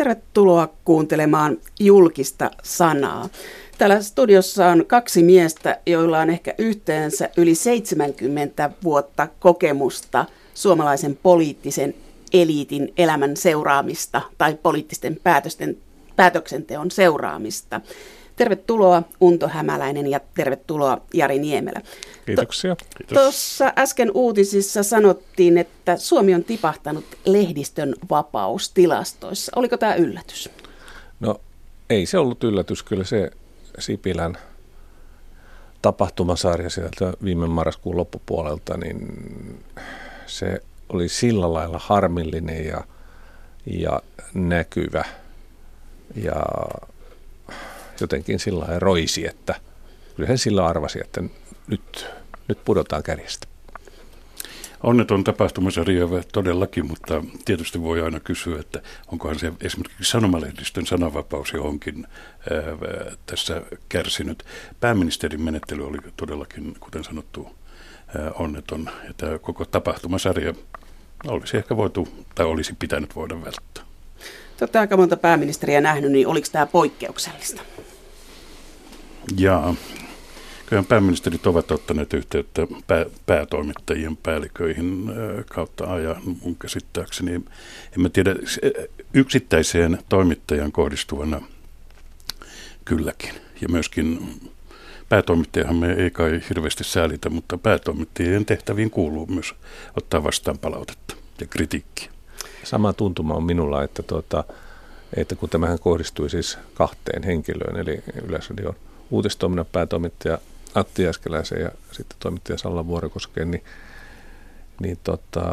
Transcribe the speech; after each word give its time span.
Tervetuloa 0.00 0.74
kuuntelemaan 0.84 1.58
julkista 1.80 2.50
sanaa. 2.62 3.28
Täällä 3.78 4.02
studiossa 4.02 4.66
on 4.66 4.86
kaksi 4.86 5.22
miestä, 5.22 5.78
joilla 5.86 6.18
on 6.18 6.30
ehkä 6.30 6.54
yhteensä 6.58 7.30
yli 7.36 7.54
70 7.54 8.70
vuotta 8.84 9.28
kokemusta 9.40 10.24
suomalaisen 10.54 11.18
poliittisen 11.22 11.94
eliitin 12.32 12.92
elämän 12.96 13.36
seuraamista 13.36 14.20
tai 14.38 14.58
poliittisten 14.62 15.20
päätösten, 15.22 15.76
päätöksenteon 16.16 16.90
seuraamista. 16.90 17.80
Tervetuloa 18.40 19.02
Unto 19.20 19.48
Hämäläinen 19.48 20.06
ja 20.06 20.20
tervetuloa 20.34 20.98
Jari 21.14 21.38
Niemelä. 21.38 21.80
Kiitoksia. 22.26 22.76
Tuossa 23.14 23.72
äsken 23.78 24.10
uutisissa 24.14 24.82
sanottiin, 24.82 25.58
että 25.58 25.96
Suomi 25.96 26.34
on 26.34 26.44
tipahtanut 26.44 27.04
lehdistön 27.24 27.94
vapaustilastoissa. 28.10 29.52
Oliko 29.56 29.76
tämä 29.76 29.94
yllätys? 29.94 30.50
No 31.20 31.40
ei 31.90 32.06
se 32.06 32.18
ollut 32.18 32.44
yllätys. 32.44 32.82
Kyllä 32.82 33.04
se 33.04 33.30
Sipilän 33.78 34.38
tapahtumasarja 35.82 36.70
sieltä 36.70 37.12
viime 37.24 37.46
marraskuun 37.46 37.96
loppupuolelta, 37.96 38.76
niin 38.76 39.08
se 40.26 40.62
oli 40.88 41.08
sillä 41.08 41.52
lailla 41.52 41.80
harmillinen 41.82 42.66
ja, 42.66 42.84
ja 43.66 44.00
näkyvä 44.34 45.04
ja 46.14 46.42
jotenkin 48.00 48.38
sillä 48.38 48.60
lailla 48.60 48.78
roisi, 48.78 49.26
että 49.26 49.54
kyllä 50.16 50.28
hän 50.28 50.38
sillä 50.38 50.66
arvasi, 50.66 51.00
että 51.00 51.22
nyt, 51.66 52.06
nyt 52.48 52.64
pudotaan 52.64 53.02
kärjestä. 53.02 53.46
Onneton 54.82 55.24
tapahtumasarja 55.24 56.06
todellakin, 56.32 56.86
mutta 56.86 57.24
tietysti 57.44 57.82
voi 57.82 58.02
aina 58.02 58.20
kysyä, 58.20 58.60
että 58.60 58.82
onkohan 59.12 59.38
se 59.38 59.52
esimerkiksi 59.60 60.10
sanomalehdistön 60.10 60.86
sananvapaus 60.86 61.52
johonkin 61.52 62.06
ää, 62.06 63.16
tässä 63.26 63.62
kärsinyt. 63.88 64.44
Pääministerin 64.80 65.42
menettely 65.42 65.86
oli 65.86 65.98
todellakin, 66.16 66.74
kuten 66.80 67.04
sanottu, 67.04 67.50
ää, 68.18 68.30
onneton. 68.34 68.90
Ja 69.08 69.14
tämä 69.16 69.38
koko 69.38 69.64
tapahtumasarja 69.64 70.54
olisi 71.26 71.56
ehkä 71.56 71.76
voitu, 71.76 72.08
tai 72.34 72.46
olisi 72.46 72.74
pitänyt 72.78 73.16
voida 73.16 73.34
välttää. 73.34 73.84
Te 74.56 74.64
olette 74.64 74.78
aika 74.78 74.96
monta 74.96 75.16
pääministeriä 75.16 75.80
nähnyt, 75.80 76.12
niin 76.12 76.26
oliko 76.26 76.48
tämä 76.52 76.66
poikkeuksellista? 76.66 77.62
Ja 79.36 79.74
kyllä 80.66 80.82
pääministerit 80.82 81.46
ovat 81.46 81.70
ottaneet 81.70 82.14
yhteyttä 82.14 82.66
pää, 82.86 83.06
päätoimittajien 83.26 84.16
päälliköihin 84.16 85.10
kautta 85.48 85.92
ajan 85.92 86.22
mun 86.42 86.56
käsittääkseni. 86.56 87.34
En 87.34 87.44
mä 87.96 88.08
tiedä, 88.08 88.34
yksittäiseen 89.14 89.98
toimittajan 90.08 90.72
kohdistuvana 90.72 91.42
kylläkin. 92.84 93.34
Ja 93.60 93.68
myöskin 93.68 94.40
päätoimittajahan 95.08 95.76
me 95.76 95.92
ei 95.92 96.10
kai 96.10 96.40
hirveästi 96.48 96.84
säälitä, 96.84 97.30
mutta 97.30 97.58
päätoimittajien 97.58 98.46
tehtäviin 98.46 98.90
kuuluu 98.90 99.26
myös 99.26 99.54
ottaa 99.96 100.24
vastaan 100.24 100.58
palautetta 100.58 101.16
ja 101.40 101.46
kritiikkiä. 101.46 102.10
Sama 102.64 102.92
tuntuma 102.92 103.34
on 103.34 103.44
minulla, 103.44 103.82
että, 103.82 104.02
tuota, 104.02 104.44
että 105.16 105.34
kun 105.36 105.48
tämähän 105.48 105.78
kohdistui 105.78 106.30
siis 106.30 106.58
kahteen 106.74 107.22
henkilöön, 107.22 107.76
eli 107.76 108.02
Yleisradion 108.28 108.76
uutistoiminnan 109.10 109.66
päätoimittaja 109.72 110.38
Atti 110.74 111.02
Jäskeläisen 111.02 111.60
ja 111.60 111.70
sitten 111.92 112.16
toimittaja 112.20 112.58
Salla 112.58 112.86
Vuorikoskeen, 112.86 113.50
niin, 113.50 113.64
niin 114.80 114.98
tota, 115.04 115.44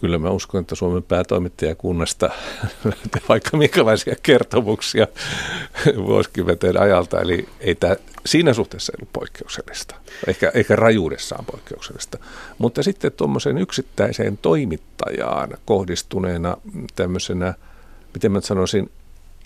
kyllä 0.00 0.18
mä 0.18 0.30
uskon, 0.30 0.60
että 0.60 0.74
Suomen 0.74 1.02
päätoimittajakunnasta 1.02 2.30
vaikka 3.28 3.56
minkälaisia 3.56 4.16
kertomuksia 4.22 5.06
vuosikymmenteen 5.96 6.80
ajalta. 6.80 7.20
Eli 7.20 7.48
ei 7.60 7.74
tämä 7.74 7.96
siinä 8.26 8.52
suhteessa 8.52 8.92
ollut 8.98 9.12
poikkeuksellista, 9.12 9.94
ehkä, 10.26 10.50
ehkä 10.54 10.76
rajuudessaan 10.76 11.44
poikkeuksellista. 11.44 12.18
Mutta 12.58 12.82
sitten 12.82 13.12
tuommoiseen 13.12 13.58
yksittäiseen 13.58 14.38
toimittajaan 14.38 15.50
kohdistuneena 15.64 16.56
tämmöisenä, 16.96 17.54
miten 18.14 18.32
mä 18.32 18.40
sanoisin, 18.40 18.90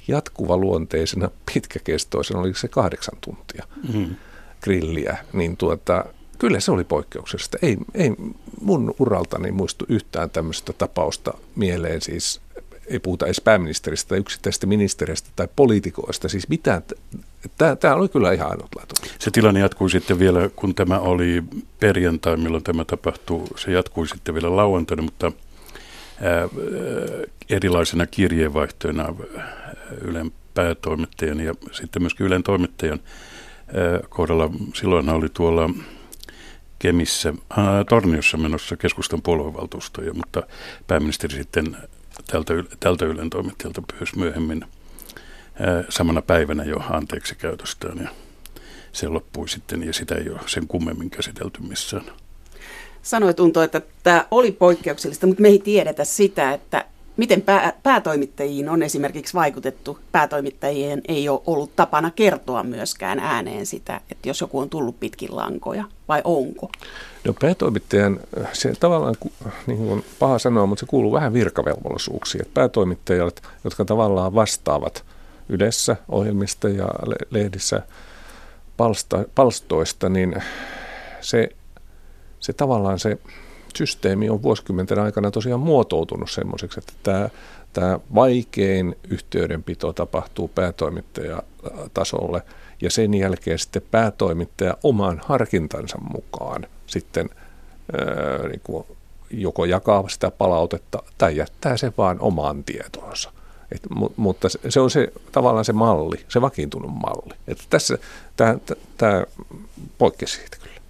jatkuvaluonteisena, 0.08 1.30
pitkäkestoisena, 1.54 2.40
oliko 2.40 2.58
se 2.58 2.68
kahdeksan 2.68 3.18
tuntia 3.20 3.64
mm. 3.94 4.14
grilliä, 4.62 5.16
niin 5.32 5.56
tuota, 5.56 6.04
kyllä 6.38 6.60
se 6.60 6.72
oli 6.72 6.84
poikkeuksellista. 6.84 7.58
Ei, 7.62 7.76
ei 7.94 8.12
mun 8.60 8.94
uraltani 8.98 9.52
muistu 9.52 9.84
yhtään 9.88 10.30
tämmöistä 10.30 10.72
tapausta 10.72 11.34
mieleen, 11.56 12.00
siis 12.00 12.40
ei 12.86 12.98
puhuta 12.98 13.26
edes 13.26 13.40
pääministeristä 13.40 14.08
tai 14.08 14.18
yksittäisistä 14.18 14.66
ministeristä 14.66 15.30
tai 15.36 15.48
poliitikoista, 15.56 16.28
siis 16.28 16.48
mitään. 16.48 16.82
Tämä 17.80 17.94
oli 17.94 18.08
kyllä 18.08 18.32
ihan 18.32 18.50
ainutlaatuinen. 18.50 19.10
Se 19.18 19.30
tilanne 19.30 19.60
jatkui 19.60 19.90
sitten 19.90 20.18
vielä, 20.18 20.50
kun 20.56 20.74
tämä 20.74 20.98
oli 20.98 21.42
perjantai, 21.80 22.36
milloin 22.36 22.64
tämä 22.64 22.84
tapahtui, 22.84 23.44
se 23.56 23.72
jatkui 23.72 24.08
sitten 24.08 24.34
vielä 24.34 24.56
lauantaina, 24.56 25.02
mutta 25.02 25.32
ää, 26.22 26.48
erilaisena 27.50 28.06
kirjeenvaihtoina 28.06 29.14
Ylen 30.00 30.32
päätoimittajan 30.54 31.40
ja 31.40 31.54
sitten 31.72 32.02
myöskin 32.02 32.26
Ylen 32.26 32.42
toimittajan 32.42 33.00
kohdalla. 34.08 34.50
Silloin 34.74 35.08
oli 35.08 35.28
tuolla 35.28 35.70
Kemissä, 36.78 37.34
ää, 37.50 37.84
Torniossa 37.84 38.36
menossa 38.36 38.76
keskustan 38.76 39.22
puoluevaltuustoja, 39.22 40.14
mutta 40.14 40.42
pääministeri 40.86 41.34
sitten 41.34 41.76
tältä, 42.26 42.54
tältä 42.80 43.04
Ylen 43.04 43.30
toimittajalta 43.30 43.82
pyysi 43.82 44.18
myöhemmin 44.18 44.64
ää, 45.60 45.84
samana 45.88 46.22
päivänä 46.22 46.64
jo 46.64 46.76
anteeksi 46.90 47.34
käytöstään 47.34 47.98
ja 47.98 48.08
se 48.92 49.08
loppui 49.08 49.48
sitten 49.48 49.82
ja 49.82 49.92
sitä 49.92 50.14
ei 50.14 50.30
ole 50.30 50.40
sen 50.46 50.66
kummemmin 50.66 51.10
käsitelty 51.10 51.62
missään. 51.62 52.04
Sanoit 53.02 53.40
Unto, 53.40 53.62
että 53.62 53.80
tämä 54.02 54.26
oli 54.30 54.52
poikkeuksellista, 54.52 55.26
mutta 55.26 55.42
me 55.42 55.48
ei 55.48 55.58
tiedetä 55.58 56.04
sitä, 56.04 56.52
että 56.52 56.84
Miten 57.16 57.42
pää, 57.42 57.72
päätoimittajiin 57.82 58.68
on 58.68 58.82
esimerkiksi 58.82 59.34
vaikutettu? 59.34 59.98
Päätoimittajien 60.12 61.02
ei 61.08 61.28
ole 61.28 61.40
ollut 61.46 61.76
tapana 61.76 62.10
kertoa 62.10 62.62
myöskään 62.62 63.18
ääneen 63.18 63.66
sitä, 63.66 64.00
että 64.10 64.28
jos 64.28 64.40
joku 64.40 64.58
on 64.58 64.70
tullut 64.70 65.00
pitkin 65.00 65.36
lankoja, 65.36 65.84
vai 66.08 66.20
onko? 66.24 66.70
No 67.24 67.34
päätoimittajan, 67.40 68.20
se 68.52 68.72
tavallaan, 68.80 69.14
niin 69.66 69.78
kuin 69.78 70.04
paha 70.18 70.38
sanoa, 70.38 70.66
mutta 70.66 70.80
se 70.80 70.86
kuuluu 70.86 71.12
vähän 71.12 71.32
virkavelvollisuuksiin. 71.32 72.44
Päätoimittajat, 72.54 73.42
jotka 73.64 73.84
tavallaan 73.84 74.34
vastaavat 74.34 75.04
yleensä 75.48 75.96
ohjelmista 76.08 76.68
ja 76.68 76.88
lehdissä 77.30 77.82
palsta, 78.76 79.24
palstoista, 79.34 80.08
niin 80.08 80.34
se, 81.20 81.48
se 82.40 82.52
tavallaan 82.52 82.98
se 82.98 83.18
systeemi 83.76 84.30
on 84.30 84.42
vuosikymmenten 84.42 84.98
aikana 84.98 85.30
tosiaan 85.30 85.60
muotoutunut 85.60 86.30
semmoiseksi, 86.30 86.80
että 86.80 86.92
tämä, 87.02 87.28
tämä 87.72 87.98
vaikein 88.14 88.96
yhteydenpito 89.08 89.92
tapahtuu 89.92 90.48
päätoimittajatasolle 90.48 92.42
ja 92.80 92.90
sen 92.90 93.14
jälkeen 93.14 93.58
sitten 93.58 93.82
päätoimittaja 93.90 94.76
oman 94.82 95.22
harkintansa 95.24 95.98
mukaan 96.12 96.66
sitten 96.86 97.30
ää, 97.92 98.48
niin 98.48 98.60
kuin 98.64 98.86
joko 99.30 99.64
jakaa 99.64 100.08
sitä 100.08 100.30
palautetta 100.30 101.02
tai 101.18 101.36
jättää 101.36 101.76
se 101.76 101.92
vaan 101.98 102.20
omaan 102.20 102.64
tietoonsa. 102.64 103.32
Et, 103.72 103.80
mutta 104.16 104.48
se 104.68 104.80
on 104.80 104.90
se 104.90 105.12
tavallaan 105.32 105.64
se 105.64 105.72
malli, 105.72 106.24
se 106.28 106.40
vakiintunut 106.40 106.90
malli. 106.94 107.34
Että 107.48 107.64
tässä 107.70 107.98
tämä 108.96 109.24
poikkesi 109.98 110.36
siitä 110.36 110.56
kyllä. 110.62 110.80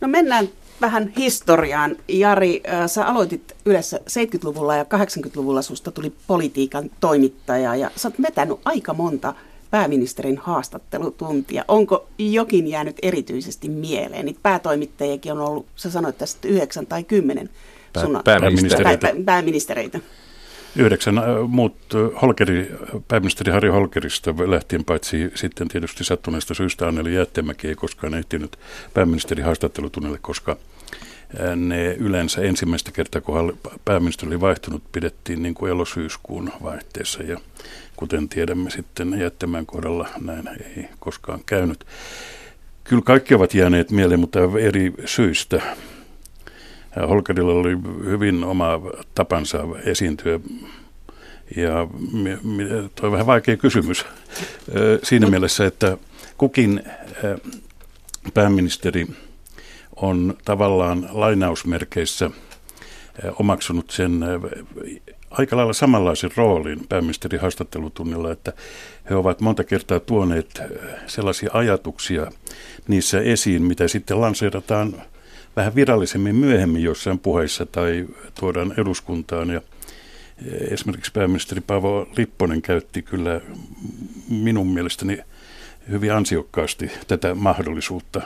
No 0.00 0.08
mennään 0.08 0.48
vähän 0.80 1.12
historiaan. 1.16 1.96
Jari, 2.08 2.62
äh, 2.68 2.86
sä 2.86 3.06
aloitit 3.06 3.56
yleensä 3.64 3.96
70-luvulla 3.96 4.76
ja 4.76 4.84
80-luvulla 4.84 5.62
susta 5.62 5.90
tuli 5.90 6.12
politiikan 6.26 6.90
toimittaja 7.00 7.74
ja 7.74 7.90
sä 7.96 8.08
oot 8.08 8.22
vetänyt 8.22 8.58
aika 8.64 8.94
monta 8.94 9.34
pääministerin 9.70 10.38
haastattelutuntia. 10.38 11.64
Onko 11.68 12.08
jokin 12.18 12.68
jäänyt 12.68 12.96
erityisesti 13.02 13.68
mieleen? 13.68 14.24
Niitä 14.24 14.40
päätoimittajiakin 14.42 15.32
on 15.32 15.40
ollut, 15.40 15.66
sä 15.76 15.90
sanoit 15.90 16.18
tästä 16.18 16.48
yhdeksän 16.48 16.86
tai 16.86 17.04
kymmenen 17.04 17.50
Pää, 17.92 18.22
pääministereitä. 18.24 19.06
Pää, 19.06 19.22
pääministereitä. 19.24 20.00
Yhdeksän 20.76 21.18
äh, 21.18 21.24
muut 21.48 21.76
äh, 21.94 22.22
Holkeri, 22.22 22.74
pääministeri 23.08 23.52
Harri 23.52 23.68
Holkerista 23.68 24.34
lähtien 24.46 24.84
paitsi 24.84 25.30
sitten 25.34 25.68
tietysti 25.68 26.04
sattuneesta 26.04 26.54
syystä 26.54 26.88
Anneli 26.88 27.14
Jättemäki 27.14 27.68
ei 27.68 27.74
koskaan 27.74 28.14
ehtinyt 28.14 28.58
pääministeri 28.94 29.42
haastattelutunnille, 29.42 30.18
koska 30.22 30.56
äh, 31.40 31.56
ne 31.56 31.94
yleensä 31.94 32.42
ensimmäistä 32.42 32.92
kertaa, 32.92 33.20
kun 33.20 33.58
pääministeri 33.84 34.28
oli 34.28 34.40
vaihtunut, 34.40 34.82
pidettiin 34.92 35.42
niin 35.42 35.54
kuin 35.54 35.70
elosyyskuun 35.70 36.52
vaihteessa 36.62 37.22
ja 37.22 37.40
kuten 37.96 38.28
tiedämme 38.28 38.70
sitten 38.70 39.20
Jättemään 39.20 39.66
kohdalla 39.66 40.08
näin 40.20 40.48
ei 40.48 40.88
koskaan 40.98 41.40
käynyt. 41.46 41.84
Kyllä 42.84 43.02
kaikki 43.02 43.34
ovat 43.34 43.54
jääneet 43.54 43.90
mieleen, 43.90 44.20
mutta 44.20 44.38
eri 44.60 44.94
syistä. 45.04 45.62
Holkerilla 47.08 47.52
oli 47.52 47.76
hyvin 48.04 48.44
oma 48.44 48.80
tapansa 49.14 49.58
esiintyä. 49.84 50.40
Ja 51.56 51.86
tuo 52.94 53.06
on 53.06 53.12
vähän 53.12 53.26
vaikea 53.26 53.56
kysymys. 53.56 54.04
Siinä 55.02 55.26
mielessä, 55.26 55.66
että 55.66 55.96
kukin 56.38 56.82
pääministeri 58.34 59.06
on 59.96 60.34
tavallaan 60.44 61.08
lainausmerkeissä 61.10 62.30
omaksunut 63.38 63.90
sen 63.90 64.24
aika 65.30 65.56
lailla 65.56 65.72
samanlaisen 65.72 66.30
roolin 66.36 66.80
pääministerin 66.88 67.40
haastattelutunnilla, 67.40 68.32
että 68.32 68.52
he 69.10 69.14
ovat 69.14 69.40
monta 69.40 69.64
kertaa 69.64 70.00
tuoneet 70.00 70.62
sellaisia 71.06 71.50
ajatuksia 71.52 72.26
niissä 72.88 73.20
esiin, 73.20 73.62
mitä 73.62 73.88
sitten 73.88 74.20
lanseerataan 74.20 75.02
vähän 75.56 75.74
virallisemmin 75.74 76.34
myöhemmin 76.34 76.82
jossain 76.82 77.18
puheissa 77.18 77.66
tai 77.66 78.06
tuodaan 78.40 78.74
eduskuntaan. 78.80 79.50
Ja 79.50 79.60
esimerkiksi 80.70 81.12
pääministeri 81.12 81.60
Paavo 81.60 82.08
Lipponen 82.16 82.62
käytti 82.62 83.02
kyllä 83.02 83.40
minun 84.28 84.66
mielestäni 84.66 85.18
hyvin 85.90 86.12
ansiokkaasti 86.12 86.90
tätä 87.06 87.34
mahdollisuutta 87.34 88.20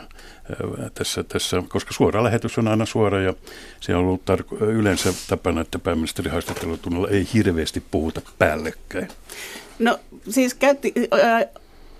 tässä, 0.94 1.24
tässä, 1.24 1.62
koska 1.68 1.94
suora 1.94 2.24
lähetys 2.24 2.58
on 2.58 2.68
aina 2.68 2.86
suora 2.86 3.20
ja 3.20 3.34
se 3.80 3.94
on 3.94 4.00
ollut 4.00 4.24
tarko- 4.24 4.64
yleensä 4.64 5.12
tapana, 5.28 5.60
että 5.60 5.78
pääministeri 5.78 6.30
haastattelutunnilla 6.30 7.08
ei 7.08 7.28
hirveästi 7.34 7.82
puhuta 7.90 8.20
päällekkäin. 8.38 9.08
No 9.78 9.98
siis 10.28 10.54
käytti, 10.54 10.94
äh, 11.24 11.46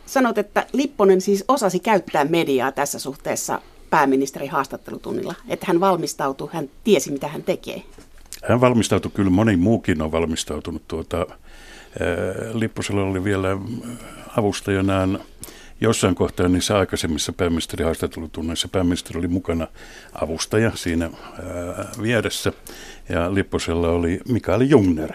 sanot, 0.06 0.38
että 0.38 0.67
Lipponen 0.73 1.21
siis 1.21 1.44
osasi 1.49 1.79
käyttää 1.79 2.25
mediaa 2.25 2.73
tässä 2.73 2.99
suhteessa 2.99 3.61
pääministeri 3.90 4.46
haastattelutunnilla, 4.46 5.34
että 5.48 5.66
hän 5.69 5.81
valmistautui, 5.81 6.48
hän 6.52 6.70
tiesi 6.84 7.12
mitä 7.12 7.28
hän 7.28 7.42
tekee. 7.42 7.82
Hän 8.48 8.60
valmistautui, 8.60 9.10
kyllä 9.14 9.31
moni 9.31 9.56
muukin 9.56 10.02
on 10.02 10.12
valmistautunut. 10.12 10.88
Tuota, 10.88 11.26
Lipposella 12.52 13.02
oli 13.02 13.25
vielä 13.25 13.48
avustajanaan 14.37 15.20
jossain 15.81 16.14
kohtaa 16.14 16.48
niissä 16.48 16.78
aikaisemmissa 16.78 17.32
pääministerihaastattelutunneissa 17.32 18.69
pääministeri 18.69 19.19
oli 19.19 19.28
mukana 19.28 19.66
avustaja 20.14 20.72
siinä 20.75 21.04
ää, 21.04 21.88
vieressä 22.02 22.52
ja 23.08 23.34
Lipposella 23.34 23.88
oli 23.88 24.20
Mikael 24.28 24.60
Jungner 24.60 25.12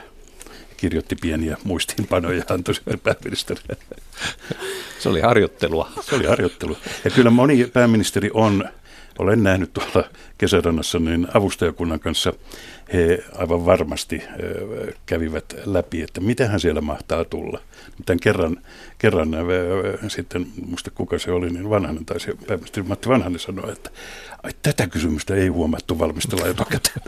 kirjoitti 0.77 1.15
pieniä 1.15 1.57
muistiinpanoja 1.63 2.37
ja 2.37 2.43
antoi 2.49 2.75
sitten 2.75 2.99
pääministerille. 2.99 3.77
Se 4.99 5.09
oli 5.09 5.21
harjoittelua. 5.21 5.91
Se 6.01 6.15
oli 6.15 6.25
harjoittelua. 6.25 6.77
Ja 7.05 7.11
kyllä 7.11 7.29
moni 7.29 7.65
pääministeri 7.73 8.29
on, 8.33 8.69
olen 9.19 9.43
nähnyt 9.43 9.73
tuolla 9.73 10.09
kesärannassa, 10.37 10.99
niin 10.99 11.27
avustajakunnan 11.33 11.99
kanssa 11.99 12.33
he 12.93 13.23
aivan 13.35 13.65
varmasti 13.65 14.23
kävivät 15.05 15.55
läpi, 15.65 16.01
että 16.01 16.21
mitähän 16.21 16.59
siellä 16.59 16.81
mahtaa 16.81 17.25
tulla. 17.25 17.61
Mutta 17.97 18.15
kerran, 18.21 18.57
kerran 18.97 19.29
sitten, 20.07 20.47
muista 20.65 20.91
kuka 20.91 21.19
se 21.19 21.31
oli, 21.31 21.49
niin 21.49 21.69
Vanhanen 21.69 22.05
taisi, 22.05 22.31
pääministeri 22.47 22.87
Matti 22.87 23.09
Vanhanen 23.09 23.39
sanoi, 23.39 23.71
että 23.71 23.89
ai, 24.43 24.51
tätä 24.61 24.87
kysymystä 24.87 25.35
ei 25.35 25.47
huomattu 25.47 25.99
valmistella 25.99 26.47
etukäteen. 26.47 27.01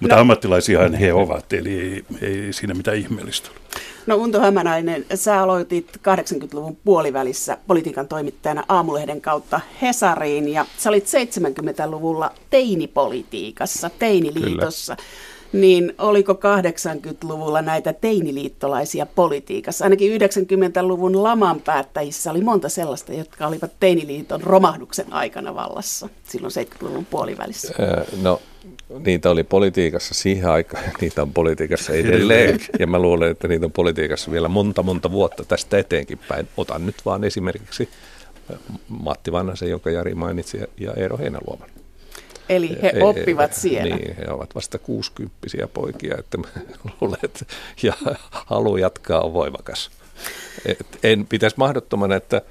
Mutta 0.00 0.14
no. 0.14 0.20
ammattilaisiahan 0.20 0.94
he 0.94 1.12
ovat, 1.12 1.52
eli 1.52 1.70
ei, 1.70 2.04
ei 2.22 2.52
siinä 2.52 2.74
mitään 2.74 2.96
ihmeellistä 2.96 3.50
ole. 3.50 3.58
No 4.06 4.16
Unto 4.16 4.40
Hämäläinen, 4.40 5.06
sä 5.14 5.42
aloitit 5.42 5.96
80-luvun 5.96 6.76
puolivälissä 6.84 7.58
politiikan 7.66 8.08
toimittajana 8.08 8.64
Aamulehden 8.68 9.20
kautta 9.20 9.60
Hesariin 9.82 10.48
ja 10.48 10.66
sä 10.78 10.88
olit 10.88 11.04
70-luvulla 11.04 12.30
teinipolitiikassa, 12.50 13.90
teiniliitossa. 13.98 14.96
Kyllä 14.96 15.08
niin 15.52 15.94
oliko 15.98 16.32
80-luvulla 16.32 17.62
näitä 17.62 17.92
teiniliittolaisia 17.92 19.06
politiikassa? 19.06 19.84
Ainakin 19.84 20.20
90-luvun 20.20 21.22
laman 21.22 21.60
päättäjissä 21.60 22.30
oli 22.30 22.40
monta 22.40 22.68
sellaista, 22.68 23.12
jotka 23.12 23.46
olivat 23.46 23.70
teiniliiton 23.80 24.42
romahduksen 24.42 25.12
aikana 25.12 25.54
vallassa 25.54 26.08
silloin 26.28 26.52
70-luvun 26.52 27.04
puolivälissä. 27.04 27.74
No 28.22 28.40
niitä 29.04 29.30
oli 29.30 29.44
politiikassa 29.44 30.14
siihen 30.14 30.50
aikaan 30.50 30.84
niitä 31.00 31.22
on 31.22 31.32
politiikassa 31.32 31.92
edelleen. 31.92 32.60
Ja 32.78 32.86
mä 32.86 32.98
luulen, 32.98 33.30
että 33.30 33.48
niitä 33.48 33.66
on 33.66 33.72
politiikassa 33.72 34.30
vielä 34.30 34.48
monta 34.48 34.82
monta 34.82 35.10
vuotta 35.10 35.44
tästä 35.44 35.78
eteenkin 35.78 36.18
päin. 36.28 36.48
Otan 36.56 36.86
nyt 36.86 36.96
vaan 37.04 37.24
esimerkiksi 37.24 37.88
Matti 38.88 39.32
Vanhasen, 39.32 39.70
jonka 39.70 39.90
Jari 39.90 40.14
mainitsi, 40.14 40.58
ja 40.80 40.94
Eero 40.94 41.18
Heinäluoman. 41.18 41.68
Eli 42.48 42.78
he 42.82 42.92
oppivat 43.02 43.54
siellä. 43.54 43.96
Niin, 43.96 44.16
he 44.16 44.24
ovat 44.30 44.54
vasta 44.54 44.78
kuusikymppisiä 44.78 45.68
poikia, 45.74 46.16
että 46.18 46.38
mä 46.38 46.46
luulen, 47.00 47.18
että 47.22 47.44
ja 47.82 47.92
halu 48.30 48.76
jatkaa 48.76 49.20
on 49.20 49.32
voimakas. 49.32 49.90
Et 50.66 50.86
en 51.02 51.26
pitäisi 51.26 51.56
mahdottomana, 51.58 52.16
että 52.16 52.42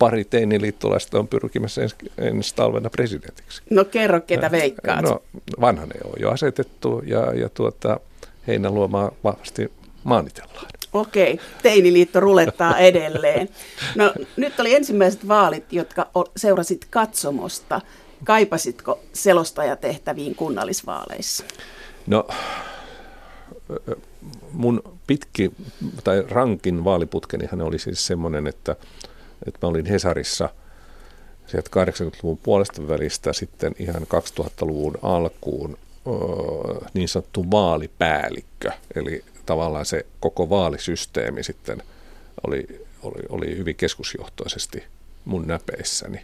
pari 0.00 0.24
teiniliittolaista 0.24 1.18
on 1.18 1.28
pyrkimässä 1.28 1.82
ens, 1.82 1.96
ensi 2.18 2.54
talvena 2.54 2.90
presidentiksi. 2.90 3.62
No 3.70 3.84
kerro, 3.84 4.20
ketä 4.20 4.50
veikkaat. 4.50 5.02
No 5.02 5.22
vanhanen 5.60 6.06
on 6.06 6.12
jo 6.20 6.30
asetettu 6.30 7.02
ja, 7.06 7.34
ja 7.34 7.48
tuota, 7.48 8.00
Heinäluomaa 8.46 9.12
vahvasti 9.24 9.72
maanitellaan. 10.04 10.66
Okei, 10.92 11.40
teiniliitto 11.62 12.20
rulettaa 12.20 12.78
edelleen. 12.88 13.48
No 13.94 14.12
nyt 14.36 14.60
oli 14.60 14.74
ensimmäiset 14.74 15.28
vaalit, 15.28 15.72
jotka 15.72 16.10
seurasit 16.36 16.86
katsomosta. 16.90 17.80
Kaipasitko 18.24 19.00
selostajatehtäviin 19.12 20.34
kunnallisvaaleissa? 20.34 21.44
No 22.06 22.26
mun 24.52 24.82
pitki 25.06 25.52
tai 26.04 26.24
rankin 26.30 26.84
vaaliputkenihan 26.84 27.60
oli 27.60 27.78
siis 27.78 28.06
semmoinen, 28.06 28.46
että, 28.46 28.76
että 29.46 29.58
mä 29.62 29.68
olin 29.68 29.86
Hesarissa 29.86 30.48
sieltä 31.46 31.70
80-luvun 31.84 32.38
puolesta 32.38 32.88
välistä 32.88 33.32
sitten 33.32 33.74
ihan 33.78 34.02
2000-luvun 34.02 34.98
alkuun 35.02 35.78
niin 36.94 37.08
sanottu 37.08 37.50
vaalipäällikkö. 37.50 38.72
Eli 38.94 39.24
tavallaan 39.46 39.86
se 39.86 40.06
koko 40.20 40.50
vaalisysteemi 40.50 41.42
sitten 41.42 41.82
oli, 42.46 42.86
oli, 43.02 43.22
oli 43.28 43.56
hyvin 43.56 43.76
keskusjohtoisesti 43.76 44.84
mun 45.24 45.46
näpeissäni. 45.46 46.22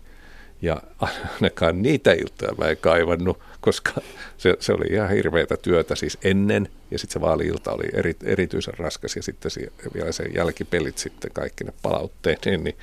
Ja 0.63 0.83
ainakaan 0.99 1.83
niitä 1.83 2.13
iltoja 2.13 2.55
mä 2.59 2.69
en 2.69 2.77
kaivannut, 2.77 3.39
koska 3.61 3.93
se, 4.39 4.57
se 4.61 4.73
oli 4.73 4.87
ihan 4.91 5.11
hirveätä 5.11 5.57
työtä 5.57 5.95
siis 5.95 6.19
ennen, 6.25 6.69
ja 6.91 6.99
sitten 6.99 7.13
se 7.13 7.21
vaali-ilta 7.21 7.73
oli 7.73 7.85
eri, 7.93 8.17
erityisen 8.25 8.79
raskas, 8.79 9.17
ja 9.17 9.23
sitten 9.23 9.51
se, 9.51 9.73
vielä 9.95 10.13
se 10.13 10.25
jälkipelit 10.25 10.99
sitten, 10.99 11.31
kaikki 11.33 11.65
ne 11.65 11.73
palautteet, 11.83 12.45
niin, 12.45 12.65
niin, 12.65 12.77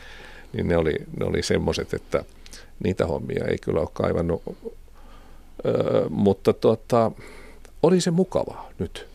niin 0.53 0.67
ne 0.67 0.77
oli, 0.77 0.95
ne 1.19 1.25
oli 1.25 1.43
semmoiset, 1.43 1.93
että 1.93 2.23
niitä 2.83 3.05
hommia 3.05 3.45
ei 3.45 3.57
kyllä 3.57 3.79
ole 3.79 3.89
kaivannut. 3.93 4.43
Öö, 5.65 6.09
mutta 6.09 6.53
tota, 6.53 7.11
oli 7.83 8.01
se 8.01 8.11
mukavaa 8.11 8.69
nyt. 8.79 9.07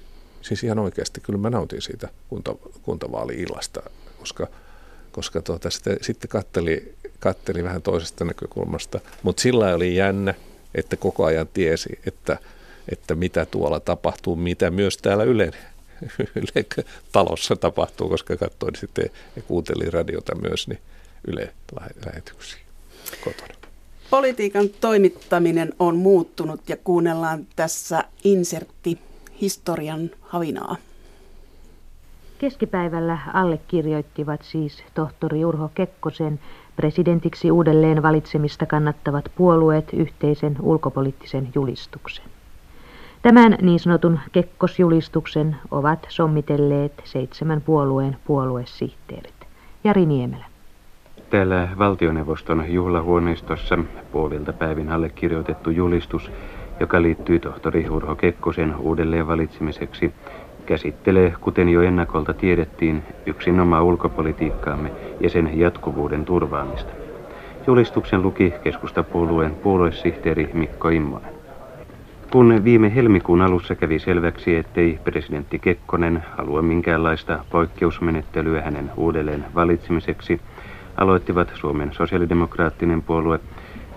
Siis 0.42 0.64
ihan 0.64 0.78
oikeasti, 0.78 1.20
kyllä 1.20 1.38
mä 1.38 1.50
nautin 1.50 1.82
siitä 1.82 2.08
kunta, 2.28 2.54
kuntavaali-illasta, 2.82 3.82
koska, 4.18 4.46
koska 5.12 5.42
tuota, 5.42 5.70
sitten, 5.70 5.96
sitten 6.00 6.28
katteli 6.28 6.94
katteli 7.20 7.64
vähän 7.64 7.82
toisesta 7.82 8.24
näkökulmasta, 8.24 9.00
mutta 9.22 9.42
sillä 9.42 9.74
oli 9.74 9.96
jännä, 9.96 10.34
että 10.74 10.96
koko 10.96 11.24
ajan 11.24 11.48
tiesi, 11.54 11.98
että, 12.06 12.38
että 12.92 13.14
mitä 13.14 13.46
tuolla 13.46 13.80
tapahtuu, 13.80 14.36
mitä 14.36 14.70
myös 14.70 14.96
täällä 14.96 15.24
Yle, 15.24 15.50
Yle 16.36 16.66
talossa 17.12 17.56
tapahtuu, 17.56 18.08
koska 18.08 18.36
katsoin 18.36 18.76
sitten 18.76 19.10
ja 19.36 19.42
kuuntelin 19.42 19.92
radiota 19.92 20.34
myös, 20.34 20.68
niin 20.68 20.80
Yle 21.26 21.54
lähetyksiä 22.06 22.60
kotona. 23.24 23.54
Politiikan 24.10 24.68
toimittaminen 24.80 25.74
on 25.78 25.96
muuttunut 25.96 26.68
ja 26.68 26.76
kuunnellaan 26.76 27.46
tässä 27.56 28.04
insertti 28.24 28.98
historian 29.40 30.10
havinaa. 30.20 30.76
Keskipäivällä 32.38 33.18
allekirjoittivat 33.32 34.40
siis 34.42 34.82
tohtori 34.94 35.44
Urho 35.44 35.70
Kekkosen 35.74 36.40
presidentiksi 36.78 37.50
uudelleen 37.50 38.02
valitsemista 38.02 38.66
kannattavat 38.66 39.24
puolueet 39.36 39.92
yhteisen 39.92 40.56
ulkopoliittisen 40.62 41.48
julistuksen. 41.54 42.24
Tämän 43.22 43.58
niin 43.62 43.78
sanotun 43.78 44.20
kekkosjulistuksen 44.32 45.56
ovat 45.70 46.06
sommitelleet 46.08 46.92
seitsemän 47.04 47.60
puolueen 47.60 48.16
puoluesihteerit. 48.26 49.34
Jari 49.84 50.06
Niemelä. 50.06 50.44
Täällä 51.30 51.68
valtioneuvoston 51.78 52.64
juhlahuoneistossa 52.68 53.78
puolilta 54.12 54.52
päivin 54.52 54.92
allekirjoitettu 54.92 55.70
julistus, 55.70 56.30
joka 56.80 57.02
liittyy 57.02 57.38
tohtori 57.38 57.88
Urho 57.88 58.14
Kekkosen 58.14 58.76
uudelleen 58.76 59.26
valitsemiseksi, 59.26 60.14
käsittelee, 60.68 61.34
kuten 61.40 61.68
jo 61.68 61.82
ennakolta 61.82 62.34
tiedettiin, 62.34 63.02
yksinomaan 63.26 63.84
ulkopolitiikkaamme 63.84 64.90
ja 65.20 65.30
sen 65.30 65.58
jatkuvuuden 65.58 66.24
turvaamista. 66.24 66.92
Julistuksen 67.66 68.22
luki 68.22 68.54
keskustapuolueen 68.64 69.54
puoluesihteeri 69.54 70.50
Mikko 70.52 70.88
Immonen. 70.88 71.30
Kun 72.30 72.64
viime 72.64 72.94
helmikuun 72.94 73.42
alussa 73.42 73.74
kävi 73.74 73.98
selväksi, 73.98 74.56
ettei 74.56 74.98
presidentti 75.04 75.58
Kekkonen 75.58 76.24
halua 76.36 76.62
minkäänlaista 76.62 77.44
poikkeusmenettelyä 77.50 78.62
hänen 78.62 78.90
uudelleen 78.96 79.44
valitsemiseksi, 79.54 80.40
aloittivat 80.96 81.52
Suomen 81.54 81.92
sosiaalidemokraattinen 81.92 83.02
puolue, 83.02 83.40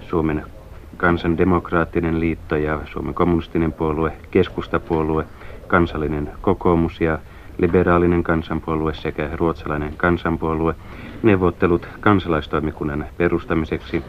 Suomen 0.01 0.43
kansandemokraattinen 0.97 2.19
liitto 2.19 2.55
ja 2.55 2.79
Suomen 2.85 3.13
kommunistinen 3.13 3.73
puolue, 3.73 4.11
keskustapuolue, 4.31 5.25
kansallinen 5.71 6.31
kokoomus 6.41 7.01
ja 7.01 7.19
liberaalinen 7.57 8.23
kansanpuolue 8.23 8.93
sekä 8.93 9.29
ruotsalainen 9.35 9.93
kansanpuolue 9.97 10.75
neuvottelut 11.23 11.87
kansalaistoimikunnan 11.99 13.05
perustamiseksi, 13.17 14.03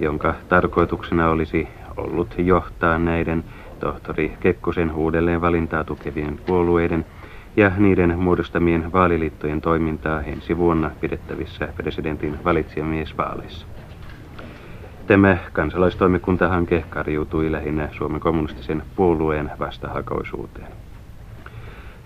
jonka 0.00 0.34
tarkoituksena 0.48 1.28
olisi 1.28 1.68
ollut 1.96 2.34
johtaa 2.38 2.98
näiden 2.98 3.44
tohtori 3.80 4.36
Kekkosen 4.40 4.92
uudelleen 4.92 5.40
valintaa 5.40 5.84
tukevien 5.84 6.38
puolueiden 6.46 7.04
ja 7.56 7.70
niiden 7.78 8.18
muodostamien 8.18 8.92
vaaliliittojen 8.92 9.60
toimintaa 9.60 10.22
ensi 10.22 10.56
vuonna 10.56 10.90
pidettävissä 11.00 11.68
presidentin 11.76 12.38
valitsijamiesvaaleissa. 12.44 13.66
Tämä 15.06 15.36
kansalaistoimikuntahanke 15.52 16.84
karjuutui 16.90 17.52
lähinnä 17.52 17.88
Suomen 17.92 18.20
kommunistisen 18.20 18.82
puolueen 18.96 19.50
vastahakoisuuteen. 19.58 20.81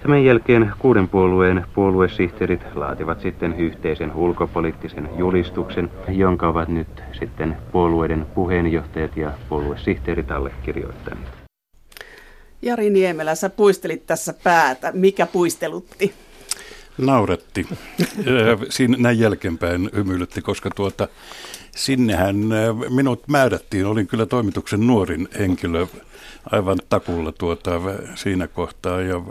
Tämän 0.02 0.24
jälkeen 0.24 0.72
kuuden 0.78 1.08
puolueen 1.08 1.66
puoluesihteerit 1.74 2.60
laativat 2.74 3.20
sitten 3.20 3.54
yhteisen 3.60 4.14
ulkopoliittisen 4.14 5.08
julistuksen, 5.18 5.90
jonka 6.08 6.48
ovat 6.48 6.68
nyt 6.68 7.02
sitten 7.18 7.56
puolueiden 7.72 8.26
puheenjohtajat 8.34 9.16
ja 9.16 9.32
puoluesihteerit 9.48 10.30
allekirjoittaneet. 10.30 11.28
Jari 12.62 12.90
Niemelä, 12.90 13.34
sä 13.34 13.50
puistelit 13.50 14.06
tässä 14.06 14.34
päätä. 14.42 14.92
Mikä 14.92 15.26
puistelutti? 15.26 16.14
Nauretti. 16.98 17.66
Siinä 18.68 18.96
näin 19.00 19.18
jälkeenpäin 19.18 19.90
hymyilytti, 19.96 20.42
koska 20.42 20.70
tuota, 20.70 21.08
sinnehän 21.76 22.36
minut 22.88 23.28
määrättiin. 23.28 23.86
Olin 23.86 24.06
kyllä 24.06 24.26
toimituksen 24.26 24.86
nuorin 24.86 25.28
henkilö 25.38 25.86
aivan 26.50 26.78
takulla 26.88 27.32
tuota, 27.32 27.80
siinä 28.14 28.46
kohtaa 28.46 29.00
ja 29.00 29.22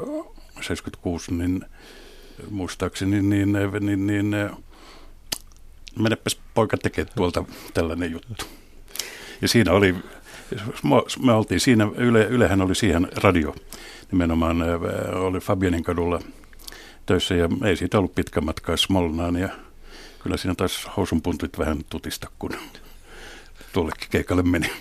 76, 0.61 1.33
niin 1.33 1.65
muistaakseni, 2.49 3.21
niin, 3.21 3.53
niin, 3.53 3.85
niin, 3.85 4.07
niin 4.07 4.35
menepäs 5.99 6.39
poika 6.53 6.77
tekee 6.77 7.05
tuolta 7.05 7.43
tällainen 7.73 8.11
juttu. 8.11 8.45
Ja 9.41 9.47
siinä 9.47 9.71
oli, 9.71 9.95
me 11.19 11.33
oltiin 11.33 11.59
siinä, 11.59 11.87
Yle, 11.97 12.23
Ylehän 12.23 12.61
oli 12.61 12.75
siihen 12.75 13.07
radio, 13.15 13.55
nimenomaan 14.11 14.57
oli 15.13 15.39
Fabianin 15.39 15.83
kadulla 15.83 16.19
töissä 17.05 17.35
ja 17.35 17.49
ei 17.65 17.77
siitä 17.77 17.97
ollut 17.97 18.15
pitkä 18.15 18.41
matka 18.41 18.77
Smolnaan 18.77 19.35
ja 19.35 19.49
kyllä 20.23 20.37
siinä 20.37 20.55
taas 20.55 20.87
housunpuntit 20.97 21.59
vähän 21.59 21.77
tutista, 21.89 22.27
kun 22.39 22.51
tuollekin 23.73 24.07
keikalle 24.09 24.43
meni. 24.43 24.71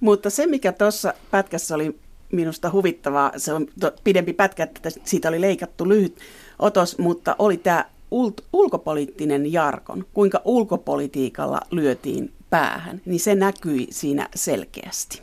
Mutta 0.00 0.30
se, 0.30 0.46
mikä 0.46 0.72
tuossa 0.72 1.14
pätkässä 1.30 1.74
oli 1.74 1.98
minusta 2.32 2.70
huvittavaa. 2.70 3.32
Se 3.36 3.52
on 3.52 3.66
pidempi 4.04 4.32
pätkä, 4.32 4.62
että 4.62 4.90
siitä 5.04 5.28
oli 5.28 5.40
leikattu 5.40 5.88
lyhyt 5.88 6.18
otos, 6.58 6.98
mutta 6.98 7.36
oli 7.38 7.56
tämä 7.56 7.84
ul- 8.10 8.44
ulkopoliittinen 8.52 9.52
jarkon, 9.52 10.04
kuinka 10.14 10.40
ulkopolitiikalla 10.44 11.60
lyötiin 11.70 12.32
päähän, 12.50 13.00
niin 13.04 13.20
se 13.20 13.34
näkyi 13.34 13.86
siinä 13.90 14.28
selkeästi. 14.34 15.22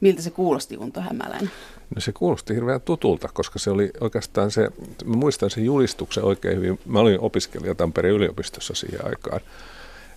Miltä 0.00 0.22
se 0.22 0.30
kuulosti 0.30 0.76
Unto 0.76 1.00
Hämäläinen? 1.00 1.50
No 1.94 2.00
se 2.00 2.12
kuulosti 2.12 2.54
hirveän 2.54 2.80
tutulta, 2.80 3.28
koska 3.34 3.58
se 3.58 3.70
oli 3.70 3.90
oikeastaan 4.00 4.50
se, 4.50 4.68
mä 5.04 5.16
muistan 5.16 5.50
sen 5.50 5.64
julistuksen 5.64 6.24
oikein 6.24 6.56
hyvin. 6.56 6.80
Mä 6.86 6.98
olin 6.98 7.20
opiskelija 7.20 7.74
Tampereen 7.74 8.14
yliopistossa 8.14 8.74
siihen 8.74 9.06
aikaan, 9.06 9.40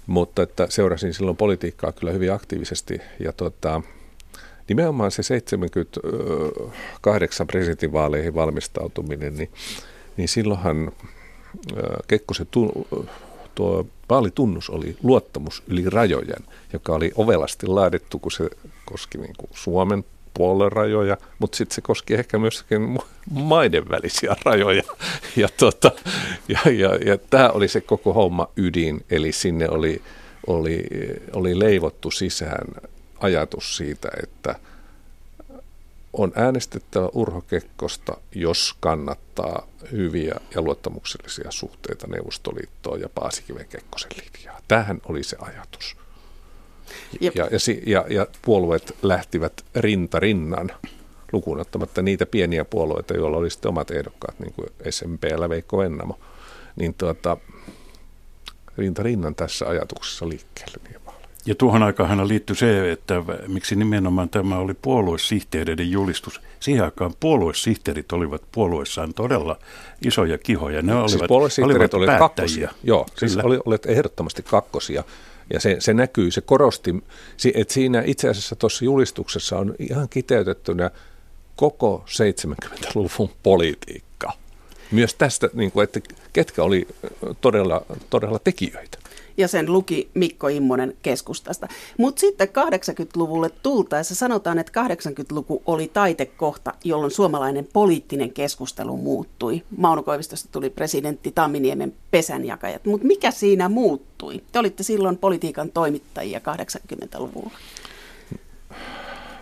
mutta 0.07 0.41
että 0.41 0.67
seurasin 0.69 1.13
silloin 1.13 1.37
politiikkaa 1.37 1.91
kyllä 1.91 2.11
hyvin 2.11 2.33
aktiivisesti 2.33 3.01
ja 3.19 3.33
tota, 3.33 3.81
nimenomaan 4.67 5.11
se 5.11 5.23
78 5.23 7.47
presidentinvaaleihin 7.47 8.35
valmistautuminen, 8.35 9.35
niin, 9.35 9.49
niin 10.17 10.27
silloinhan 10.27 10.91
Kekkosen 12.07 12.47
tu, 12.51 12.87
tuo 13.55 13.87
vaalitunnus 14.09 14.69
oli 14.69 14.97
luottamus 15.03 15.63
yli 15.67 15.89
rajojen, 15.89 16.43
joka 16.73 16.93
oli 16.93 17.11
ovelasti 17.15 17.67
laadittu, 17.67 18.19
kun 18.19 18.31
se 18.31 18.49
koski 18.85 19.17
niin 19.17 19.35
kuin 19.37 19.49
Suomen 19.53 20.05
puolen 20.33 20.71
rajoja, 20.71 21.17
mutta 21.39 21.57
sitten 21.57 21.75
se 21.75 21.81
koski 21.81 22.13
ehkä 22.13 22.39
myöskin 22.39 22.99
maiden 23.31 23.89
välisiä 23.89 24.35
rajoja. 24.45 24.83
Ja, 25.35 25.49
tota, 25.57 25.91
ja, 26.47 26.71
ja, 26.71 26.95
ja 26.95 27.17
tämä 27.17 27.49
oli 27.49 27.67
se 27.67 27.81
koko 27.81 28.13
homma 28.13 28.49
ydin, 28.55 29.05
eli 29.09 29.31
sinne 29.31 29.69
oli, 29.69 30.01
oli, 30.47 30.85
oli 31.33 31.59
leivottu 31.59 32.11
sisään 32.11 32.67
ajatus 33.19 33.77
siitä, 33.77 34.09
että 34.23 34.55
on 36.13 36.31
äänestettävä 36.35 37.09
Urho 37.13 37.41
Kekkosta, 37.41 38.17
jos 38.35 38.75
kannattaa 38.79 39.67
hyviä 39.91 40.35
ja 40.55 40.61
luottamuksellisia 40.61 41.51
suhteita 41.51 42.07
Neuvostoliittoon 42.07 43.01
ja 43.01 43.09
Paasikiven 43.09 43.67
Kekkosen 43.67 44.11
linjaa. 44.11 44.59
Tähän 44.67 45.01
oli 45.05 45.23
se 45.23 45.37
ajatus. 45.39 45.97
Ja, 47.21 47.31
ja, 47.35 47.45
ja, 47.85 48.05
ja 48.09 48.27
puolueet 48.41 48.95
lähtivät 49.01 49.65
rinta 49.75 50.19
rinnan 50.19 50.71
lukuun 51.31 51.59
ottamatta 51.59 52.01
niitä 52.01 52.25
pieniä 52.25 52.65
puolueita, 52.65 53.13
joilla 53.13 53.37
oli 53.37 53.49
sitten 53.49 53.69
omat 53.69 53.91
ehdokkaat, 53.91 54.39
niin 54.39 54.53
kuin 54.53 54.69
SMPllä 54.89 55.49
Veikko 55.49 55.77
Vennamo, 55.77 56.19
niin 56.75 56.93
tuota, 56.93 57.37
rinta 58.77 59.03
rinnan 59.03 59.35
tässä 59.35 59.67
ajatuksessa 59.67 60.29
liikkeelle. 60.29 60.77
Ja 61.47 61.55
tuohon 61.55 61.83
aikaan 61.83 62.27
liittyi 62.27 62.55
se, 62.55 62.91
että 62.91 63.23
miksi 63.47 63.75
nimenomaan 63.75 64.29
tämä 64.29 64.57
oli 64.57 64.73
puoluesihteereiden 64.73 65.91
julistus. 65.91 66.41
Siihen 66.59 66.83
aikaan 66.83 67.13
puoluesihteerit 67.19 68.11
olivat 68.11 68.41
puolueessaan 68.51 69.13
todella 69.13 69.59
isoja 70.05 70.37
kihoja. 70.37 70.81
Ne 70.81 70.93
siis 70.93 71.13
olivat, 71.13 71.27
puoluesihteerit 71.27 71.93
olivat, 71.93 71.93
olivat 71.93 72.19
kakkosia. 72.19 72.71
Joo, 72.83 73.05
siis 73.17 73.37
oli, 73.37 73.59
olet 73.65 73.85
ehdottomasti 73.85 74.43
kakkosia. 74.43 75.03
Ja 75.53 75.59
se, 75.59 75.75
se 75.79 75.93
näkyy, 75.93 76.31
se 76.31 76.41
korosti, 76.41 77.03
että 77.53 77.73
siinä 77.73 78.03
itse 78.05 78.29
asiassa 78.29 78.55
tuossa 78.55 78.85
julistuksessa 78.85 79.57
on 79.57 79.75
ihan 79.79 80.09
kiteytettynä 80.09 80.91
koko 81.55 82.05
70-luvun 82.07 83.29
politiikka. 83.43 84.33
Myös 84.91 85.15
tästä, 85.15 85.49
niin 85.53 85.71
kuin, 85.71 85.83
että 85.83 85.99
ketkä 86.33 86.63
oli 86.63 86.87
todella, 87.41 87.81
todella 88.09 88.39
tekijöitä 88.39 88.97
ja 89.37 89.47
sen 89.47 89.73
luki 89.73 90.09
Mikko 90.13 90.47
Immonen 90.47 90.97
keskustasta. 91.01 91.67
Mutta 91.97 92.19
sitten 92.19 92.47
80-luvulle 92.47 93.49
tultaessa 93.63 94.15
sanotaan, 94.15 94.59
että 94.59 94.87
80-luku 94.87 95.61
oli 95.65 95.87
taitekohta, 95.93 96.73
jolloin 96.83 97.11
suomalainen 97.11 97.67
poliittinen 97.73 98.33
keskustelu 98.33 98.97
muuttui. 98.97 99.63
Mauno 99.77 100.03
Koivistosta 100.03 100.49
tuli 100.51 100.69
presidentti 100.69 101.31
Tamminiemen 101.31 101.93
pesänjakajat. 102.11 102.85
Mutta 102.85 103.07
mikä 103.07 103.31
siinä 103.31 103.69
muuttui? 103.69 104.43
Te 104.51 104.59
olitte 104.59 104.83
silloin 104.83 105.17
politiikan 105.17 105.71
toimittajia 105.71 106.39
80-luvulla. 106.39 107.51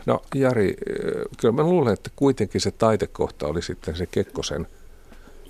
No 0.06 0.22
Jari, 0.36 0.76
kyllä 1.38 1.54
mä 1.54 1.64
luulen, 1.64 1.94
että 1.94 2.10
kuitenkin 2.16 2.62
se 2.62 2.72
taitekohta 2.72 3.48
oli 3.48 3.62
sitten 3.62 3.96
se 3.96 4.06
Kekkosen 4.06 4.68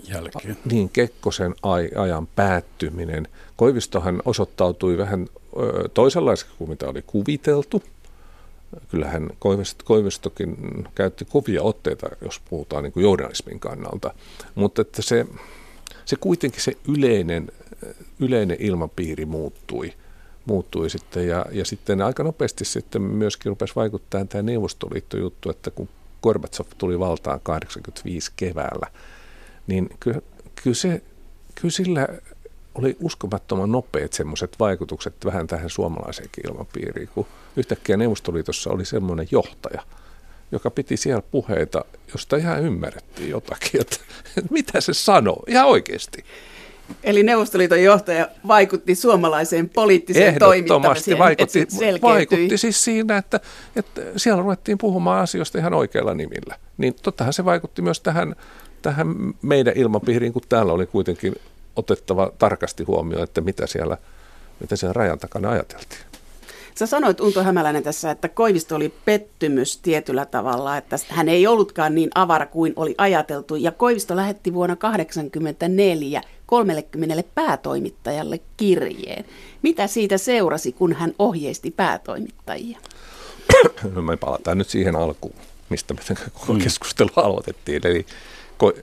jälkeen. 0.09 0.57
Niin, 0.71 0.89
Kekkosen 0.89 1.55
ajan 1.95 2.27
päättyminen. 2.35 3.27
Koivistohan 3.55 4.21
osoittautui 4.25 4.97
vähän 4.97 5.27
toisenlaiseksi 5.93 6.55
kuin 6.57 6.69
mitä 6.69 6.87
oli 6.87 7.01
kuviteltu. 7.07 7.83
Kyllähän 8.89 9.29
Koivistokin 9.83 10.57
käytti 10.95 11.25
kovia 11.25 11.63
otteita, 11.63 12.07
jos 12.21 12.41
puhutaan 12.49 12.83
niin 12.83 12.93
kuin 12.93 13.03
journalismin 13.03 13.59
kannalta. 13.59 14.13
Mutta 14.55 14.81
että 14.81 15.01
se, 15.01 15.25
se 16.05 16.15
kuitenkin 16.15 16.61
se 16.61 16.77
yleinen, 16.87 17.51
yleinen 18.19 18.57
ilmapiiri 18.59 19.25
muuttui 19.25 19.93
muuttui 20.45 20.89
sitten 20.89 21.27
ja, 21.27 21.45
ja 21.51 21.65
sitten 21.65 22.01
aika 22.01 22.23
nopeasti 22.23 22.65
sitten 22.65 23.01
myöskin 23.01 23.49
rupesi 23.49 23.75
vaikuttaa 23.75 24.25
tämä 24.25 24.41
Neuvostoliitto-juttu, 24.41 25.49
että 25.49 25.71
kun 25.71 25.89
Gorbatsov 26.23 26.65
tuli 26.77 26.99
valtaan 26.99 27.39
85 27.43 28.31
keväällä, 28.35 28.87
niin 29.67 29.89
kyllä, 29.99 30.21
kyllä, 30.63 30.75
se, 30.75 31.01
kyllä 31.61 31.71
sillä 31.71 32.07
oli 32.75 32.97
uskomattoman 33.01 33.71
nopeat 33.71 34.13
semmoiset 34.13 34.55
vaikutukset 34.59 35.13
vähän 35.25 35.47
tähän 35.47 35.69
suomalaiseenkin 35.69 36.47
ilmapiiriin, 36.47 37.09
kun 37.13 37.27
yhtäkkiä 37.57 37.97
Neuvostoliitossa 37.97 38.69
oli 38.69 38.85
semmoinen 38.85 39.27
johtaja, 39.31 39.81
joka 40.51 40.71
piti 40.71 40.97
siellä 40.97 41.21
puheita, 41.31 41.85
josta 42.13 42.37
ihan 42.37 42.63
ymmärrettiin 42.63 43.29
jotakin, 43.29 43.81
että, 43.81 43.97
että 44.37 44.53
mitä 44.53 44.81
se 44.81 44.93
sanoo, 44.93 45.43
ihan 45.47 45.67
oikeasti. 45.67 46.25
Eli 47.03 47.23
Neuvostoliiton 47.23 47.83
johtaja 47.83 48.29
vaikutti 48.47 48.95
suomalaiseen 48.95 49.69
poliittiseen 49.69 50.39
toimintaan. 50.39 50.81
Vaikutti, 51.17 51.67
vaikutti 52.01 52.57
siis 52.57 52.83
siinä, 52.83 53.17
että, 53.17 53.39
että 53.75 54.01
siellä 54.17 54.41
ruvettiin 54.41 54.77
puhumaan 54.77 55.21
asioista 55.21 55.57
ihan 55.57 55.73
oikeilla 55.73 56.13
nimillä. 56.13 56.55
Niin 56.77 56.93
tottahan 57.01 57.33
se 57.33 57.45
vaikutti 57.45 57.81
myös 57.81 58.01
tähän, 58.01 58.35
tähän 58.81 59.07
meidän 59.41 59.73
ilmapiiriin, 59.77 60.33
kun 60.33 60.41
täällä 60.49 60.73
oli 60.73 60.85
kuitenkin 60.85 61.35
otettava 61.75 62.31
tarkasti 62.37 62.83
huomioon, 62.83 63.23
että 63.23 63.41
mitä 63.41 63.67
siellä, 63.67 63.97
mitä 64.59 64.75
siellä 64.75 64.93
rajan 64.93 65.19
takana 65.19 65.49
ajateltiin. 65.49 66.01
Sä 66.75 66.85
sanoit 66.85 67.21
Unto 67.21 67.43
Hämäläinen 67.43 67.83
tässä, 67.83 68.11
että 68.11 68.29
Koivisto 68.29 68.75
oli 68.75 68.93
pettymys 69.05 69.77
tietyllä 69.77 70.25
tavalla, 70.25 70.77
että 70.77 70.95
hän 71.09 71.29
ei 71.29 71.47
ollutkaan 71.47 71.95
niin 71.95 72.09
avara 72.15 72.45
kuin 72.45 72.73
oli 72.75 72.95
ajateltu. 72.97 73.55
Ja 73.55 73.71
Koivisto 73.71 74.15
lähetti 74.15 74.53
vuonna 74.53 74.75
1984 74.75 76.21
30 76.45 77.23
päätoimittajalle 77.35 78.39
kirjeen. 78.57 79.25
Mitä 79.61 79.87
siitä 79.87 80.17
seurasi, 80.17 80.71
kun 80.71 80.93
hän 80.93 81.13
ohjeisti 81.19 81.71
päätoimittajia? 81.71 82.79
No 83.93 84.01
me 84.01 84.17
palataan 84.17 84.57
nyt 84.57 84.69
siihen 84.69 84.95
alkuun, 84.95 85.35
mistä 85.69 85.93
me 85.93 85.99
koko 86.33 86.53
mm. 86.53 86.59
keskustelu 86.59 87.09
aloitettiin. 87.15 87.87
Eli 87.87 88.05
ko- 88.63 88.81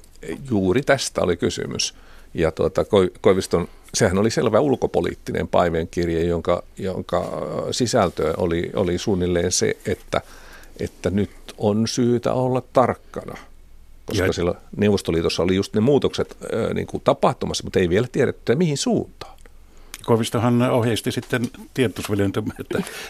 juuri 0.50 0.82
tästä 0.82 1.20
oli 1.20 1.36
kysymys. 1.36 1.94
Ja 2.34 2.52
tuota, 2.52 2.84
Koiviston 3.20 3.68
sehän 3.94 4.18
oli 4.18 4.30
selvä 4.30 4.60
ulkopoliittinen 4.60 5.48
paimenkirje, 5.48 6.24
jonka, 6.24 6.62
jonka 6.78 7.30
sisältö 7.70 8.34
oli, 8.36 8.70
oli 8.74 8.98
suunnilleen 8.98 9.52
se, 9.52 9.76
että, 9.86 10.20
että 10.80 11.10
nyt 11.10 11.30
on 11.58 11.88
syytä 11.88 12.32
olla 12.32 12.62
tarkkana. 12.72 13.36
Koska 14.06 14.26
ja... 14.26 14.32
siellä 14.32 14.54
Neuvostoliitossa 14.76 15.42
oli 15.42 15.56
just 15.56 15.74
ne 15.74 15.80
muutokset 15.80 16.36
äh, 16.42 16.74
niin 16.74 16.86
kuin 16.86 17.02
tapahtumassa, 17.04 17.64
mutta 17.64 17.78
ei 17.78 17.88
vielä 17.88 18.06
tiedetty, 18.12 18.54
mihin 18.54 18.78
suuntaan. 18.78 19.32
Koivistohan 20.04 20.62
ohjeisti 20.62 21.12
sitten 21.12 21.50
tiedotusvälineitä 21.74 22.42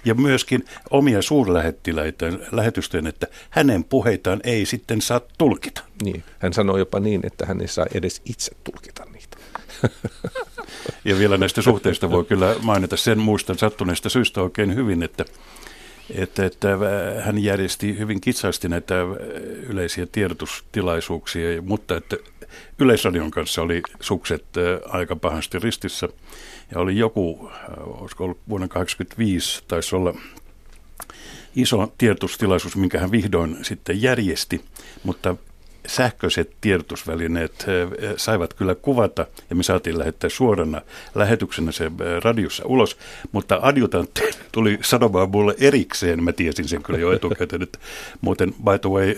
ja 0.04 0.14
myöskin 0.14 0.64
omia 0.90 1.22
suurlähettiläitä 1.22 2.26
lähetysten, 2.52 3.06
että 3.06 3.26
hänen 3.50 3.84
puheitaan 3.84 4.40
ei 4.44 4.66
sitten 4.66 5.00
saa 5.00 5.20
tulkita. 5.38 5.82
Niin, 6.02 6.24
hän 6.38 6.52
sanoi 6.52 6.78
jopa 6.78 7.00
niin, 7.00 7.20
että 7.26 7.46
hän 7.46 7.60
ei 7.60 7.68
saa 7.68 7.86
edes 7.94 8.22
itse 8.24 8.52
tulkita. 8.64 9.04
Ja 11.04 11.18
vielä 11.18 11.38
näistä 11.38 11.62
suhteista 11.62 12.10
voi 12.10 12.24
kyllä 12.24 12.56
mainita 12.62 12.96
sen 12.96 13.18
muistan 13.18 13.58
sattuneesta 13.58 14.08
syystä 14.08 14.42
oikein 14.42 14.74
hyvin, 14.74 15.02
että, 15.02 15.24
että, 16.10 16.46
että 16.46 16.68
hän 17.20 17.38
järjesti 17.38 17.98
hyvin 17.98 18.20
kitsaasti 18.20 18.68
näitä 18.68 18.94
yleisiä 19.68 20.06
tiedotustilaisuuksia, 20.06 21.62
mutta 21.62 21.96
että 21.96 22.16
Yleisradion 22.78 23.30
kanssa 23.30 23.62
oli 23.62 23.82
sukset 24.00 24.44
aika 24.88 25.16
pahasti 25.16 25.58
ristissä. 25.58 26.08
Ja 26.74 26.80
oli 26.80 26.98
joku, 26.98 27.50
olisiko 27.78 28.24
ollut 28.24 28.40
vuonna 28.48 28.68
1985, 28.68 29.64
taisi 29.68 29.96
olla 29.96 30.14
iso 31.56 31.92
tiedotustilaisuus, 31.98 32.76
minkä 32.76 32.98
hän 32.98 33.10
vihdoin 33.10 33.56
sitten 33.62 34.02
järjesti, 34.02 34.64
mutta 35.04 35.36
sähköiset 35.86 36.50
tiedotusvälineet 36.60 37.66
saivat 38.16 38.54
kyllä 38.54 38.74
kuvata, 38.74 39.26
ja 39.50 39.56
me 39.56 39.62
saatiin 39.62 39.98
lähettää 39.98 40.30
suorana 40.30 40.80
lähetyksenä 41.14 41.72
se 41.72 41.90
radiossa 42.24 42.62
ulos, 42.66 42.96
mutta 43.32 43.58
adjutantti 43.62 44.22
tuli 44.52 44.78
sanomaan 44.82 45.30
mulle 45.30 45.54
erikseen, 45.60 46.24
mä 46.24 46.32
tiesin 46.32 46.68
sen 46.68 46.82
kyllä 46.82 46.98
jo 46.98 47.12
etukäteen, 47.12 47.62
että 47.62 47.78
muuten 48.20 48.54
by 48.54 48.78
the 48.80 48.90
way, 48.90 49.14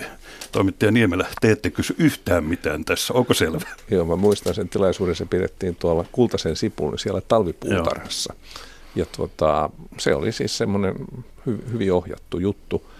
toimittaja 0.52 0.90
Niemelä, 0.90 1.26
te 1.40 1.50
ette 1.50 1.71
kysy 1.71 1.94
yhtään 1.99 2.44
mitään 2.44 2.85
tässä, 2.85 3.14
onko 3.14 3.35
selvä? 3.35 3.66
Joo, 3.90 4.04
mä 4.04 4.16
muistan 4.16 4.54
sen 4.54 4.68
tilaisuuden, 4.68 5.14
se 5.14 5.26
pidettiin 5.26 5.76
tuolla 5.76 6.04
Kultasen 6.12 6.56
sipun 6.56 6.99
siellä 6.99 7.21
talvipuutarhassa. 7.21 8.35
Joo. 8.35 8.64
Ja 8.97 9.06
tuota, 9.16 9.71
se 9.99 10.14
oli 10.14 10.33
siis 10.33 10.59
semmoinen 10.59 10.94
hy- 11.49 11.73
hyvin 11.73 11.92
ohjattu 11.92 12.38
juttu. 12.38 12.93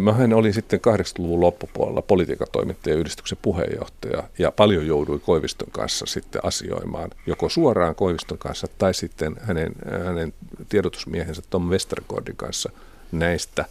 Mähän 0.00 0.32
olin 0.32 0.54
sitten 0.54 0.80
80-luvun 0.88 1.40
loppupuolella 1.40 2.02
politiikatoimittajayhdistyksen 2.02 3.38
puheenjohtaja 3.42 4.22
ja 4.38 4.52
paljon 4.52 4.86
jouduin 4.86 5.20
Koiviston 5.20 5.70
kanssa 5.70 6.06
sitten 6.06 6.44
asioimaan, 6.44 7.10
joko 7.26 7.48
suoraan 7.48 7.94
Koiviston 7.94 8.38
kanssa 8.38 8.66
tai 8.78 8.94
sitten 8.94 9.36
hänen, 9.40 9.72
hänen 10.04 10.34
tiedotusmiehensä 10.68 11.42
Tom 11.50 11.68
Westergordin 11.68 12.36
kanssa 12.36 12.70
näistä, 13.12 13.64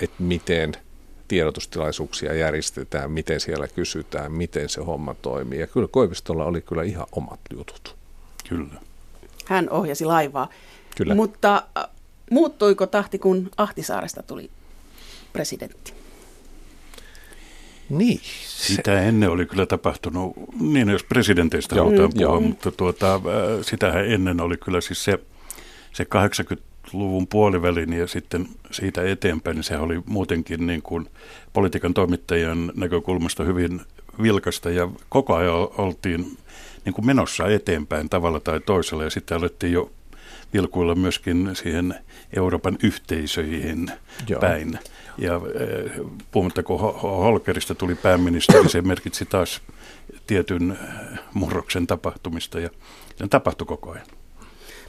että 0.00 0.22
miten 0.22 0.72
tiedotustilaisuuksia 1.28 2.34
järjestetään, 2.34 3.10
miten 3.10 3.40
siellä 3.40 3.68
kysytään, 3.68 4.32
miten 4.32 4.68
se 4.68 4.80
homma 4.80 5.14
toimii. 5.14 5.60
Ja 5.60 5.66
kyllä 5.66 5.88
Koivistolla 5.90 6.44
oli 6.44 6.60
kyllä 6.60 6.82
ihan 6.82 7.06
omat 7.12 7.40
jutut. 7.52 7.96
Kyllä. 8.48 8.80
Hän 9.44 9.70
ohjasi 9.70 10.04
laivaa. 10.04 10.48
Kyllä. 10.96 11.14
Mutta 11.14 11.62
muuttuiko 12.30 12.86
tahti, 12.86 13.18
kun 13.18 13.50
Ahtisaaresta 13.56 14.22
tuli 14.22 14.50
presidentti. 15.32 15.92
Niin. 17.88 18.20
Sitä 18.44 19.02
ennen 19.02 19.30
oli 19.30 19.46
kyllä 19.46 19.66
tapahtunut, 19.66 20.32
niin 20.60 20.88
jos 20.88 21.04
presidenteistä 21.04 21.76
joo, 21.76 21.84
halutaan 21.84 22.10
puhua, 22.14 22.26
joo. 22.26 22.40
mutta 22.40 22.70
tuota, 22.72 23.14
äh, 23.14 23.20
sitähän 23.62 24.06
ennen 24.06 24.40
oli 24.40 24.56
kyllä 24.56 24.80
siis 24.80 25.04
se, 25.04 25.18
se 25.92 26.04
80-luvun 26.04 27.26
puolivälin 27.26 27.92
ja 27.92 28.06
sitten 28.06 28.48
siitä 28.70 29.02
eteenpäin, 29.02 29.54
niin 29.54 29.64
se 29.64 29.78
oli 29.78 30.02
muutenkin 30.06 30.66
niin 30.66 30.82
kuin 30.82 31.06
politiikan 31.52 31.94
toimittajien 31.94 32.72
näkökulmasta 32.74 33.44
hyvin 33.44 33.80
vilkasta 34.22 34.70
ja 34.70 34.88
koko 35.08 35.34
ajan 35.34 35.54
oltiin 35.54 36.38
niin 36.84 36.94
kuin 36.94 37.06
menossa 37.06 37.48
eteenpäin 37.48 38.08
tavalla 38.08 38.40
tai 38.40 38.60
toisella 38.60 39.04
ja 39.04 39.10
sitten 39.10 39.36
alettiin 39.36 39.72
jo 39.72 39.90
vilkuilla 40.52 40.94
myöskin 40.94 41.50
siihen 41.52 41.94
Euroopan 42.36 42.78
yhteisöihin 42.82 43.90
Joo. 44.28 44.40
päin. 44.40 44.78
Ja 45.18 45.34
eh, 45.34 46.00
puhumattakaan 46.30 46.80
Holkerista 47.02 47.74
tuli 47.74 47.94
pääministeri, 47.94 48.68
se 48.68 48.82
merkitsi 48.82 49.26
taas 49.26 49.60
tietyn 50.26 50.70
eh, 50.70 51.18
murroksen 51.34 51.86
tapahtumista 51.86 52.60
ja 52.60 52.70
se 53.16 53.28
tapahtui 53.28 53.66
koko 53.66 53.90
ajan. 53.90 54.06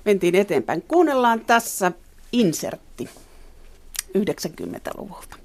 Mentiin 0.06 0.36
eteenpäin. 0.36 0.82
Kuunnellaan 0.88 1.40
tässä 1.40 1.92
insertti 2.32 3.10
90-luvulta. 4.18 5.38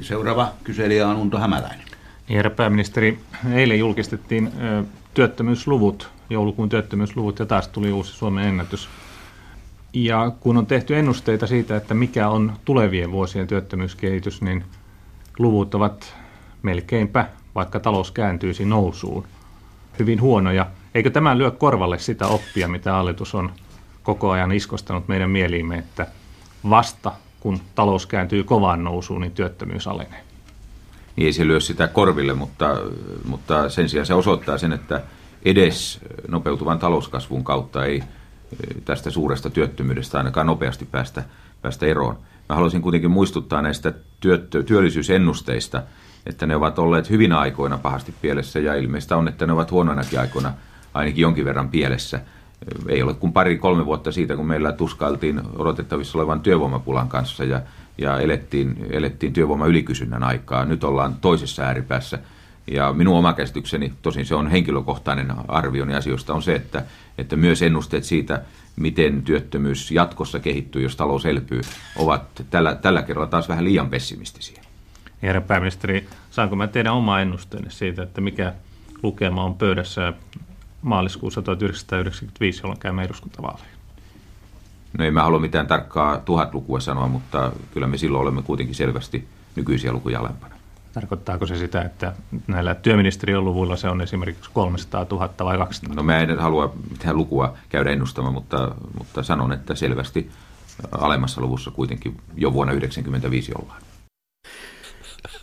Seuraava 0.00 0.52
kyselijä 0.64 1.08
on 1.08 1.16
Unto 1.16 1.38
Hämäläinen. 1.38 1.86
Niin, 2.28 2.36
herra 2.36 2.50
pääministeri, 2.50 3.18
eilen 3.52 3.78
julkistettiin 3.78 4.52
työttömyysluvut, 5.14 6.10
joulukuun 6.30 6.68
työttömyysluvut, 6.68 7.38
ja 7.38 7.46
taas 7.46 7.68
tuli 7.68 7.92
uusi 7.92 8.12
Suomen 8.12 8.48
ennätys. 8.48 8.88
Ja 9.94 10.32
kun 10.40 10.56
on 10.56 10.66
tehty 10.66 10.96
ennusteita 10.96 11.46
siitä, 11.46 11.76
että 11.76 11.94
mikä 11.94 12.28
on 12.28 12.52
tulevien 12.64 13.12
vuosien 13.12 13.46
työttömyyskehitys, 13.46 14.42
niin 14.42 14.64
luvut 15.38 15.74
ovat 15.74 16.16
melkeinpä, 16.62 17.28
vaikka 17.54 17.80
talous 17.80 18.10
kääntyisi 18.10 18.64
nousuun, 18.64 19.26
hyvin 19.98 20.20
huonoja. 20.20 20.66
Eikö 20.94 21.10
tämä 21.10 21.38
lyö 21.38 21.50
korvalle 21.50 21.98
sitä 21.98 22.26
oppia, 22.26 22.68
mitä 22.68 22.92
hallitus 22.92 23.34
on 23.34 23.52
koko 24.02 24.30
ajan 24.30 24.52
iskostanut 24.52 25.08
meidän 25.08 25.30
mieliimme, 25.30 25.78
että 25.78 26.06
vasta 26.70 27.12
kun 27.40 27.60
talous 27.74 28.06
kääntyy 28.06 28.44
kovaan 28.44 28.84
nousuun, 28.84 29.20
niin 29.20 29.32
työttömyys 29.32 29.86
alenee? 29.86 30.20
Niin 31.16 31.26
ei 31.26 31.32
se 31.32 31.46
lyö 31.46 31.60
sitä 31.60 31.86
korville, 31.86 32.34
mutta, 32.34 32.76
mutta 33.24 33.68
sen 33.68 33.88
sijaan 33.88 34.06
se 34.06 34.14
osoittaa 34.14 34.58
sen, 34.58 34.72
että 34.72 35.02
edes 35.44 36.00
nopeutuvan 36.28 36.78
talouskasvun 36.78 37.44
kautta 37.44 37.84
ei 37.84 38.02
tästä 38.84 39.10
suuresta 39.10 39.50
työttömyydestä 39.50 40.18
ainakaan 40.18 40.46
nopeasti 40.46 40.84
päästä, 40.84 41.24
päästä 41.62 41.86
eroon. 41.86 42.18
Mä 42.48 42.54
haluaisin 42.54 42.82
kuitenkin 42.82 43.10
muistuttaa 43.10 43.62
näistä 43.62 43.92
työttö, 44.20 44.62
työllisyysennusteista, 44.62 45.82
että 46.26 46.46
ne 46.46 46.56
ovat 46.56 46.78
olleet 46.78 47.10
hyvin 47.10 47.32
aikoina 47.32 47.78
pahasti 47.78 48.14
pielessä 48.22 48.58
ja 48.58 48.74
ilmeistä 48.74 49.16
on, 49.16 49.28
että 49.28 49.46
ne 49.46 49.52
ovat 49.52 49.70
huonoinakin 49.70 50.20
aikoina 50.20 50.52
ainakin 50.94 51.22
jonkin 51.22 51.44
verran 51.44 51.68
pielessä. 51.68 52.20
Ei 52.88 53.02
ole 53.02 53.14
kuin 53.14 53.32
pari-kolme 53.32 53.86
vuotta 53.86 54.12
siitä, 54.12 54.36
kun 54.36 54.46
meillä 54.46 54.72
tuskailtiin 54.72 55.42
odotettavissa 55.56 56.18
olevan 56.18 56.40
työvoimapulan 56.40 57.08
kanssa 57.08 57.44
ja, 57.44 57.62
ja 57.98 58.18
elettiin, 58.20 58.86
elettiin 58.90 59.32
työvoiman 59.32 59.68
ylikysynnän 59.68 60.22
aikaa. 60.22 60.64
Nyt 60.64 60.84
ollaan 60.84 61.14
toisessa 61.20 61.62
ääripäässä– 61.62 62.18
ja 62.66 62.92
minun 62.92 63.16
oma 63.16 63.32
käsitykseni, 63.32 63.92
tosin 64.02 64.26
se 64.26 64.34
on 64.34 64.50
henkilökohtainen 64.50 65.32
arvioni 65.48 65.94
asioista, 65.94 66.34
on 66.34 66.42
se, 66.42 66.54
että, 66.54 66.84
että 67.18 67.36
myös 67.36 67.62
ennusteet 67.62 68.04
siitä, 68.04 68.42
miten 68.76 69.22
työttömyys 69.22 69.90
jatkossa 69.90 70.40
kehittyy, 70.40 70.82
jos 70.82 70.96
talous 70.96 71.26
elpyy, 71.26 71.60
ovat 71.96 72.22
tällä, 72.50 72.74
tällä 72.74 73.02
kerralla 73.02 73.30
taas 73.30 73.48
vähän 73.48 73.64
liian 73.64 73.90
pessimistisiä. 73.90 74.62
Herra 75.22 75.40
pääministeri, 75.40 76.08
saanko 76.30 76.56
mä 76.56 76.66
tehdä 76.66 76.92
oma 76.92 77.20
ennusteeni 77.20 77.70
siitä, 77.70 78.02
että 78.02 78.20
mikä 78.20 78.54
lukema 79.02 79.44
on 79.44 79.54
pöydässä 79.54 80.12
maaliskuussa 80.82 81.42
1995, 81.42 82.60
jolloin 82.62 82.80
käymme 82.80 83.02
eduskuntavaaleja? 83.04 83.74
No 84.98 85.04
ei 85.04 85.10
mä 85.10 85.22
halua 85.22 85.38
mitään 85.38 85.66
tarkkaa 85.66 86.18
tuhatlukua 86.18 86.80
sanoa, 86.80 87.08
mutta 87.08 87.52
kyllä 87.72 87.86
me 87.86 87.98
silloin 87.98 88.22
olemme 88.22 88.42
kuitenkin 88.42 88.74
selvästi 88.74 89.28
nykyisiä 89.56 89.92
lukuja 89.92 90.20
alempana. 90.20 90.53
Tarkoittaako 90.94 91.46
se 91.46 91.56
sitä, 91.56 91.82
että 91.82 92.12
näillä 92.46 92.74
työministeriön 92.74 93.44
luvuilla 93.44 93.76
se 93.76 93.88
on 93.88 94.00
esimerkiksi 94.00 94.50
300 94.54 95.06
000 95.10 95.30
vai 95.44 95.58
200 95.58 95.88
000? 95.88 96.02
No 96.02 96.02
mä 96.02 96.18
en 96.18 96.38
halua 96.38 96.74
mitään 96.90 97.16
lukua 97.16 97.56
käydä 97.68 97.90
ennustamaan, 97.90 98.34
mutta, 98.34 98.74
mutta 98.98 99.22
sanon, 99.22 99.52
että 99.52 99.74
selvästi 99.74 100.30
alemmassa 100.92 101.40
luvussa 101.40 101.70
kuitenkin 101.70 102.16
jo 102.36 102.52
vuonna 102.52 102.72
1995 102.72 103.52
ollaan. 103.62 103.82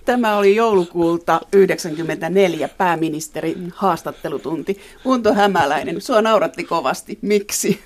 Tämä 0.06 0.38
oli 0.38 0.56
joulukuulta 0.56 1.40
1994 1.52 2.68
pääministeri 2.68 3.58
haastattelutunti. 3.76 4.82
Unto 5.06 5.34
Hämäläinen, 5.34 6.02
sua 6.02 6.22
nauratti 6.22 6.64
kovasti. 6.64 7.20
Miksi? 7.22 7.84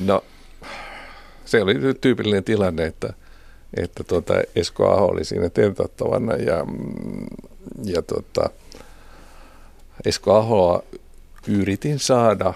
No, 0.00 0.24
se 1.44 1.62
oli 1.62 1.74
tyypillinen 2.00 2.44
tilanne, 2.44 2.86
että, 2.86 3.12
että 3.76 4.04
tuota 4.04 4.34
Esko 4.56 4.90
Aho 4.92 5.06
oli 5.06 5.24
siinä 5.24 5.48
tentattavana 5.48 6.34
ja, 6.34 6.66
ja 7.84 8.02
tuota, 8.02 8.50
Esko 10.04 10.34
Ahoa 10.34 10.82
yritin 11.48 11.98
saada 11.98 12.54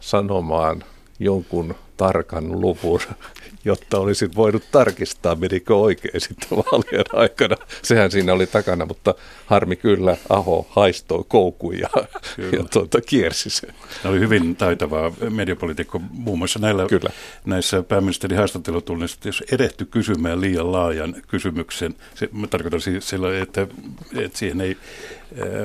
sanomaan 0.00 0.84
jonkun 1.18 1.74
tarkan 1.96 2.60
luvun 2.60 3.00
jotta 3.64 3.98
olisin 3.98 4.30
voinut 4.34 4.62
tarkistaa, 4.72 5.34
menikö 5.34 5.76
oikein 5.76 6.20
sitten 6.20 6.48
vaalien 6.50 7.04
aikana. 7.22 7.56
Sehän 7.82 8.10
siinä 8.10 8.32
oli 8.32 8.46
takana, 8.46 8.86
mutta 8.86 9.14
harmi 9.46 9.76
kyllä, 9.76 10.16
Aho 10.28 10.66
haistoi 10.70 11.24
koukun 11.28 11.78
ja, 11.78 11.88
ja 12.52 12.64
tuota, 12.72 13.00
kiersi 13.00 13.50
sen. 13.50 13.74
Tämä 14.02 14.12
oli 14.12 14.20
hyvin 14.20 14.56
taitavaa 14.56 15.12
mediapolitiikko 15.30 16.00
muun 16.10 16.38
muassa 16.38 16.58
näillä, 16.58 16.86
kyllä. 16.86 17.10
näissä 17.44 17.82
pääministerin 17.82 18.38
haastattelutunnissa, 18.38 19.18
jos 19.24 19.42
erehty 19.52 19.84
kysymään 19.84 20.40
liian 20.40 20.72
laajan 20.72 21.14
kysymyksen, 21.28 21.94
se, 22.14 22.28
mä 22.32 22.46
tarkoitan 22.46 22.80
siis 22.80 23.08
sillä, 23.08 23.38
että, 23.38 23.66
että 24.16 24.38
siihen 24.38 24.60
ei 24.60 24.76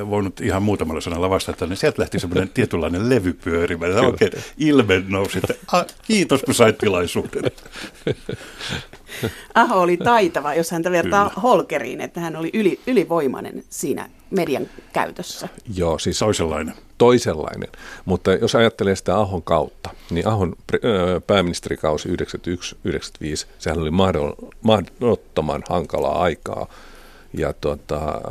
voinut 0.09 0.41
ihan 0.41 0.63
muutamalla 0.63 1.01
sanalla 1.01 1.29
vastata, 1.29 1.67
niin 1.67 1.77
sieltä 1.77 2.01
lähti 2.01 2.19
semmoinen 2.19 2.49
tietynlainen 2.53 3.09
levy 3.09 3.33
pyörimään. 3.33 4.05
Oikein 4.05 4.31
ilme 4.57 5.03
nousi, 5.07 5.37
että 5.37 5.85
kiitos 6.01 6.43
kun 6.43 6.53
sait 6.53 6.77
tilaisuuden. 6.77 7.43
Aho 9.53 9.81
oli 9.81 9.97
taitava, 9.97 10.53
jos 10.53 10.71
häntä 10.71 10.91
vertaa 10.91 11.29
Kyllä. 11.29 11.41
Holkeriin, 11.41 12.01
että 12.01 12.19
hän 12.19 12.35
oli 12.35 12.49
yli, 12.53 12.79
ylivoimainen 12.87 13.63
siinä 13.69 14.09
median 14.29 14.69
käytössä. 14.93 15.49
Joo, 15.75 15.99
siis 15.99 16.19
toisenlainen. 16.19 16.75
Toisenlainen, 16.97 17.69
mutta 18.05 18.33
jos 18.33 18.55
ajattelee 18.55 18.95
sitä 18.95 19.19
Ahon 19.19 19.43
kautta, 19.43 19.89
niin 20.09 20.27
Ahon 20.27 20.55
pääministerikausi 21.27 22.09
91-95, 22.09 22.13
sehän 23.59 23.79
oli 23.79 23.91
mahdottoman 24.61 25.63
hankalaa 25.69 26.21
aikaa. 26.21 26.67
Ja 27.33 27.53
tuota, 27.53 28.21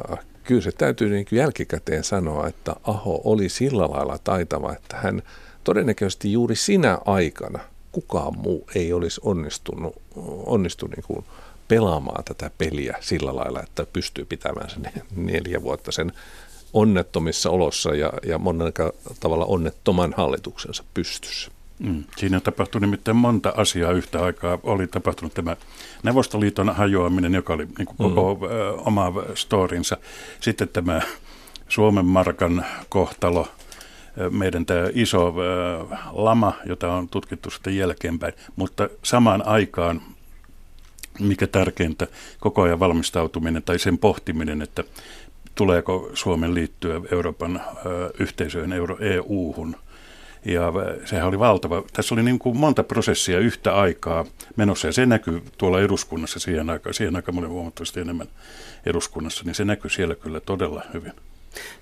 kyllä 0.45 0.61
se 0.61 0.73
täytyy 0.73 1.11
niin 1.11 1.27
kuin 1.29 1.39
jälkikäteen 1.39 2.05
sanoa, 2.05 2.47
että 2.49 2.77
Aho 2.85 3.21
oli 3.25 3.49
sillä 3.49 3.91
lailla 3.91 4.19
taitava, 4.25 4.73
että 4.73 4.97
hän 4.97 5.23
todennäköisesti 5.65 6.33
juuri 6.33 6.57
sinä 6.57 6.99
aikana 7.05 7.59
kukaan 7.93 8.39
muu 8.39 8.67
ei 8.75 8.93
olisi 8.93 9.21
onnistunut, 9.25 10.03
onnistunut 10.47 10.97
niin 10.97 11.05
kuin 11.07 11.25
pelaamaan 11.69 12.25
tätä 12.25 12.51
peliä 12.59 12.97
sillä 13.01 13.37
lailla, 13.37 13.63
että 13.63 13.87
pystyy 13.93 14.25
pitämään 14.25 14.71
sen 14.71 14.93
neljä 15.17 15.63
vuotta 15.63 15.93
sen 15.93 16.13
onnettomissa 16.73 17.51
olossa 17.51 17.95
ja, 17.95 18.13
ja 18.27 18.39
monella 18.39 18.73
tavalla 19.21 19.45
onnettoman 19.45 20.15
hallituksensa 20.17 20.85
pystyssä. 20.95 21.52
Mm. 21.83 22.05
Siinä 22.17 22.41
tapahtui 22.41 22.81
nimittäin 22.81 23.17
monta 23.17 23.53
asiaa 23.57 23.93
yhtä 23.93 24.25
aikaa. 24.25 24.59
Oli 24.63 24.87
tapahtunut 24.87 25.35
tämä 25.35 25.57
Neuvostoliiton 26.03 26.75
hajoaminen, 26.75 27.35
joka 27.35 27.53
oli 27.53 27.69
niin 27.79 27.87
kuin 27.87 27.97
koko 27.97 28.35
mm. 28.35 28.53
ö, 28.53 28.73
oma 28.73 29.13
storinsa. 29.35 29.97
Sitten 30.41 30.69
tämä 30.69 31.01
Suomen 31.69 32.07
markan 32.07 32.65
kohtalo, 32.89 33.49
meidän 34.31 34.67
tämä 34.67 34.81
iso 34.95 35.29
ö, 35.29 35.97
lama, 36.13 36.53
jota 36.67 36.93
on 36.93 37.09
tutkittu 37.09 37.51
sitten 37.51 37.77
jälkeenpäin. 37.77 38.35
Mutta 38.57 38.89
samaan 39.03 39.47
aikaan, 39.47 40.03
mikä 41.21 41.47
tärkeintä, 41.47 42.07
koko 42.41 42.63
ajan 42.63 42.81
valmistautuminen 42.81 43.63
tai 43.63 43.79
sen 43.79 43.99
pohtiminen, 43.99 44.63
että 44.63 44.85
tuleeko 45.55 46.11
Suomen 46.15 46.55
liittyä 46.55 47.01
Euroopan 47.13 47.61
ö, 47.87 48.11
yhteisöön, 48.19 48.73
euro, 48.73 48.97
EU-hun– 49.01 49.77
ja 50.45 50.73
sehän 51.05 51.29
oli 51.29 51.39
valtava. 51.39 51.83
Tässä 51.93 52.15
oli 52.15 52.23
niin 52.23 52.39
kuin 52.39 52.57
monta 52.57 52.83
prosessia 52.83 53.39
yhtä 53.39 53.75
aikaa 53.75 54.25
menossa 54.57 54.87
ja 54.87 54.93
se 54.93 55.07
näkyy 55.07 55.43
tuolla 55.59 55.81
eduskunnassa 55.81 56.41
siihen 56.41 56.71
aikaan. 56.71 56.95
Siihen 56.95 57.17
aikaan 57.17 57.39
oli 57.39 57.47
huomattavasti 57.47 58.01
enemmän 58.01 58.29
eduskunnassa, 58.87 59.45
niin 59.45 59.55
se 59.55 59.65
näkyy 59.65 59.91
siellä 59.91 60.15
kyllä 60.15 60.41
todella 60.41 60.83
hyvin. 60.95 61.13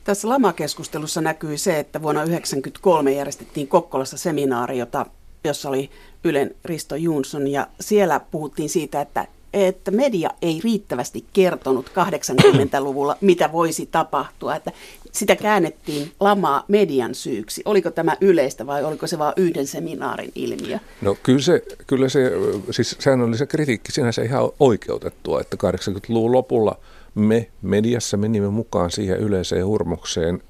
Tässä 0.04 0.28
lamakeskustelussa 0.28 1.20
näkyy 1.20 1.58
se, 1.58 1.78
että 1.78 2.02
vuonna 2.02 2.20
1993 2.20 3.12
järjestettiin 3.12 3.68
Kokkolassa 3.68 4.18
seminaari, 4.18 4.78
jota, 4.78 5.06
jossa 5.44 5.68
oli 5.68 5.90
Ylen 6.24 6.54
Risto 6.64 6.96
Jonsson 6.96 7.48
ja 7.48 7.66
siellä 7.80 8.20
puhuttiin 8.30 8.68
siitä, 8.68 9.00
että 9.00 9.26
että 9.52 9.90
media 9.90 10.30
ei 10.42 10.60
riittävästi 10.64 11.24
kertonut 11.32 11.88
80-luvulla, 11.88 13.16
mitä 13.20 13.52
voisi 13.52 13.86
tapahtua. 13.86 14.56
Että 14.56 14.72
sitä 15.12 15.36
käännettiin 15.36 16.12
lamaa 16.20 16.64
median 16.68 17.14
syyksi. 17.14 17.62
Oliko 17.64 17.90
tämä 17.90 18.16
yleistä 18.20 18.66
vai 18.66 18.84
oliko 18.84 19.06
se 19.06 19.18
vain 19.18 19.34
yhden 19.36 19.66
seminaarin 19.66 20.32
ilmiö? 20.34 20.78
No 21.00 21.16
kyllä 21.22 21.40
se, 21.40 21.62
kyllä 21.86 22.08
se 22.08 22.32
siis 22.70 22.98
se 23.36 23.46
kritiikki 23.46 23.92
sinänsä 23.92 24.22
ihan 24.22 24.50
oikeutettua, 24.60 25.40
että 25.40 25.56
80-luvun 25.56 26.32
lopulla 26.32 26.78
me 27.14 27.50
mediassa 27.62 28.16
menimme 28.16 28.50
mukaan 28.50 28.90
siihen 28.90 29.18
yleiseen 29.18 29.66
hurmokseen 29.66 30.42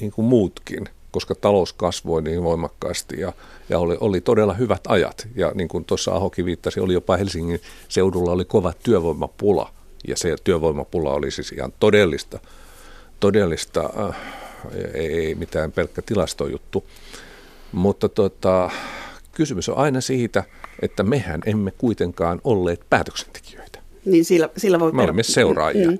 niin 0.00 0.12
kuin 0.12 0.24
muutkin, 0.24 0.88
koska 1.10 1.34
talous 1.34 1.72
kasvoi 1.72 2.22
niin 2.22 2.42
voimakkaasti 2.42 3.20
ja, 3.20 3.32
ja 3.68 3.78
oli, 3.78 3.96
oli 4.00 4.20
todella 4.20 4.54
hyvät 4.54 4.80
ajat. 4.88 5.28
Ja 5.34 5.52
niin 5.54 5.68
kuin 5.68 5.84
tuossa 5.84 6.12
Ahokin 6.12 6.44
viittasi, 6.44 6.80
oli 6.80 6.92
jopa 6.92 7.16
Helsingin 7.16 7.60
seudulla 7.88 8.32
oli 8.32 8.44
kova 8.44 8.72
työvoimapula 8.82 9.72
ja 10.08 10.16
se 10.16 10.36
työvoimapula 10.44 11.14
oli 11.14 11.30
siis 11.30 11.52
ihan 11.52 11.72
todellista– 11.80 12.38
todellista, 13.20 13.90
äh, 14.08 14.16
ei 14.94 15.34
mitään 15.34 15.72
pelkkä 15.72 16.02
tilastojuttu. 16.02 16.84
Mutta 17.72 18.08
tota, 18.08 18.70
kysymys 19.32 19.68
on 19.68 19.76
aina 19.76 20.00
siitä, 20.00 20.44
että 20.82 21.02
mehän 21.02 21.40
emme 21.46 21.70
kuitenkaan 21.70 22.40
olleet 22.44 22.80
päätöksentekijöitä. 22.90 23.78
Niin 24.04 24.24
sillä, 24.24 24.48
sillä 24.56 24.80
voi 24.80 24.92
Me 24.92 25.02
olemme 25.02 25.22
seuraajia. 25.22 25.90
Mm. 25.90 25.98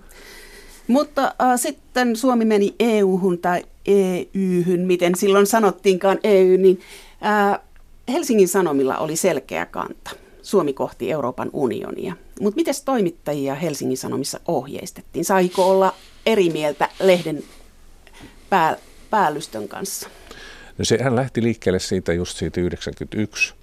Mutta 0.87 1.35
äh, 1.43 1.61
sitten 1.61 2.17
Suomi 2.17 2.45
meni 2.45 2.75
EU-hun 2.81 3.39
tai 3.39 3.65
EY-hyn, 3.87 4.81
miten 4.81 5.15
silloin 5.15 5.47
sanottiinkaan 5.47 6.19
EU, 6.25 6.57
niin 6.57 6.81
äh, 7.27 7.61
Helsingin 8.13 8.49
Sanomilla 8.49 8.99
oli 8.99 9.17
selkeä 9.17 9.67
kanta. 9.67 10.11
Suomi 10.43 10.73
kohti 10.73 11.11
Euroopan 11.11 11.51
unionia. 11.53 12.15
Mutta 12.41 12.57
miten 12.57 12.75
toimittajia 12.85 13.55
Helsingin 13.55 13.99
Sanomissa 13.99 14.41
ohjeistettiin? 14.49 15.25
Saiko 15.25 15.71
olla 15.71 15.95
eri 16.27 16.51
mieltä 16.51 16.89
lehden 17.01 17.45
pää, 18.51 18.77
päällystön 19.11 19.69
kanssa? 19.69 20.09
No 20.79 20.85
sehän 20.85 21.17
lähti 21.17 21.43
liikkeelle 21.43 21.79
siitä 21.79 22.13
just 22.13 22.37
siitä 22.37 22.61
91 22.61 23.55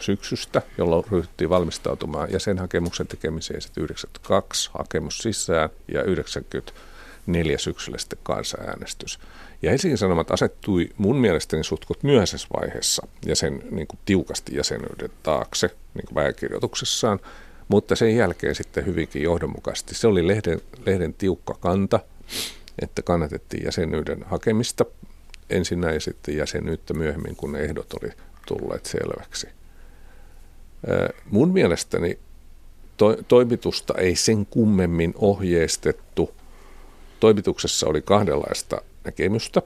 syksystä, 0.00 0.62
jolloin 0.78 1.04
ryhdyttiin 1.10 1.50
valmistautumaan 1.50 2.32
jäsenhakemuksen 2.32 3.06
tekemiseen 3.06 3.62
sitten 3.62 3.84
92 3.84 4.70
hakemus 4.78 5.18
sisään 5.18 5.70
ja 5.88 6.02
94 6.02 7.58
syksyllä 7.58 7.98
sitten 7.98 8.18
kansanäänestys. 8.22 9.18
Ja 9.62 9.70
Helsingin 9.70 9.98
Sanomat 9.98 10.30
asettui 10.30 10.88
mun 10.96 11.16
mielestäni 11.16 11.64
sutkut 11.64 12.02
myöhäisessä 12.02 12.48
vaiheessa 12.60 13.06
ja 13.26 13.36
sen 13.36 13.62
niin 13.70 13.88
tiukasti 14.04 14.56
jäsenyyden 14.56 15.10
taakse 15.22 15.70
niin 15.94 16.06
kuin 16.06 16.14
väekirjoituksessaan, 16.14 17.20
mutta 17.68 17.96
sen 17.96 18.16
jälkeen 18.16 18.54
sitten 18.54 18.86
hyvinkin 18.86 19.22
johdonmukaisesti. 19.22 19.94
Se 19.94 20.06
oli 20.06 20.28
lehden, 20.28 20.60
lehden 20.86 21.14
tiukka 21.14 21.54
kanta, 21.60 22.00
että 22.82 23.02
kannatettiin 23.02 23.64
jäsenyyden 23.64 24.22
hakemista 24.22 24.84
ensin 25.50 25.82
ja 25.82 26.00
sitten 26.00 26.36
jäsenyyttä 26.36 26.94
myöhemmin, 26.94 27.36
kun 27.36 27.52
ne 27.52 27.60
ehdot 27.60 27.94
oli 28.02 28.12
tulleet 28.46 28.86
selväksi. 28.86 29.48
Mun 31.30 31.52
mielestäni 31.52 32.18
to, 32.96 33.16
toimitusta 33.28 33.94
ei 33.98 34.16
sen 34.16 34.46
kummemmin 34.46 35.14
ohjeistettu. 35.16 36.34
Toimituksessa 37.20 37.86
oli 37.86 38.02
kahdenlaista 38.02 38.82
näkemystä, 39.04 39.62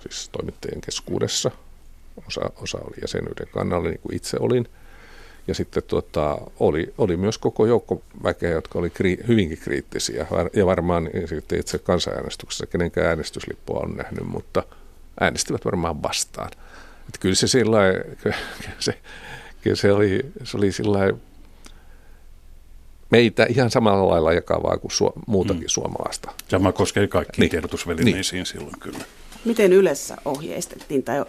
siis 0.00 0.28
toimittajien 0.28 0.80
keskuudessa. 0.80 1.50
Osa, 2.26 2.40
osa 2.56 2.78
oli 2.78 2.96
jäsenyyden 3.02 3.48
kannalla, 3.52 3.88
niin 3.88 4.00
kuin 4.00 4.16
itse 4.16 4.36
olin– 4.40 4.68
ja 5.48 5.54
sitten 5.54 5.82
tuota, 5.82 6.38
oli, 6.60 6.94
oli 6.98 7.16
myös 7.16 7.38
koko 7.38 7.66
joukko 7.66 8.02
väkeä, 8.22 8.50
jotka 8.50 8.78
oli 8.78 8.90
kri, 8.90 9.18
hyvinkin 9.28 9.58
kriittisiä. 9.58 10.26
Ja 10.56 10.66
varmaan 10.66 11.10
sitten 11.26 11.60
itse 11.60 11.78
kansanäänestyksessä, 11.78 12.66
kenenkään 12.66 13.06
äänestyslipua 13.06 13.80
on 13.80 13.96
nähnyt, 13.96 14.26
mutta 14.26 14.62
äänestivät 15.20 15.64
varmaan 15.64 16.02
vastaan. 16.02 16.50
Että 17.00 17.18
kyllä 17.20 17.34
se 17.34 17.46
sillä 17.46 17.78
se, 18.78 18.98
kyllä 19.62 19.76
se 19.76 19.92
oli, 19.92 20.20
se 20.44 20.56
oli 20.56 20.72
sillä 20.72 21.12
meitä 23.10 23.46
ihan 23.48 23.70
samalla 23.70 24.10
lailla 24.10 24.32
jakavaa 24.32 24.76
kuin 24.76 24.92
su- 24.92 25.22
muutakin 25.26 25.62
mm. 25.62 25.68
suomalaista. 25.68 26.32
Sama 26.48 26.72
koskee 26.72 27.06
kaikkiin 27.08 27.40
niin. 27.40 27.50
tiedotusvälineisiin 27.50 28.38
niin. 28.38 28.46
silloin 28.46 28.80
kyllä. 28.80 29.04
Miten 29.44 29.72
yleensä 29.72 30.16
ohjeistettiin 30.24 31.02
tai 31.02 31.24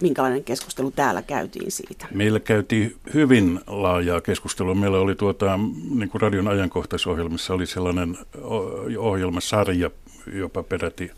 minkälainen 0.00 0.44
keskustelu 0.44 0.90
täällä 0.90 1.22
käytiin 1.22 1.72
siitä? 1.72 2.06
Meillä 2.14 2.40
käytiin 2.40 2.96
hyvin 3.14 3.60
laajaa 3.66 4.20
keskustelua. 4.20 4.74
Meillä 4.74 4.98
oli 4.98 5.14
tuota, 5.14 5.58
niin 5.94 6.08
kuin 6.08 6.20
radion 6.20 6.48
ajankohtaisohjelmissa 6.48 7.54
oli 7.54 7.66
sellainen 7.66 8.18
ohjelmasarja, 8.98 9.90
jopa 10.32 10.62
peräti 10.62 11.10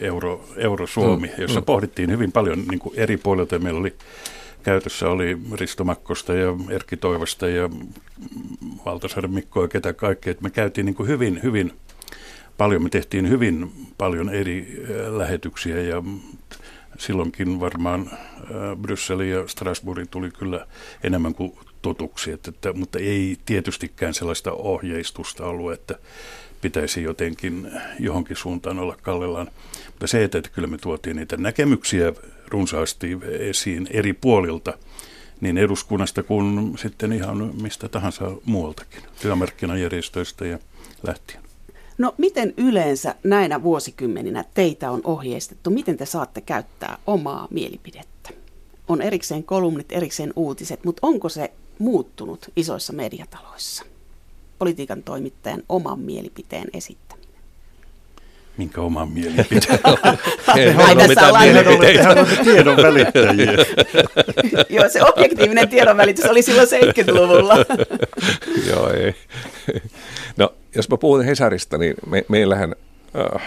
Euro, 0.00 0.44
Euro 0.56 0.86
Suomi, 0.86 1.26
mm, 1.26 1.42
jossa 1.42 1.60
mm. 1.60 1.64
pohdittiin 1.64 2.10
hyvin 2.10 2.32
paljon 2.32 2.64
niin 2.70 2.78
kuin 2.78 2.94
eri 2.98 3.16
puolilta. 3.16 3.58
Meillä 3.58 3.80
oli 3.80 3.94
käytössä 4.62 5.08
oli 5.08 5.38
Risto 5.54 5.84
Makkosta 5.84 6.34
ja 6.34 6.54
Erkki 6.70 6.96
Toivosta 6.96 7.48
ja 7.48 7.70
Valtasaaren 8.84 9.30
Mikko 9.30 9.62
ja 9.62 9.68
ketä 9.68 9.92
kaikkea. 9.92 10.34
Me 10.40 10.50
käytiin 10.50 10.84
niin 10.84 10.94
kuin 10.94 11.08
hyvin, 11.08 11.40
hyvin 11.42 11.72
paljon, 12.58 12.82
me 12.82 12.88
tehtiin 12.88 13.28
hyvin 13.28 13.72
paljon 13.98 14.28
eri 14.28 14.84
lähetyksiä 15.08 15.80
ja 15.80 16.02
silloinkin 17.02 17.60
varmaan 17.60 18.10
Brysseli 18.80 19.30
ja 19.30 19.48
Strasbourg 19.48 20.06
tuli 20.10 20.30
kyllä 20.30 20.66
enemmän 21.04 21.34
kuin 21.34 21.52
totuksi, 21.82 22.32
että, 22.32 22.50
että, 22.50 22.72
mutta 22.72 22.98
ei 22.98 23.36
tietystikään 23.46 24.14
sellaista 24.14 24.52
ohjeistusta 24.52 25.46
ollut, 25.46 25.72
että 25.72 25.98
pitäisi 26.60 27.02
jotenkin 27.02 27.70
johonkin 27.98 28.36
suuntaan 28.36 28.78
olla 28.78 28.96
kallellaan. 29.02 29.50
Mutta 29.86 30.06
se, 30.06 30.24
että, 30.24 30.38
että 30.38 30.50
kyllä 30.50 30.68
me 30.68 30.78
tuotiin 30.78 31.16
niitä 31.16 31.36
näkemyksiä 31.36 32.12
runsaasti 32.48 33.18
esiin 33.38 33.88
eri 33.90 34.12
puolilta, 34.12 34.78
niin 35.40 35.58
eduskunnasta 35.58 36.22
kuin 36.22 36.78
sitten 36.78 37.12
ihan 37.12 37.50
mistä 37.62 37.88
tahansa 37.88 38.32
muualtakin, 38.44 39.02
työmarkkinajärjestöistä 39.22 40.46
ja 40.46 40.58
lähtien. 41.06 41.51
No 42.02 42.14
miten 42.18 42.54
yleensä 42.56 43.14
näinä 43.24 43.62
vuosikymmeninä 43.62 44.44
teitä 44.54 44.90
on 44.90 45.00
ohjeistettu? 45.04 45.70
Miten 45.70 45.96
te 45.96 46.06
saatte 46.06 46.40
käyttää 46.40 46.98
omaa 47.06 47.48
mielipidettä? 47.50 48.30
On 48.88 49.02
erikseen 49.02 49.44
kolumnit, 49.44 49.92
erikseen 49.92 50.32
uutiset, 50.36 50.84
mutta 50.84 51.06
onko 51.06 51.28
se 51.28 51.52
muuttunut 51.78 52.50
isoissa 52.56 52.92
mediataloissa? 52.92 53.84
Politiikan 54.58 55.02
toimittajan 55.02 55.62
oman 55.68 56.00
mielipiteen 56.00 56.68
esittäminen. 56.72 57.11
Minkä 58.56 58.80
oman 58.80 59.08
mielipiteen? 59.08 59.78
Ei 60.56 60.68
ole 60.68 61.08
mitään 61.08 61.34
mielipiteitä. 61.38 62.26
tiedon 62.44 62.76
välittäjiä. 62.76 63.52
Joo, 64.76 64.88
se 64.88 65.02
objektiivinen 65.02 65.68
tiedon 65.68 65.96
välitys 65.96 66.24
oli 66.24 66.42
silloin 66.42 66.68
70-luvulla. 66.68 67.54
Joo, 68.70 68.90
ei. 68.92 69.14
No, 70.36 70.54
jos 70.74 70.88
mä 70.88 70.96
puhun 70.96 71.24
Hesarista, 71.24 71.78
niin 71.78 71.94
me, 72.06 72.24
meillähän 72.28 72.74
äh, 73.16 73.42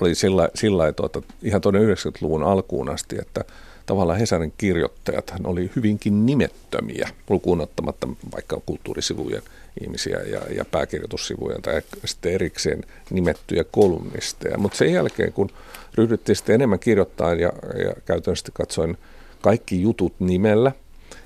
oli 0.00 0.14
sillä, 0.14 0.48
sillä 0.54 0.92
tuota, 0.92 1.22
ihan 1.42 1.60
tuonne 1.60 1.80
90-luvun 1.80 2.42
alkuun 2.42 2.90
asti, 2.90 3.16
että 3.18 3.44
tavallaan 3.86 4.18
Hesarin 4.18 4.52
kirjoittajat 4.58 5.32
oli 5.44 5.70
hyvinkin 5.76 6.26
nimettömiä, 6.26 7.08
lukuun 7.30 7.60
ottamatta 7.60 8.08
vaikka 8.34 8.60
kulttuurisivujen 8.66 9.42
ihmisiä 9.80 10.18
ja, 10.18 10.40
ja 10.56 10.64
pääkirjoitussivujen 10.64 11.62
tai 11.62 11.82
sitten 12.04 12.32
erikseen 12.32 12.84
nimettyjä 13.10 13.64
kolumnisteja. 13.64 14.58
Mutta 14.58 14.78
sen 14.78 14.92
jälkeen, 14.92 15.32
kun 15.32 15.50
ryhdyttiin 15.94 16.36
sitten 16.36 16.54
enemmän 16.54 16.78
kirjoittaa 16.78 17.34
ja, 17.34 17.52
ja 17.84 17.92
käytännössä 18.04 18.52
katsoen 18.52 18.98
kaikki 19.40 19.82
jutut 19.82 20.14
nimellä, 20.18 20.72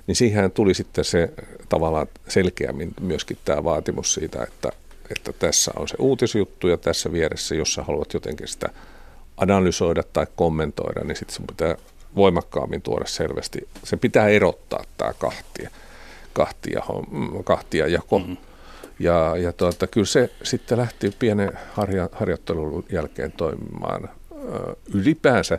niin 0.07 0.16
siihen 0.16 0.51
tuli 0.51 0.75
sitten 0.75 1.05
se 1.05 1.33
tavallaan 1.68 2.07
selkeämmin 2.29 2.94
myöskin 3.01 3.38
tämä 3.44 3.64
vaatimus 3.64 4.14
siitä, 4.14 4.42
että 4.42 4.73
että 5.11 5.33
tässä 5.33 5.70
on 5.77 5.88
se 5.88 5.96
uutisjuttu 5.99 6.68
ja 6.68 6.77
tässä 6.77 7.12
vieressä, 7.12 7.55
jos 7.55 7.75
sä 7.75 7.83
haluat 7.83 8.14
jotenkin 8.14 8.49
sitä 8.49 8.68
analysoida 9.37 10.03
tai 10.12 10.27
kommentoida, 10.37 11.05
niin 11.05 11.16
sitten 11.16 11.37
se 11.37 11.42
pitää 11.49 11.77
voimakkaammin 12.16 12.83
tuoda 12.83 13.07
selvästi. 13.07 13.68
Se 13.85 13.96
pitää 13.96 14.29
erottaa 14.29 14.85
tämä 14.96 15.12
kahtia, 15.12 15.70
kahtia, 16.33 16.83
kahtia 17.44 17.87
jako. 17.87 18.18
Mm-hmm. 18.18 18.37
Ja, 18.99 19.37
ja 19.37 19.53
tuota, 19.53 19.87
kyllä 19.87 20.07
se 20.07 20.31
sitten 20.42 20.79
lähti 20.79 21.14
pienen 21.18 21.53
harja, 21.73 22.09
harjoittelun 22.12 22.85
jälkeen 22.92 23.33
toimimaan 23.33 24.09
ylipäänsä. 24.94 25.59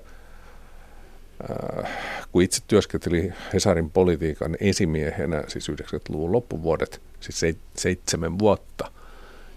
Kun 2.32 2.42
itse 2.42 2.62
työskentelin 2.68 3.34
Hesarin 3.54 3.90
politiikan 3.90 4.58
esimiehenä, 4.60 5.44
siis 5.48 5.70
90-luvun 5.70 6.32
loppuvuodet, 6.32 7.02
siis 7.20 7.56
seitsemän 7.76 8.40
vuotta– 8.40 8.92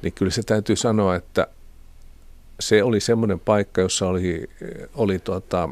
niin 0.05 0.13
kyllä 0.13 0.31
se 0.31 0.43
täytyy 0.43 0.77
sanoa, 0.77 1.17
että 1.17 1.47
se 2.61 2.83
oli 2.83 3.01
semmoinen 3.01 3.41
paikka, 3.41 3.81
jossa 3.81 4.07
oli, 4.07 4.51
oli, 4.95 5.19
tuota, 5.19 5.69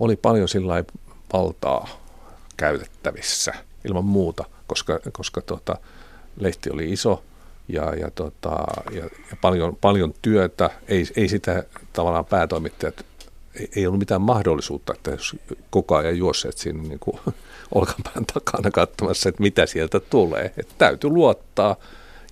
oli 0.00 0.16
paljon 0.16 0.48
sillä 0.48 0.84
valtaa 1.32 1.88
käytettävissä 2.56 3.52
ilman 3.84 4.04
muuta, 4.04 4.44
koska, 4.66 5.00
koska 5.12 5.40
tuota, 5.40 5.76
lehti 6.40 6.70
oli 6.70 6.92
iso 6.92 7.22
ja, 7.68 7.94
ja, 7.94 8.10
tuota, 8.10 8.64
ja, 8.90 9.04
ja 9.04 9.36
paljon, 9.40 9.76
paljon 9.80 10.14
työtä. 10.22 10.70
Ei, 10.88 11.06
ei 11.16 11.28
sitä 11.28 11.64
tavallaan 11.92 12.24
päätoimittajat, 12.24 13.04
ei, 13.60 13.68
ei 13.76 13.86
ollut 13.86 13.98
mitään 13.98 14.22
mahdollisuutta, 14.22 14.94
että 14.94 15.10
jos 15.10 15.36
koko 15.70 15.96
ajan 15.96 16.18
juosseet 16.18 16.58
siinä 16.58 16.82
niin 16.82 16.98
kuin 16.98 17.18
olkapään 17.74 18.26
takana 18.34 18.70
katsomassa, 18.70 19.28
että 19.28 19.42
mitä 19.42 19.66
sieltä 19.66 20.00
tulee. 20.00 20.52
Että 20.56 20.74
täytyy 20.78 21.10
luottaa 21.10 21.76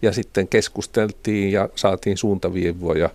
ja 0.03 0.13
sitten 0.13 0.49
keskusteltiin 0.49 1.53
ja 1.53 1.69
saatiin 1.75 2.17
suuntaviivoja, 2.17 3.11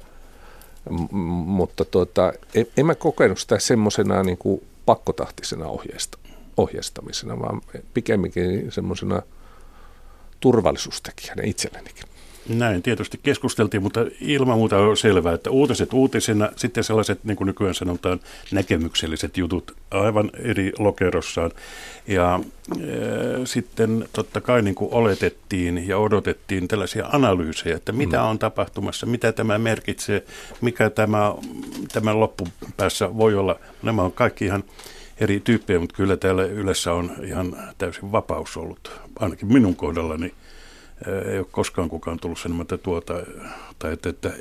Mutta 1.45 1.85
tuota, 1.85 2.33
en, 2.55 2.67
en 2.77 2.85
mä 2.85 2.95
kokenut 2.95 3.39
sitä 3.39 3.59
semmoisena 3.59 4.23
niin 4.23 4.37
pakkotahtisena 4.85 5.65
ohjeista, 5.65 6.17
ohjeistamisena, 6.57 7.39
vaan 7.39 7.61
pikemminkin 7.93 8.71
semmoisena 8.71 9.21
turvallisuustekijänä 10.39 11.43
itsellenikin. 11.45 12.08
Näin 12.47 12.81
tietysti 12.81 13.19
keskusteltiin, 13.23 13.83
mutta 13.83 14.05
ilman 14.21 14.57
muuta 14.57 14.77
on 14.77 14.97
selvää, 14.97 15.33
että 15.33 15.49
uutiset 15.49 15.93
uutisina, 15.93 16.49
sitten 16.55 16.83
sellaiset, 16.83 17.23
niin 17.23 17.37
kuin 17.37 17.45
nykyään 17.45 17.75
sanotaan, 17.75 18.19
näkemykselliset 18.51 19.37
jutut 19.37 19.75
aivan 19.91 20.29
eri 20.39 20.71
lokerossaan. 20.79 21.51
Ja 22.07 22.39
e, 22.79 22.85
sitten 23.45 24.07
totta 24.13 24.41
kai 24.41 24.61
niin 24.61 24.75
kuin 24.75 24.93
oletettiin 24.93 25.87
ja 25.87 25.97
odotettiin 25.97 26.67
tällaisia 26.67 27.09
analyysejä, 27.11 27.75
että 27.75 27.91
mitä 27.91 28.17
mm. 28.17 28.23
on 28.23 28.39
tapahtumassa, 28.39 29.05
mitä 29.05 29.31
tämä 29.31 29.57
merkitsee, 29.57 30.23
mikä 30.61 30.89
tämä, 30.89 31.33
tämän 31.93 32.19
loppupäässä 32.19 33.17
voi 33.17 33.35
olla. 33.35 33.59
Nämä 33.83 34.01
on 34.01 34.11
kaikki 34.11 34.45
ihan 34.45 34.63
eri 35.19 35.39
tyyppejä, 35.39 35.79
mutta 35.79 35.95
kyllä 35.95 36.17
täällä 36.17 36.43
yleensä 36.43 36.93
on 36.93 37.11
ihan 37.23 37.57
täysin 37.77 38.11
vapaus 38.11 38.57
ollut, 38.57 38.91
ainakin 39.19 39.53
minun 39.53 39.75
kohdallani 39.75 40.33
ei 41.31 41.39
ole 41.39 41.47
koskaan 41.51 41.89
kukaan 41.89 42.19
tullut 42.19 42.39
sanomaan, 42.39 42.61
että 42.61 42.77
tuota, 42.77 43.13
tai 43.79 43.93
että, 43.93 44.09
että 44.09 44.31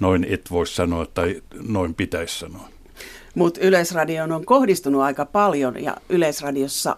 noin 0.00 0.26
et 0.30 0.50
voi 0.50 0.66
sanoa 0.66 1.06
tai 1.06 1.42
noin 1.68 1.94
pitäisi 1.94 2.38
sanoa. 2.38 2.68
Mutta 3.34 3.60
Yleisradioon 3.60 4.32
on 4.32 4.46
kohdistunut 4.46 5.02
aika 5.02 5.24
paljon 5.26 5.82
ja 5.82 5.96
Yleisradiossa 6.08 6.96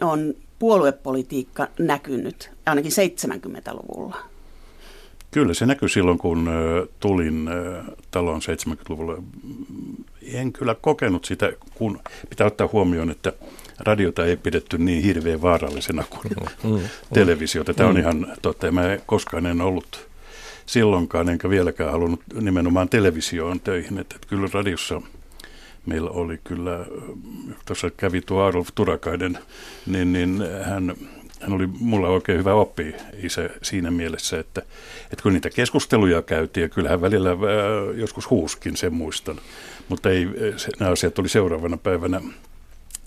on 0.00 0.34
puoluepolitiikka 0.58 1.68
näkynyt 1.78 2.50
ainakin 2.66 2.92
70-luvulla. 2.92 4.16
Kyllä 5.30 5.54
se 5.54 5.66
näkyy 5.66 5.88
silloin, 5.88 6.18
kun 6.18 6.50
tulin 7.00 7.50
talon 8.10 8.40
70-luvulla. 8.40 9.22
En 10.32 10.52
kyllä 10.52 10.76
kokenut 10.80 11.24
sitä, 11.24 11.52
kun 11.74 12.00
pitää 12.30 12.46
ottaa 12.46 12.68
huomioon, 12.72 13.10
että 13.10 13.32
radiota 13.82 14.26
ei 14.26 14.36
pidetty 14.36 14.78
niin 14.78 15.02
hirveän 15.02 15.42
vaarallisena 15.42 16.04
kuin 16.10 16.32
mm, 16.64 16.70
mm, 16.70 16.80
televisiota. 17.14 17.74
Tämä 17.74 17.88
on 17.88 17.94
mm. 17.94 18.00
ihan 18.00 18.32
totta. 18.42 18.72
Mä 18.72 18.82
koskaan 19.06 19.46
en 19.46 19.60
ollut 19.60 20.08
silloinkaan, 20.66 21.28
enkä 21.28 21.50
vieläkään 21.50 21.92
halunnut 21.92 22.20
nimenomaan 22.40 22.88
televisioon 22.88 23.60
töihin. 23.60 23.98
Että, 23.98 24.14
että 24.14 24.28
kyllä 24.28 24.48
radiossa 24.52 25.02
meillä 25.86 26.10
oli 26.10 26.40
kyllä, 26.44 26.86
tuossa 27.66 27.90
kävi 27.90 28.20
tuo 28.20 28.42
Adolf 28.42 28.68
Turakainen, 28.74 29.38
niin, 29.86 30.12
niin 30.12 30.42
hän, 30.62 30.94
hän 31.40 31.52
oli 31.52 31.66
mulla 31.66 32.08
oikein 32.08 32.38
hyvä 32.38 32.54
oppi 32.54 32.94
isä 33.22 33.50
siinä 33.62 33.90
mielessä, 33.90 34.38
että, 34.38 34.62
että 35.12 35.22
kun 35.22 35.32
niitä 35.32 35.50
keskusteluja 35.50 36.22
käytiin, 36.22 36.62
ja 36.62 36.68
kyllähän 36.68 37.00
välillä 37.00 37.30
äh, 37.30 37.38
joskus 37.94 38.30
huuskin, 38.30 38.76
sen 38.76 38.94
muistan, 38.94 39.36
mutta 39.88 40.10
ei, 40.10 40.28
se, 40.56 40.70
nämä 40.80 40.92
asiat 40.92 41.18
oli 41.18 41.28
seuraavana 41.28 41.76
päivänä 41.76 42.20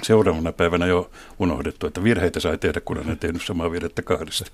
seuraavana 0.03 0.51
päivänä 0.51 0.85
jo 0.85 1.09
unohdettu, 1.39 1.87
että 1.87 2.03
virheitä 2.03 2.39
sai 2.39 2.57
tehdä, 2.57 2.81
kun 2.81 3.03
hän 3.03 3.19
tehnyt 3.19 3.45
samaa 3.45 3.71
virhettä 3.71 4.01
kahdesta. 4.01 4.51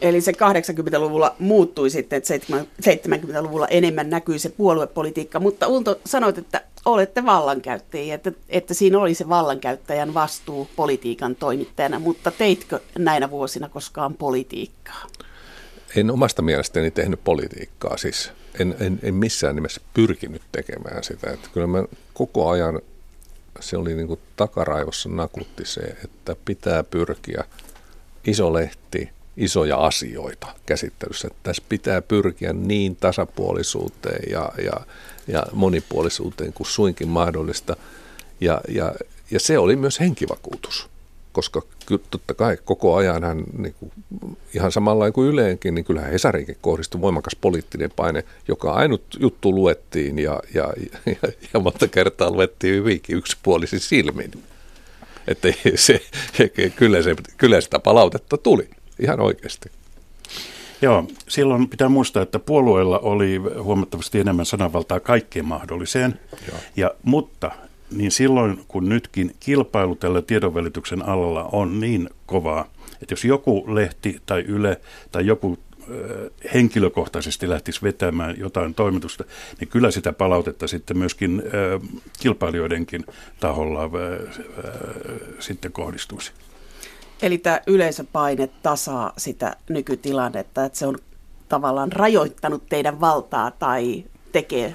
Eli 0.00 0.20
se 0.20 0.32
80-luvulla 0.32 1.36
muuttui 1.38 1.90
sitten, 1.90 2.16
että 2.16 2.34
70-luvulla 2.82 3.68
enemmän 3.68 4.10
näkyi 4.10 4.38
se 4.38 4.48
puoluepolitiikka. 4.48 5.40
Mutta 5.40 5.66
Ulto, 5.66 6.00
sanoit, 6.06 6.38
että 6.38 6.60
olette 6.84 7.26
vallankäyttäjiä, 7.26 8.14
että, 8.14 8.32
että 8.48 8.74
siinä 8.74 8.98
oli 8.98 9.14
se 9.14 9.28
vallankäyttäjän 9.28 10.14
vastuu 10.14 10.68
politiikan 10.76 11.36
toimittajana, 11.36 11.98
mutta 11.98 12.30
teitkö 12.30 12.80
näinä 12.98 13.30
vuosina 13.30 13.68
koskaan 13.68 14.14
politiikkaa? 14.14 15.06
En 15.96 16.10
omasta 16.10 16.42
mielestäni 16.42 16.90
tehnyt 16.90 17.20
politiikkaa, 17.24 17.96
siis 17.96 18.32
en, 18.58 18.76
en, 18.80 19.00
en 19.02 19.14
missään 19.14 19.54
nimessä 19.54 19.80
pyrkinyt 19.94 20.42
tekemään 20.52 21.04
sitä. 21.04 21.30
Että 21.30 21.48
kyllä 21.52 21.66
mä 21.66 21.84
koko 22.14 22.48
ajan, 22.48 22.80
se 23.60 23.76
oli 23.76 23.94
niin 23.94 24.06
kuin 24.06 24.20
takaraivossa 24.36 25.08
nakutti 25.08 25.64
se, 25.66 25.80
että 25.80 26.36
pitää 26.44 26.82
pyrkiä 26.82 27.44
iso 28.24 28.52
lehti, 28.52 29.10
isoja 29.36 29.76
asioita 29.76 30.46
käsittelyssä. 30.66 31.26
Että 31.26 31.40
tässä 31.42 31.62
pitää 31.68 32.02
pyrkiä 32.02 32.52
niin 32.52 32.96
tasapuolisuuteen 32.96 34.30
ja, 34.30 34.52
ja, 34.64 34.72
ja 35.26 35.46
monipuolisuuteen 35.52 36.52
kuin 36.52 36.66
suinkin 36.66 37.08
mahdollista. 37.08 37.76
Ja, 38.40 38.60
ja, 38.68 38.94
ja 39.30 39.40
se 39.40 39.58
oli 39.58 39.76
myös 39.76 40.00
henkivakuutus, 40.00 40.89
koska 41.32 41.62
totta 42.10 42.34
kai 42.34 42.58
koko 42.64 42.94
ajan 42.96 43.24
hän, 43.24 43.44
niin 43.58 43.74
kuin, 43.80 43.92
ihan 44.54 44.72
samalla 44.72 45.10
kuin 45.10 45.28
yleenkin, 45.28 45.74
niin 45.74 45.84
kyllähän 45.84 46.12
Hesariinkin 46.12 46.56
kohdistui 46.60 47.00
voimakas 47.00 47.36
poliittinen 47.40 47.90
paine, 47.96 48.24
joka 48.48 48.72
ainut 48.72 49.02
juttu 49.20 49.54
luettiin 49.54 50.18
ja, 50.18 50.40
ja, 50.54 50.72
ja, 51.06 51.32
ja 51.54 51.60
monta 51.60 51.88
kertaa 51.88 52.30
luettiin 52.30 52.74
hyvinkin 52.74 53.16
yksipuolisin 53.16 53.80
silmin. 53.80 54.30
Että 55.28 55.48
se, 55.74 56.00
kyllä, 56.76 57.02
se, 57.02 57.16
kyllä 57.36 57.60
sitä 57.60 57.78
palautetta 57.78 58.36
tuli 58.36 58.70
ihan 59.00 59.20
oikeasti. 59.20 59.70
Joo, 60.82 61.04
silloin 61.28 61.68
pitää 61.68 61.88
muistaa, 61.88 62.22
että 62.22 62.38
puolueella 62.38 62.98
oli 62.98 63.36
huomattavasti 63.62 64.20
enemmän 64.20 64.46
sananvaltaa 64.46 65.00
kaikkeen 65.00 65.44
mahdolliseen, 65.44 66.20
Joo. 66.48 66.58
ja, 66.76 66.90
mutta 67.02 67.50
niin 67.90 68.10
silloin 68.10 68.64
kun 68.68 68.88
nytkin 68.88 69.34
kilpailu 69.40 69.96
tällä 69.96 70.22
tiedonvälityksen 70.22 71.08
alalla 71.08 71.44
on 71.52 71.80
niin 71.80 72.10
kovaa, 72.26 72.64
että 73.02 73.12
jos 73.12 73.24
joku 73.24 73.74
lehti 73.74 74.20
tai 74.26 74.40
yle 74.40 74.80
tai 75.12 75.26
joku 75.26 75.58
henkilökohtaisesti 76.54 77.48
lähtisi 77.48 77.82
vetämään 77.82 78.38
jotain 78.38 78.74
toimitusta, 78.74 79.24
niin 79.60 79.68
kyllä 79.68 79.90
sitä 79.90 80.12
palautetta 80.12 80.68
sitten 80.68 80.98
myöskin 80.98 81.42
kilpailijoidenkin 82.20 83.04
taholla 83.40 83.90
sitten 85.38 85.72
kohdistuisi. 85.72 86.32
Eli 87.22 87.38
tämä 87.38 87.60
yleisöpaine 87.66 88.48
tasaa 88.62 89.12
sitä 89.18 89.56
nykytilannetta, 89.68 90.64
että 90.64 90.78
se 90.78 90.86
on 90.86 90.98
tavallaan 91.48 91.92
rajoittanut 91.92 92.68
teidän 92.68 93.00
valtaa 93.00 93.50
tai 93.50 94.04
tekee 94.32 94.74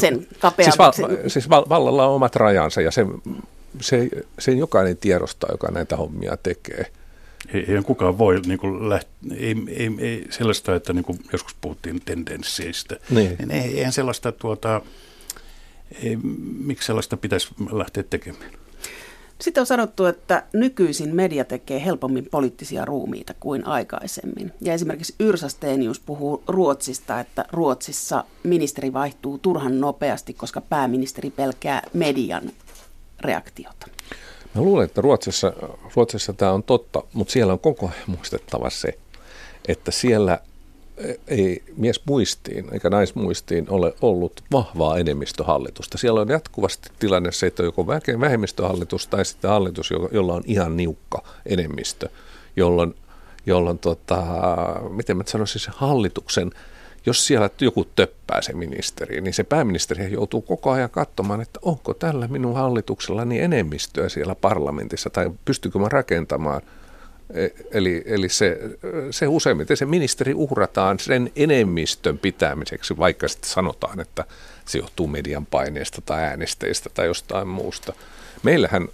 sen 0.00 0.26
kapeammaksi. 0.38 1.02
Siis, 1.02 1.08
val, 1.08 1.28
siis 1.28 1.48
val, 1.48 1.64
vallalla 1.68 2.06
on 2.06 2.14
omat 2.14 2.36
rajansa 2.36 2.80
ja 2.80 2.90
se, 2.90 3.06
se, 3.80 4.08
sen 4.38 4.58
jokainen 4.58 4.96
tiedostaa, 4.96 5.50
joka 5.52 5.70
näitä 5.70 5.96
hommia 5.96 6.36
tekee. 6.36 6.86
Ei, 7.54 7.74
ei 7.74 7.82
kukaan 7.82 8.18
voi 8.18 8.40
niin 8.40 8.58
kuin 8.58 8.88
läht, 8.88 9.08
ei, 9.36 9.56
ei, 9.68 9.90
ei 9.98 10.26
sellaista, 10.30 10.74
että 10.74 10.92
niin 10.92 11.04
kuin 11.04 11.18
joskus 11.32 11.56
puhuttiin 11.60 12.00
tendensseistä. 12.04 12.96
Niin. 13.10 13.36
niin 13.38 13.50
ei, 13.50 13.78
eihän 13.78 13.92
sellaista, 13.92 14.32
tuota, 14.32 14.80
ei, 16.02 16.18
miksi 16.58 16.86
sellaista 16.86 17.16
pitäisi 17.16 17.48
lähteä 17.72 18.02
tekemään. 18.02 18.50
Sitten 19.40 19.60
on 19.60 19.66
sanottu, 19.66 20.04
että 20.04 20.42
nykyisin 20.52 21.14
media 21.14 21.44
tekee 21.44 21.84
helpommin 21.84 22.28
poliittisia 22.30 22.84
ruumiita 22.84 23.34
kuin 23.40 23.66
aikaisemmin. 23.66 24.52
Ja 24.60 24.74
esimerkiksi 24.74 25.14
Yrsa 25.20 25.48
Stenius 25.48 26.00
puhuu 26.00 26.42
Ruotsista, 26.48 27.20
että 27.20 27.44
Ruotsissa 27.52 28.24
ministeri 28.42 28.92
vaihtuu 28.92 29.38
turhan 29.38 29.80
nopeasti, 29.80 30.34
koska 30.34 30.60
pääministeri 30.60 31.30
pelkää 31.30 31.82
median 31.92 32.50
reaktiota. 33.20 33.86
Mä 34.54 34.62
luulen, 34.62 34.84
että 34.84 35.00
Ruotsissa, 35.00 35.52
Ruotsissa 35.96 36.32
tämä 36.32 36.52
on 36.52 36.62
totta, 36.62 37.02
mutta 37.12 37.32
siellä 37.32 37.52
on 37.52 37.58
koko 37.58 37.86
ajan 37.86 38.04
muistettava 38.06 38.70
se, 38.70 38.98
että 39.68 39.90
siellä 39.90 40.38
ei 41.28 41.62
mies 41.76 42.00
muistiin 42.06 42.68
eikä 42.72 42.90
naismuistiin 42.90 43.66
ole 43.70 43.94
ollut 44.02 44.42
vahvaa 44.52 44.98
enemmistöhallitusta. 44.98 45.98
Siellä 45.98 46.20
on 46.20 46.28
jatkuvasti 46.28 46.90
tilanne 46.98 47.32
se, 47.32 47.46
että 47.46 47.62
joko 47.62 47.86
vähemmistöhallitus 48.20 49.06
tai 49.06 49.24
sitten 49.24 49.50
hallitus, 49.50 49.90
jolla 50.12 50.34
on 50.34 50.42
ihan 50.46 50.76
niukka 50.76 51.22
enemmistö, 51.46 52.08
jolloin, 52.56 52.94
jolloin 53.46 53.78
tota, 53.78 54.24
miten 54.90 55.16
mä 55.16 55.22
sanoisin, 55.26 55.60
se 55.60 55.70
hallituksen, 55.74 56.50
jos 57.06 57.26
siellä 57.26 57.50
joku 57.60 57.84
töppää 57.84 58.42
se 58.42 58.52
ministeri, 58.52 59.20
niin 59.20 59.34
se 59.34 59.44
pääministeri 59.44 60.12
joutuu 60.12 60.42
koko 60.42 60.70
ajan 60.70 60.90
katsomaan, 60.90 61.40
että 61.40 61.60
onko 61.62 61.94
tällä 61.94 62.28
minun 62.28 62.54
hallituksellani 62.54 63.40
enemmistöä 63.40 64.08
siellä 64.08 64.34
parlamentissa 64.34 65.10
tai 65.10 65.30
pystykö 65.44 65.78
mä 65.78 65.88
rakentamaan– 65.88 66.62
eli, 67.72 68.02
eli 68.06 68.28
se, 68.28 68.58
se 69.10 69.28
useimmiten 69.28 69.76
se 69.76 69.86
ministeri 69.86 70.34
uhrataan 70.34 70.98
sen 70.98 71.32
enemmistön 71.36 72.18
pitämiseksi, 72.18 72.96
vaikka 72.96 73.28
sitten 73.28 73.50
sanotaan, 73.50 74.00
että 74.00 74.24
se 74.64 74.78
johtuu 74.78 75.06
median 75.06 75.46
paineesta 75.46 76.00
tai 76.00 76.22
äänesteistä 76.22 76.90
tai 76.94 77.06
jostain 77.06 77.48
muusta. 77.48 77.92
Meillähän, 78.42 78.88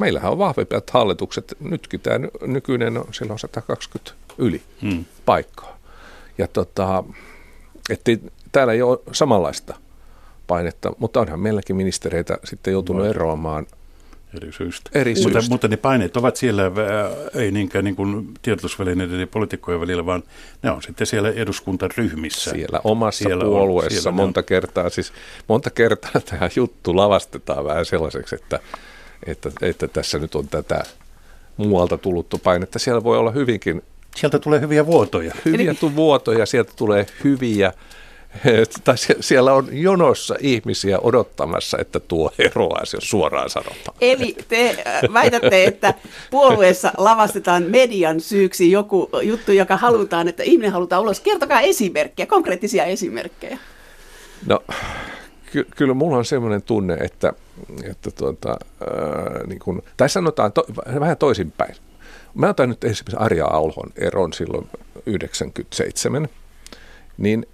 meillähän 0.00 0.32
on 0.32 0.38
vahvempiat 0.38 0.90
hallitukset. 0.90 1.56
Nytkin 1.60 2.00
tämä 2.00 2.28
nykyinen 2.46 2.96
on 2.96 3.06
silloin 3.10 3.38
120 3.38 4.12
yli 4.38 4.62
hmm. 4.82 5.04
paikkaa. 5.24 5.78
Ja 6.38 6.48
tota, 6.48 7.04
että 7.90 8.12
täällä 8.52 8.72
ei 8.72 8.82
ole 8.82 8.98
samanlaista 9.12 9.74
painetta, 10.46 10.92
mutta 10.98 11.20
onhan 11.20 11.40
meilläkin 11.40 11.76
ministereitä 11.76 12.38
sitten 12.44 12.72
joutunut 12.72 13.06
eroamaan– 13.06 13.66
eri 14.36 14.52
syistä. 14.52 14.90
Eri 14.94 15.14
syistä. 15.14 15.32
Mutta, 15.32 15.48
mutta 15.48 15.68
ne 15.68 15.76
paineet 15.76 16.16
ovat 16.16 16.36
siellä, 16.36 16.66
äh, 16.66 16.72
ei 17.34 17.50
niinkään 17.50 17.84
niin 17.84 17.96
kuin 17.96 18.34
tiedotusvälineiden 18.42 19.20
ja 19.20 19.26
poliitikkojen 19.26 19.80
välillä, 19.80 20.06
vaan 20.06 20.22
ne 20.62 20.70
on 20.70 20.82
sitten 20.82 21.06
siellä 21.06 21.30
eduskuntaryhmissä. 21.30 22.50
Siellä 22.50 22.80
omassa 22.84 23.24
siellä 23.24 23.44
puolueessa 23.44 23.98
on, 23.98 24.02
siellä 24.02 24.16
monta 24.16 24.40
on. 24.40 24.44
kertaa. 24.44 24.90
Siis 24.90 25.12
monta 25.48 25.70
kertaa 25.70 26.20
tämä 26.30 26.48
juttu 26.56 26.96
lavastetaan 26.96 27.64
vähän 27.64 27.86
sellaiseksi, 27.86 28.34
että, 28.34 28.60
että, 29.26 29.50
että 29.62 29.88
tässä 29.88 30.18
nyt 30.18 30.34
on 30.34 30.48
tätä 30.48 30.84
muualta 31.56 31.98
tulluttu 31.98 32.38
painetta. 32.38 32.78
Siellä 32.78 33.04
voi 33.04 33.18
olla 33.18 33.30
hyvinkin... 33.30 33.82
Sieltä 34.16 34.38
tulee 34.38 34.60
hyviä 34.60 34.86
vuotoja. 34.86 35.34
Hyviä 35.44 35.74
Eli... 35.82 35.96
vuotoja, 35.96 36.46
sieltä 36.46 36.72
tulee 36.76 37.06
hyviä 37.24 37.72
tai 38.84 38.94
siellä 39.20 39.52
on 39.52 39.68
jonossa 39.72 40.34
ihmisiä 40.40 40.98
odottamassa, 40.98 41.78
että 41.78 42.00
tuo 42.00 42.32
eroaa, 42.38 42.82
jos 42.94 43.10
suoraan 43.10 43.50
sanotaan. 43.50 43.96
Eli 44.00 44.36
te 44.48 44.84
äh, 44.86 45.02
väitätte, 45.12 45.64
että 45.64 45.94
puolueessa 46.30 46.92
lavastetaan 46.96 47.62
median 47.62 48.20
syyksi 48.20 48.70
joku 48.70 49.10
juttu, 49.22 49.52
joka 49.52 49.76
halutaan, 49.76 50.28
että 50.28 50.42
ihminen 50.42 50.72
halutaan 50.72 51.02
ulos. 51.02 51.20
Kertokaa 51.20 51.60
esimerkkejä, 51.60 52.26
konkreettisia 52.26 52.84
esimerkkejä. 52.84 53.58
No, 54.46 54.60
ky- 55.52 55.66
kyllä 55.76 55.94
mulla 55.94 56.16
on 56.16 56.24
semmoinen 56.24 56.62
tunne, 56.62 56.94
että, 56.94 57.32
että 57.90 58.10
tuota, 58.10 58.50
äh, 58.50 59.46
niin 59.46 59.58
kun, 59.58 59.82
tai 59.96 60.08
sanotaan 60.08 60.52
to, 60.52 60.64
vähän 61.00 61.16
toisinpäin. 61.16 61.74
Mä 62.34 62.48
otan 62.48 62.68
nyt 62.68 62.84
esimerkiksi 62.84 63.16
Arja 63.16 63.46
Alhon 63.46 63.90
eron 63.96 64.32
silloin 64.32 64.68
97, 65.06 66.28
niin 67.18 67.46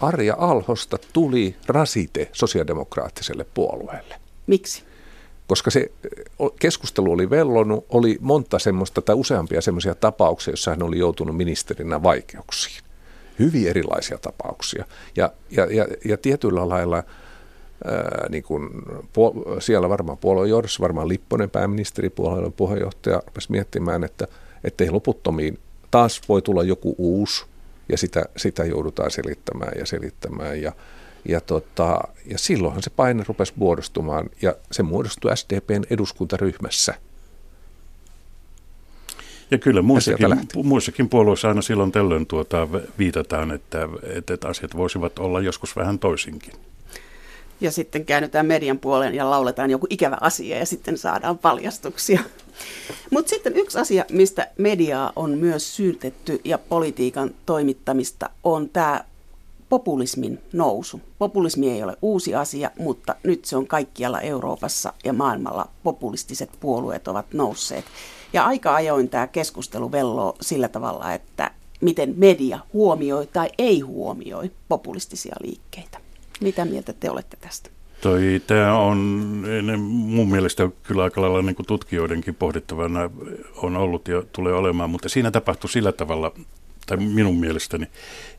Arja 0.00 0.34
Alhosta 0.38 0.98
tuli 1.12 1.56
rasite 1.66 2.28
sosiaalidemokraattiselle 2.32 3.46
puolueelle. 3.54 4.14
Miksi? 4.46 4.82
Koska 5.46 5.70
se 5.70 5.90
keskustelu 6.60 7.12
oli 7.12 7.30
vellonut, 7.30 7.86
oli 7.88 8.18
monta 8.20 8.58
semmoista 8.58 9.02
tai 9.02 9.14
useampia 9.14 9.60
semmoisia 9.60 9.94
tapauksia, 9.94 10.52
joissa 10.52 10.70
hän 10.70 10.82
oli 10.82 10.98
joutunut 10.98 11.36
ministerinä 11.36 12.02
vaikeuksiin. 12.02 12.84
Hyvin 13.38 13.68
erilaisia 13.68 14.18
tapauksia. 14.18 14.84
Ja, 15.16 15.32
ja, 15.50 15.66
ja, 15.66 15.86
ja 16.04 16.16
tietyllä 16.16 16.68
lailla 16.68 16.96
ää, 16.96 18.26
niin 18.28 18.42
kun, 18.42 18.82
puol- 19.12 19.60
siellä 19.60 19.88
varmaan 19.88 20.18
puolueen 20.18 20.50
johdossa, 20.50 20.82
varmaan 20.82 21.08
Lipponen 21.08 21.50
pääministeripuolueen 21.50 22.52
puheenjohtaja 22.52 23.22
rupesi 23.26 23.50
miettimään, 23.50 24.04
että 24.04 24.84
ei 24.84 24.90
loputtomiin 24.90 25.58
taas 25.90 26.20
voi 26.28 26.42
tulla 26.42 26.62
joku 26.62 26.94
uusi 26.98 27.44
ja 27.88 27.98
sitä, 27.98 28.24
sitä 28.36 28.64
joudutaan 28.64 29.10
selittämään 29.10 29.72
ja 29.78 29.86
selittämään. 29.86 30.62
Ja, 30.62 30.72
ja, 31.28 31.40
tota, 31.40 32.00
ja 32.26 32.38
silloinhan 32.38 32.82
se 32.82 32.90
paine 32.90 33.24
rupesi 33.28 33.52
muodostumaan 33.56 34.30
ja 34.42 34.54
se 34.72 34.82
muodostui 34.82 35.36
SDPn 35.36 35.84
eduskuntaryhmässä. 35.90 36.94
Ja 39.50 39.58
kyllä 39.58 39.82
muissakin, 39.82 40.26
muissakin 40.64 41.08
puolueissa 41.08 41.48
aina 41.48 41.62
silloin 41.62 41.92
tällöin 41.92 42.26
tuota, 42.26 42.68
viitataan, 42.98 43.50
että, 43.50 43.88
että 44.02 44.48
asiat 44.48 44.76
voisivat 44.76 45.18
olla 45.18 45.40
joskus 45.40 45.76
vähän 45.76 45.98
toisinkin 45.98 46.52
ja 47.60 47.70
sitten 47.70 48.04
käännytään 48.04 48.46
median 48.46 48.78
puoleen 48.78 49.14
ja 49.14 49.30
lauletaan 49.30 49.70
joku 49.70 49.86
ikävä 49.90 50.18
asia 50.20 50.58
ja 50.58 50.66
sitten 50.66 50.98
saadaan 50.98 51.38
paljastuksia. 51.38 52.20
Mutta 53.12 53.30
sitten 53.30 53.56
yksi 53.56 53.78
asia, 53.78 54.04
mistä 54.10 54.48
mediaa 54.58 55.12
on 55.16 55.30
myös 55.30 55.76
syytetty 55.76 56.40
ja 56.44 56.58
politiikan 56.58 57.30
toimittamista, 57.46 58.30
on 58.44 58.68
tämä 58.68 59.04
populismin 59.68 60.40
nousu. 60.52 61.00
Populismi 61.18 61.70
ei 61.70 61.82
ole 61.82 61.96
uusi 62.02 62.34
asia, 62.34 62.70
mutta 62.78 63.16
nyt 63.22 63.44
se 63.44 63.56
on 63.56 63.66
kaikkialla 63.66 64.20
Euroopassa 64.20 64.92
ja 65.04 65.12
maailmalla 65.12 65.68
populistiset 65.82 66.50
puolueet 66.60 67.08
ovat 67.08 67.26
nousseet. 67.32 67.84
Ja 68.32 68.44
aika 68.44 68.74
ajoin 68.74 69.08
tämä 69.08 69.26
keskustelu 69.26 69.92
velloo 69.92 70.36
sillä 70.40 70.68
tavalla, 70.68 71.14
että 71.14 71.50
miten 71.80 72.14
media 72.16 72.58
huomioi 72.72 73.26
tai 73.26 73.48
ei 73.58 73.80
huomioi 73.80 74.50
populistisia 74.68 75.36
liikkeitä. 75.40 76.07
Mitä 76.40 76.64
mieltä 76.64 76.92
te 76.92 77.10
olette 77.10 77.36
tästä? 77.40 77.70
Toi, 78.00 78.42
tämä 78.46 78.78
on 78.78 78.98
mun 79.88 80.30
mielestä 80.30 80.68
kyllä 80.82 81.04
aika 81.04 81.20
lailla 81.20 81.42
niin 81.42 81.56
tutkijoidenkin 81.66 82.34
pohdittavana 82.34 83.10
on 83.56 83.76
ollut 83.76 84.08
ja 84.08 84.22
tulee 84.32 84.52
olemaan, 84.52 84.90
mutta 84.90 85.08
siinä 85.08 85.30
tapahtui 85.30 85.70
sillä 85.70 85.92
tavalla, 85.92 86.32
tai 86.86 86.96
minun 86.96 87.40
mielestäni, 87.40 87.86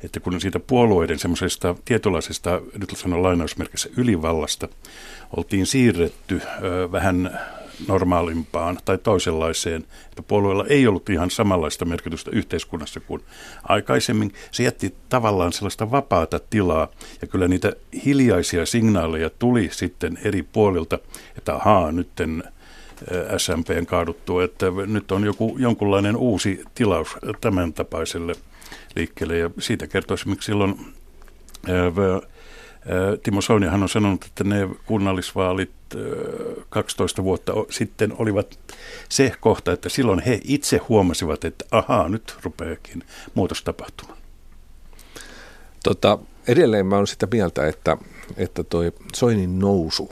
että 0.03 0.19
kun 0.19 0.41
siitä 0.41 0.59
puolueiden 0.59 1.19
semmoisesta 1.19 1.75
tietynlaisesta, 1.85 2.61
nyt 2.79 2.93
sanon 2.95 3.23
lainausmerkissä, 3.23 3.89
ylivallasta 3.97 4.67
oltiin 5.37 5.65
siirretty 5.65 6.41
ö, 6.63 6.91
vähän 6.91 7.39
normaalimpaan 7.87 8.77
tai 8.85 8.97
toisenlaiseen, 8.97 9.85
että 10.09 10.21
puolueella 10.21 10.65
ei 10.69 10.87
ollut 10.87 11.09
ihan 11.09 11.31
samanlaista 11.31 11.85
merkitystä 11.85 12.31
yhteiskunnassa 12.33 12.99
kuin 12.99 13.21
aikaisemmin. 13.63 14.33
Se 14.51 14.63
jätti 14.63 14.95
tavallaan 15.09 15.53
sellaista 15.53 15.91
vapaata 15.91 16.39
tilaa 16.49 16.87
ja 17.21 17.27
kyllä 17.27 17.47
niitä 17.47 17.73
hiljaisia 18.05 18.65
signaaleja 18.65 19.29
tuli 19.29 19.69
sitten 19.71 20.19
eri 20.23 20.43
puolilta, 20.43 20.99
että 21.37 21.55
ahaa, 21.55 21.91
nytten 21.91 22.43
SMPn 23.37 23.85
kaaduttu, 23.85 24.39
että 24.39 24.65
nyt 24.85 25.11
on 25.11 25.23
joku, 25.23 25.55
jonkunlainen 25.59 26.15
uusi 26.15 26.63
tilaus 26.75 27.17
tämän 27.41 27.73
tapaiselle 27.73 28.35
liikkeelle 28.95 29.37
ja 29.37 29.49
siitä 29.59 29.87
kertoisi, 29.87 30.29
miksi 30.29 30.45
silloin 30.45 30.79
Timo 33.23 33.41
Soinihan 33.41 33.83
on 33.83 33.89
sanonut, 33.89 34.25
että 34.25 34.43
ne 34.43 34.69
kunnallisvaalit 34.85 35.71
12 36.69 37.23
vuotta 37.23 37.53
sitten 37.69 38.13
olivat 38.17 38.59
se 39.09 39.33
kohta, 39.39 39.71
että 39.71 39.89
silloin 39.89 40.19
he 40.19 40.39
itse 40.43 40.77
huomasivat, 40.77 41.45
että 41.45 41.65
ahaa, 41.71 42.09
nyt 42.09 42.37
rupeakin 42.43 43.03
muutos 43.35 43.63
tapahtumaan. 43.63 44.17
Tota, 45.83 46.19
edelleen 46.47 46.85
mä 46.85 46.95
olen 46.95 47.07
sitä 47.07 47.27
mieltä, 47.31 47.67
että, 47.67 47.97
että 48.37 48.63
toi 48.63 48.91
Soinin 49.15 49.59
nousu 49.59 50.11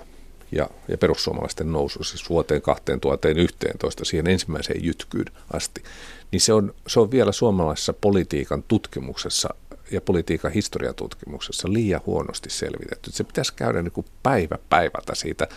ja, 0.52 0.70
ja 0.88 0.98
perussuomalaisten 0.98 1.72
nousu 1.72 2.04
siis 2.04 2.30
vuoteen 2.30 2.62
2011 2.62 4.06
siihen 4.06 4.28
ensimmäiseen 4.28 4.84
jytkyyn 4.84 5.26
asti, 5.54 5.84
niin 6.32 6.42
se 6.42 6.54
on, 6.54 6.74
se 6.88 7.00
on 7.00 7.12
vielä 7.12 7.32
suomalaisessa 7.32 7.94
politiikan 7.94 8.64
tutkimuksessa 8.68 9.50
ja 9.92 10.02
politiikan 10.02 10.52
historiatutkimuksessa 10.52 11.74
liian 11.74 12.02
huonosti 12.06 12.50
selvitetty. 12.50 13.12
Se 13.12 13.24
pitäisi 13.24 13.54
käydä 13.54 13.82
niin 13.82 13.92
kuin 13.92 14.06
päivä 14.24 14.58
päivältä 14.70 15.16
siitä. 15.16 15.48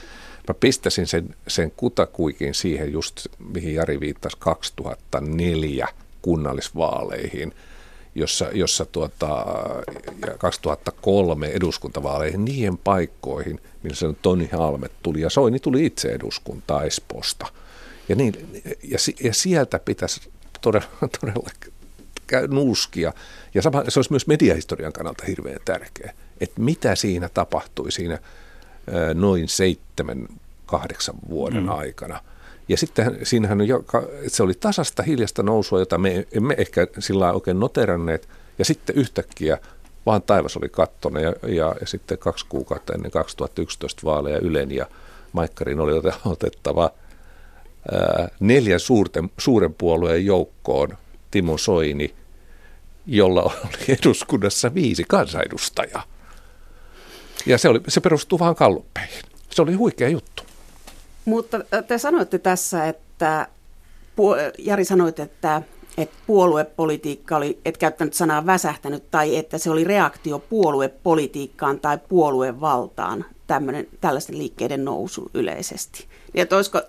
Mä 0.48 0.54
pistäisin 0.54 1.06
sen, 1.06 1.34
sen 1.48 1.70
kutakuikin 1.70 2.54
siihen 2.54 2.92
just, 2.92 3.26
mihin 3.52 3.74
Jari 3.74 4.00
viittasi 4.00 4.36
2004 4.40 5.88
kunnallisvaaleihin, 6.22 7.54
jossa, 8.14 8.48
jossa 8.52 8.84
tuota, 8.84 9.46
2003 10.38 11.46
eduskuntavaaleihin, 11.46 12.44
niihin 12.44 12.78
paikkoihin, 12.78 13.60
missä 13.82 14.12
Toni 14.22 14.48
Halmet 14.52 14.92
tuli, 15.02 15.20
ja 15.20 15.30
Soini 15.30 15.58
tuli 15.58 15.86
itse 15.86 16.08
eduskuntaa 16.08 16.84
Espoosta. 16.84 17.46
Ja, 18.08 18.16
niin, 18.16 18.62
ja, 18.64 18.98
ja 19.22 19.34
sieltä 19.34 19.78
pitäisi 19.78 20.30
todella, 20.60 20.88
todella 21.20 21.50
nuuskia. 22.48 23.12
Ja 23.54 23.62
sama, 23.62 23.84
se 23.88 23.98
olisi 23.98 24.12
myös 24.12 24.26
mediahistorian 24.26 24.92
kannalta 24.92 25.24
hirveän 25.26 25.60
tärkeä, 25.64 26.14
että 26.40 26.60
mitä 26.60 26.94
siinä 26.94 27.28
tapahtui 27.28 27.92
siinä 27.92 28.18
noin 29.14 29.48
seitsemän, 29.48 30.26
kahdeksan 30.66 31.14
vuoden 31.28 31.62
mm. 31.62 31.68
aikana. 31.68 32.20
Ja 32.68 32.76
sitten 32.76 33.18
siinähän 33.22 33.66
joka, 33.66 34.02
se 34.26 34.42
oli 34.42 34.54
tasasta 34.54 35.02
hiljasta 35.02 35.42
nousua, 35.42 35.78
jota 35.78 35.98
me 35.98 36.26
emme 36.32 36.54
ehkä 36.58 36.86
sillä 36.98 37.32
oikein 37.32 37.60
noteranneet. 37.60 38.28
Ja 38.58 38.64
sitten 38.64 38.96
yhtäkkiä 38.96 39.58
vaan 40.06 40.22
taivas 40.22 40.56
oli 40.56 40.68
kattona 40.68 41.20
ja, 41.20 41.32
ja, 41.42 41.74
ja 41.80 41.86
sitten 41.86 42.18
kaksi 42.18 42.46
kuukautta 42.48 42.92
ennen 42.92 43.10
2011 43.10 44.00
vaaleja 44.04 44.38
Ylen 44.38 44.72
ja 44.72 44.86
Maikkarin 45.32 45.80
oli 45.80 45.92
otettava 46.24 46.90
ää, 47.92 48.28
neljän 48.40 48.80
suurten, 48.80 49.30
suuren 49.38 49.74
puolueen 49.74 50.26
joukkoon 50.26 50.96
Timo 51.30 51.58
Soini, 51.58 52.14
jolla 53.06 53.42
oli 53.42 53.52
eduskunnassa 54.02 54.74
viisi 54.74 55.04
kansanedustajaa. 55.08 56.02
Ja 57.46 57.58
se, 57.58 57.68
oli, 57.68 57.80
se 57.88 58.00
perustuu 58.00 58.38
vaan 58.38 58.54
kalluppeihin. 58.54 59.22
Se 59.50 59.62
oli 59.62 59.74
huikea 59.74 60.08
juttu. 60.08 60.42
Mutta 61.24 61.60
te 61.88 61.98
sanoitte 61.98 62.38
tässä, 62.38 62.88
että 62.88 63.48
Jari 64.58 64.84
sanoit, 64.84 65.20
että, 65.20 65.62
että 65.98 66.16
puoluepolitiikka 66.26 67.36
oli, 67.36 67.58
et 67.64 67.76
käyttänyt 67.76 68.14
sanaa 68.14 68.46
väsähtänyt, 68.46 69.10
tai 69.10 69.36
että 69.36 69.58
se 69.58 69.70
oli 69.70 69.84
reaktio 69.84 70.38
puoluepolitiikkaan 70.38 71.80
tai 71.80 71.98
puoluevaltaan, 72.08 73.24
tämmöinen, 73.46 73.86
tällaisten 74.00 74.38
liikkeiden 74.38 74.84
nousu 74.84 75.30
yleisesti. 75.34 76.06
Ja 76.34 76.46
olisiko 76.56 76.80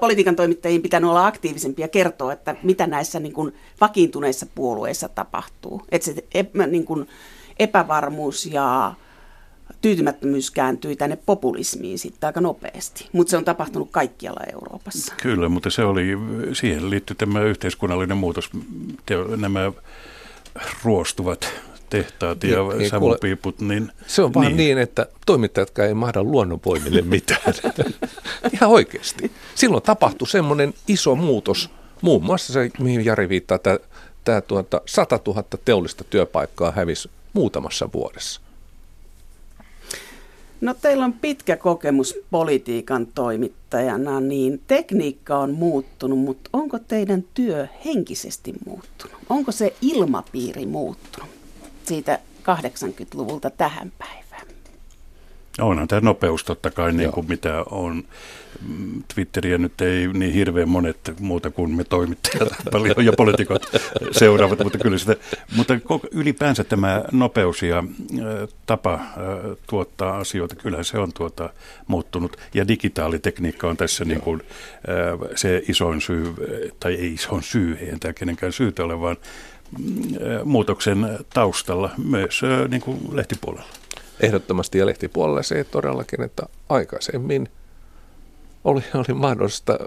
politiikan 0.00 0.36
toimittajien 0.36 0.82
pitänyt 0.82 1.10
olla 1.10 1.26
aktiivisempia 1.26 1.88
kertoa, 1.88 2.32
että 2.32 2.56
mitä 2.62 2.86
näissä 2.86 3.20
niin 3.20 3.32
kuin 3.32 3.54
vakiintuneissa 3.80 4.46
puolueissa 4.54 5.08
tapahtuu. 5.08 5.82
Että 5.90 6.04
se 6.04 6.14
niin 6.66 6.84
kuin 6.84 7.08
epävarmuus 7.58 8.46
ja 8.46 8.94
tyytymättömyys 9.82 10.50
kääntyi 10.50 10.96
tänne 10.96 11.18
populismiin 11.26 11.98
sitten 11.98 12.26
aika 12.26 12.40
nopeasti, 12.40 13.08
mutta 13.12 13.30
se 13.30 13.36
on 13.36 13.44
tapahtunut 13.44 13.88
kaikkialla 13.90 14.40
Euroopassa. 14.52 15.14
Kyllä, 15.22 15.48
mutta 15.48 15.70
se 15.70 15.84
oli, 15.84 16.08
siihen 16.52 16.90
liittyy 16.90 17.16
tämä 17.16 17.42
yhteiskunnallinen 17.42 18.16
muutos, 18.16 18.50
nämä 19.36 19.72
ruostuvat 20.84 21.52
tehtaat 21.90 22.44
ja 22.44 22.62
niin, 22.62 22.78
niin 22.78 22.90
savupiiput. 22.90 23.60
Niin, 23.60 23.92
se 24.06 24.22
on 24.22 24.34
vaan 24.34 24.46
niin. 24.46 24.56
niin, 24.56 24.78
että 24.78 25.06
toimittajat 25.26 25.78
ei 25.78 25.94
mahda 25.94 26.22
luonnonvoimille 26.22 27.02
mitään. 27.02 27.54
Ihan 28.54 28.70
oikeasti. 28.70 29.32
Silloin 29.54 29.82
tapahtui 29.82 30.28
semmoinen 30.28 30.74
iso 30.88 31.14
muutos, 31.14 31.70
muun 32.00 32.24
muassa 32.24 32.52
se, 32.52 32.70
mihin 32.78 33.04
Jari 33.04 33.28
viittaa, 33.28 33.58
tämä, 33.58 33.78
tämä 34.24 34.40
tuota, 34.40 34.80
100 34.86 35.20
000 35.26 35.44
teollista 35.64 36.04
työpaikkaa 36.04 36.70
hävisi 36.70 37.10
muutamassa 37.32 37.88
vuodessa. 37.92 38.40
No 40.62 40.74
teillä 40.74 41.04
on 41.04 41.12
pitkä 41.12 41.56
kokemus 41.56 42.14
politiikan 42.30 43.06
toimittajana, 43.14 44.20
niin 44.20 44.60
tekniikka 44.66 45.38
on 45.38 45.54
muuttunut, 45.54 46.18
mutta 46.18 46.50
onko 46.52 46.78
teidän 46.78 47.24
työ 47.34 47.68
henkisesti 47.84 48.52
muuttunut? 48.66 49.16
Onko 49.28 49.52
se 49.52 49.74
ilmapiiri 49.80 50.66
muuttunut 50.66 51.30
siitä 51.84 52.18
80-luvulta 52.42 53.50
tähän 53.50 53.92
päivään? 53.98 54.21
Onhan 55.60 55.88
tämä 55.88 56.00
nopeus 56.00 56.44
totta 56.44 56.70
kai, 56.70 56.92
niin 56.92 57.12
kuin 57.12 57.28
mitä 57.28 57.64
on. 57.70 58.04
Twitteriä 59.14 59.58
nyt 59.58 59.80
ei 59.80 60.08
niin 60.08 60.32
hirveän 60.32 60.68
monet 60.68 61.14
muuta 61.20 61.50
kuin 61.50 61.76
me 61.76 61.84
toimittajat 61.84 62.48
paljon 62.72 63.04
ja 63.04 63.12
poliitikot 63.12 63.66
seuraavat, 64.12 64.58
mutta 64.58 64.78
kyllä 64.78 64.98
sitä, 64.98 65.16
mutta 65.56 65.74
ylipäänsä 66.10 66.64
tämä 66.64 67.04
nopeus 67.12 67.62
ja 67.62 67.84
tapa 68.66 69.00
tuottaa 69.66 70.16
asioita, 70.18 70.56
kyllä 70.56 70.82
se 70.82 70.98
on 70.98 71.12
tuota, 71.12 71.50
muuttunut. 71.86 72.36
Ja 72.54 72.68
digitaalitekniikka 72.68 73.68
on 73.68 73.76
tässä 73.76 74.04
niin 74.04 74.20
kuin, 74.20 74.42
se 75.34 75.62
isoin 75.68 76.00
syy, 76.00 76.34
tai 76.80 76.94
ei 76.94 77.14
isoin 77.14 77.42
syy, 77.42 77.78
ei 77.80 77.98
tämä 78.00 78.12
kenenkään 78.12 78.52
syytä 78.52 78.84
ole, 78.84 79.00
vaan 79.00 79.16
muutoksen 80.44 81.18
taustalla 81.34 81.90
myös 82.04 82.42
niin 82.68 82.82
kuin 82.82 82.98
lehtipuolella 83.12 83.81
ehdottomasti 84.22 84.78
ja 84.78 84.86
lehtipuolella 84.86 85.42
se 85.42 85.64
todellakin, 85.64 86.22
että 86.22 86.42
aikaisemmin 86.68 87.48
oli, 88.64 88.82
oli 88.94 89.14
mahdollista 89.14 89.78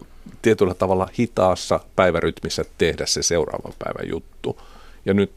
tietyllä 0.41 0.73
tavalla 0.73 1.09
hitaassa 1.19 1.79
päivärytmissä 1.95 2.65
tehdä 2.77 3.05
se 3.05 3.23
seuraavan 3.23 3.73
päivän 3.79 4.09
juttu. 4.09 4.61
Ja 5.05 5.13
nyt 5.13 5.31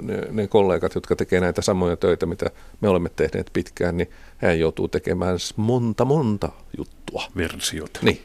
ne, 0.00 0.18
ne 0.30 0.46
kollegat, 0.46 0.94
jotka 0.94 1.16
tekevät 1.16 1.42
näitä 1.42 1.62
samoja 1.62 1.96
töitä, 1.96 2.26
mitä 2.26 2.50
me 2.80 2.88
olemme 2.88 3.08
tehneet 3.16 3.50
pitkään, 3.52 3.96
niin 3.96 4.10
hän 4.38 4.58
joutuu 4.58 4.88
tekemään 4.88 5.38
monta, 5.56 6.04
monta 6.04 6.48
juttua. 6.78 7.24
Versiota. 7.36 8.00
Niin, 8.02 8.20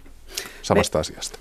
samasta 0.62 0.98
me, 0.98 1.00
asiasta. 1.00 1.40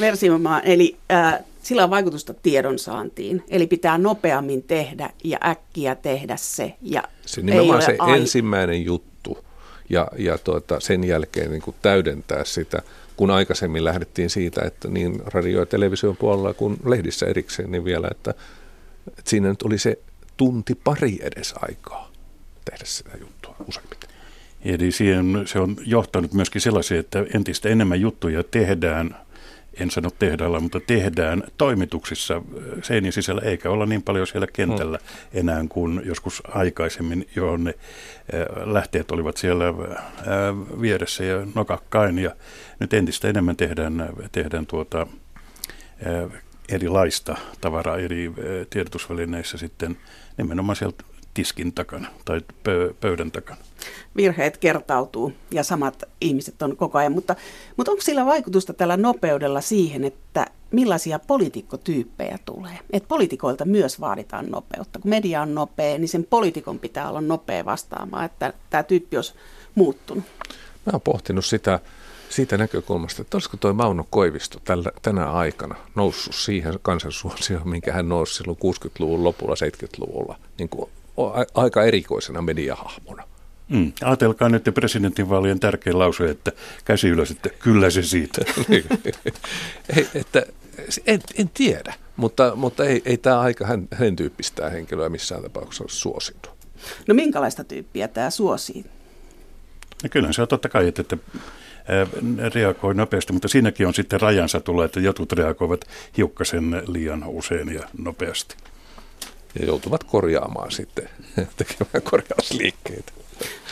Versioimaan, 0.00 0.62
eli 0.64 0.96
äh, 1.12 1.38
sillä 1.66 1.84
on 1.84 1.90
vaikutusta 1.90 2.34
tiedonsaantiin. 2.34 3.44
Eli 3.48 3.66
pitää 3.66 3.98
nopeammin 3.98 4.62
tehdä 4.62 5.10
ja 5.24 5.38
äkkiä 5.44 5.94
tehdä 5.94 6.36
se. 6.36 6.74
Ja 6.82 7.02
se 7.26 7.42
nimenomaan 7.42 7.82
se 7.82 7.96
ai- 7.98 8.16
ensimmäinen 8.16 8.84
juttu 8.84 9.38
ja, 9.90 10.08
ja 10.18 10.38
tuota, 10.38 10.80
sen 10.80 11.04
jälkeen 11.04 11.50
niin 11.50 11.62
kuin 11.62 11.76
täydentää 11.82 12.44
sitä, 12.44 12.82
kun 13.16 13.30
aikaisemmin 13.30 13.84
lähdettiin 13.84 14.30
siitä, 14.30 14.62
että 14.64 14.88
niin 14.88 15.22
radio- 15.26 15.60
ja 15.60 15.66
television 15.66 16.16
puolella 16.16 16.54
kuin 16.54 16.76
lehdissä 16.84 17.26
erikseen, 17.26 17.70
niin 17.70 17.84
vielä, 17.84 18.08
että, 18.10 18.30
että 19.08 19.30
siinä 19.30 19.48
nyt 19.48 19.62
oli 19.62 19.78
se 19.78 19.98
tunti 20.36 20.74
pari 20.74 21.18
edes 21.22 21.54
aikaa 21.62 22.10
tehdä 22.64 22.84
sitä 22.84 23.10
juttua 23.20 23.56
useimmiten. 23.68 24.10
Eli 24.64 24.92
siihen, 24.92 25.42
se 25.46 25.58
on 25.58 25.76
johtanut 25.86 26.32
myöskin 26.32 26.60
sellaisia, 26.60 27.00
että 27.00 27.24
entistä 27.34 27.68
enemmän 27.68 28.00
juttuja 28.00 28.44
tehdään, 28.44 29.16
en 29.80 29.90
sano 29.90 30.10
tehdaalla, 30.18 30.60
mutta 30.60 30.80
tehdään 30.80 31.42
toimituksissa 31.58 32.36
äh, 32.36 32.42
seinien 32.82 33.12
sisällä, 33.12 33.42
eikä 33.44 33.70
olla 33.70 33.86
niin 33.86 34.02
paljon 34.02 34.26
siellä 34.26 34.46
kentällä 34.52 34.98
hmm. 35.02 35.40
enää 35.40 35.64
kuin 35.68 36.02
joskus 36.04 36.42
aikaisemmin, 36.48 37.28
johon 37.36 37.64
ne 37.64 37.74
äh, 38.34 38.72
lähteet 38.72 39.10
olivat 39.10 39.36
siellä 39.36 39.68
äh, 39.68 39.74
vieressä 40.80 41.24
ja 41.24 41.46
nokakkain. 41.54 42.18
Ja 42.18 42.30
nyt 42.80 42.94
entistä 42.94 43.28
enemmän 43.28 43.56
tehdään, 43.56 44.08
tehdään 44.32 44.66
tuota, 44.66 45.06
erilaista 46.68 47.36
tavaraa 47.60 47.96
eri 47.96 48.32
tiedotusvälineissä 48.70 49.58
sitten 49.58 49.96
nimenomaan 50.36 50.76
sieltä 50.76 51.04
tiskin 51.36 51.72
takana 51.72 52.08
tai 52.24 52.40
pöydän 53.00 53.30
takana. 53.30 53.60
Virheet 54.16 54.56
kertautuu 54.56 55.32
ja 55.50 55.64
samat 55.64 56.02
ihmiset 56.20 56.62
on 56.62 56.76
koko 56.76 56.98
ajan, 56.98 57.12
mutta, 57.12 57.36
mutta 57.76 57.92
onko 57.92 58.02
sillä 58.02 58.26
vaikutusta 58.26 58.72
tällä 58.72 58.96
nopeudella 58.96 59.60
siihen, 59.60 60.04
että 60.04 60.46
millaisia 60.70 61.18
poliitikkotyyppejä 61.18 62.38
tulee? 62.44 62.78
Että 62.92 63.08
poliitikoilta 63.08 63.64
myös 63.64 64.00
vaaditaan 64.00 64.50
nopeutta. 64.50 64.98
Kun 64.98 65.10
media 65.10 65.42
on 65.42 65.54
nopea, 65.54 65.98
niin 65.98 66.08
sen 66.08 66.26
poliitikon 66.30 66.78
pitää 66.78 67.08
olla 67.08 67.20
nopea 67.20 67.64
vastaamaan, 67.64 68.24
että 68.24 68.52
tämä 68.70 68.82
tyyppi 68.82 69.16
olisi 69.16 69.34
muuttunut. 69.74 70.24
Mä 70.86 70.90
oon 70.92 71.00
pohtinut 71.00 71.44
sitä 71.44 71.80
siitä 72.28 72.58
näkökulmasta, 72.58 73.22
että 73.22 73.36
olisiko 73.36 73.56
tuo 73.56 73.72
Mauno 73.72 74.06
Koivisto 74.10 74.58
tällä, 74.64 74.90
tänä 75.02 75.30
aikana 75.30 75.74
noussut 75.94 76.34
siihen 76.34 76.78
kansansuosioon, 76.82 77.68
minkä 77.68 77.92
hän 77.92 78.08
nousi 78.08 78.34
silloin 78.34 78.58
60-luvun 78.58 79.24
lopulla, 79.24 79.54
70-luvulla, 79.54 80.38
niin 80.58 80.68
kuin 80.68 80.90
aika 81.54 81.84
erikoisena 81.84 82.42
mediahahmona. 82.42 83.22
Mm. 83.68 83.92
Ajatelkaa 84.04 84.48
nyt 84.48 84.70
presidentinvaalien 84.74 85.60
tärkein 85.60 85.98
lause, 85.98 86.30
että 86.30 86.52
käsi 86.84 87.08
ylös, 87.08 87.30
että 87.30 87.48
kyllä 87.48 87.90
se 87.90 88.02
siitä. 88.02 88.44
ei, 89.96 90.08
että, 90.14 90.46
en, 91.06 91.20
en 91.38 91.50
tiedä, 91.54 91.94
mutta, 92.16 92.52
mutta 92.56 92.84
ei, 92.84 93.02
ei 93.04 93.16
tämä 93.16 93.40
aika 93.40 93.66
hän, 93.66 93.88
hänen 93.94 94.16
tyyppistä 94.16 94.70
henkilöä 94.70 95.08
missään 95.08 95.42
tapauksessa 95.42 95.84
ole 95.84 95.90
suosinut. 95.90 96.50
No 97.08 97.14
minkälaista 97.14 97.64
tyyppiä 97.64 98.08
tämä 98.08 98.30
suosii? 98.30 98.84
No 100.02 100.08
kyllä 100.10 100.32
se 100.32 100.42
on 100.42 100.48
totta 100.48 100.68
kai, 100.68 100.88
että, 100.88 101.02
että 101.02 101.16
reagoi 102.54 102.94
nopeasti, 102.94 103.32
mutta 103.32 103.48
siinäkin 103.48 103.86
on 103.86 103.94
sitten 103.94 104.20
rajansa 104.20 104.60
tulee, 104.60 104.84
että 104.84 105.00
jotkut 105.00 105.32
reagoivat 105.32 105.84
hiukkasen 106.16 106.82
liian 106.86 107.24
usein 107.26 107.74
ja 107.74 107.82
nopeasti 107.98 108.56
ja 109.60 109.66
joutuvat 109.66 110.04
korjaamaan 110.04 110.70
sitten, 110.70 111.08
tekemään 111.56 112.02
korjausliikkeitä. 112.10 113.12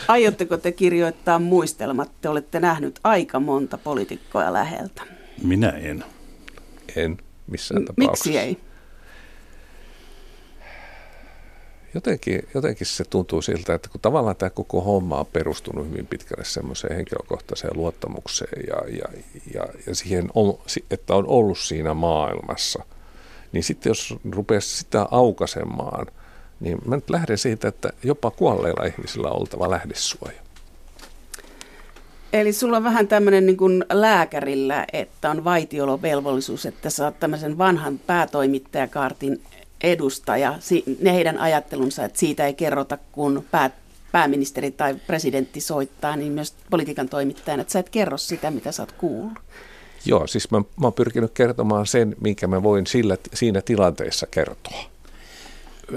Aiotteko 0.07 0.57
te 0.57 0.71
kirjoittaa 0.71 1.39
muistelmat? 1.39 2.11
Te 2.21 2.29
olette 2.29 2.59
nähnyt 2.59 2.99
aika 3.03 3.39
monta 3.39 3.77
poliitikkoja 3.77 4.53
läheltä. 4.53 5.01
Minä 5.43 5.69
en. 5.69 6.03
En 6.95 7.17
missään 7.47 7.85
tapauksessa. 7.85 8.29
Miksi 8.29 8.37
ei? 8.37 8.57
Jotenkin, 11.93 12.47
jotenkin 12.53 12.87
se 12.87 13.03
tuntuu 13.03 13.41
siltä, 13.41 13.73
että 13.73 13.89
kun 13.89 14.01
tavallaan 14.01 14.35
tämä 14.35 14.49
koko 14.49 14.81
homma 14.81 15.19
on 15.19 15.25
perustunut 15.25 15.87
hyvin 15.89 16.07
pitkälle 16.07 16.45
semmoiseen 16.45 16.95
henkilökohtaiseen 16.95 17.77
luottamukseen 17.77 18.63
ja, 18.67 18.97
ja, 18.97 19.05
ja, 19.53 19.65
ja 19.87 19.95
siihen, 19.95 20.29
että 20.91 21.15
on 21.15 21.27
ollut 21.27 21.57
siinä 21.57 21.93
maailmassa– 21.93 22.83
niin 23.55 23.63
sitten 23.63 23.89
jos 23.89 24.15
rupeaisi 24.31 24.77
sitä 24.77 25.07
aukasemaan, 25.11 26.07
niin 26.59 26.77
mä 26.85 26.95
nyt 26.95 27.09
lähden 27.09 27.37
siitä, 27.37 27.67
että 27.67 27.89
jopa 28.03 28.31
kuolleilla 28.31 28.85
ihmisillä 28.85 29.29
on 29.29 29.39
oltava 29.39 29.69
lähdesuoja. 29.69 30.41
Eli 32.33 32.53
sulla 32.53 32.77
on 32.77 32.83
vähän 32.83 33.07
tämmöinen 33.07 33.45
niin 33.45 33.85
lääkärillä, 33.93 34.85
että 34.93 35.29
on 35.29 35.43
vaitiolovelvollisuus, 35.43 36.65
että 36.65 36.89
sä 36.89 37.05
oot 37.05 37.19
tämmöisen 37.19 37.57
vanhan 37.57 37.99
päätoimittajakaartin 37.99 39.41
edustaja, 39.81 40.59
ne 41.01 41.13
heidän 41.13 41.37
ajattelunsa, 41.37 42.05
että 42.05 42.19
siitä 42.19 42.45
ei 42.45 42.53
kerrota, 42.53 42.97
kun 43.11 43.45
pää, 43.51 43.69
pääministeri 44.11 44.71
tai 44.71 44.95
presidentti 45.07 45.61
soittaa, 45.61 46.15
niin 46.15 46.31
myös 46.31 46.53
politiikan 46.69 47.09
toimittajana, 47.09 47.61
että 47.61 47.73
sä 47.73 47.79
et 47.79 47.89
kerro 47.89 48.17
sitä, 48.17 48.51
mitä 48.51 48.71
sä 48.71 48.83
oot 48.83 48.91
kuullut. 48.91 49.39
Joo, 50.05 50.27
siis 50.27 50.51
mä, 50.51 50.57
mä 50.57 50.65
oon 50.83 50.93
pyrkinyt 50.93 51.31
kertomaan 51.33 51.87
sen, 51.87 52.15
minkä 52.21 52.47
mä 52.47 52.63
voin 52.63 52.87
sillä, 52.87 53.17
siinä 53.33 53.61
tilanteessa 53.61 54.27
kertoa. 54.31 54.95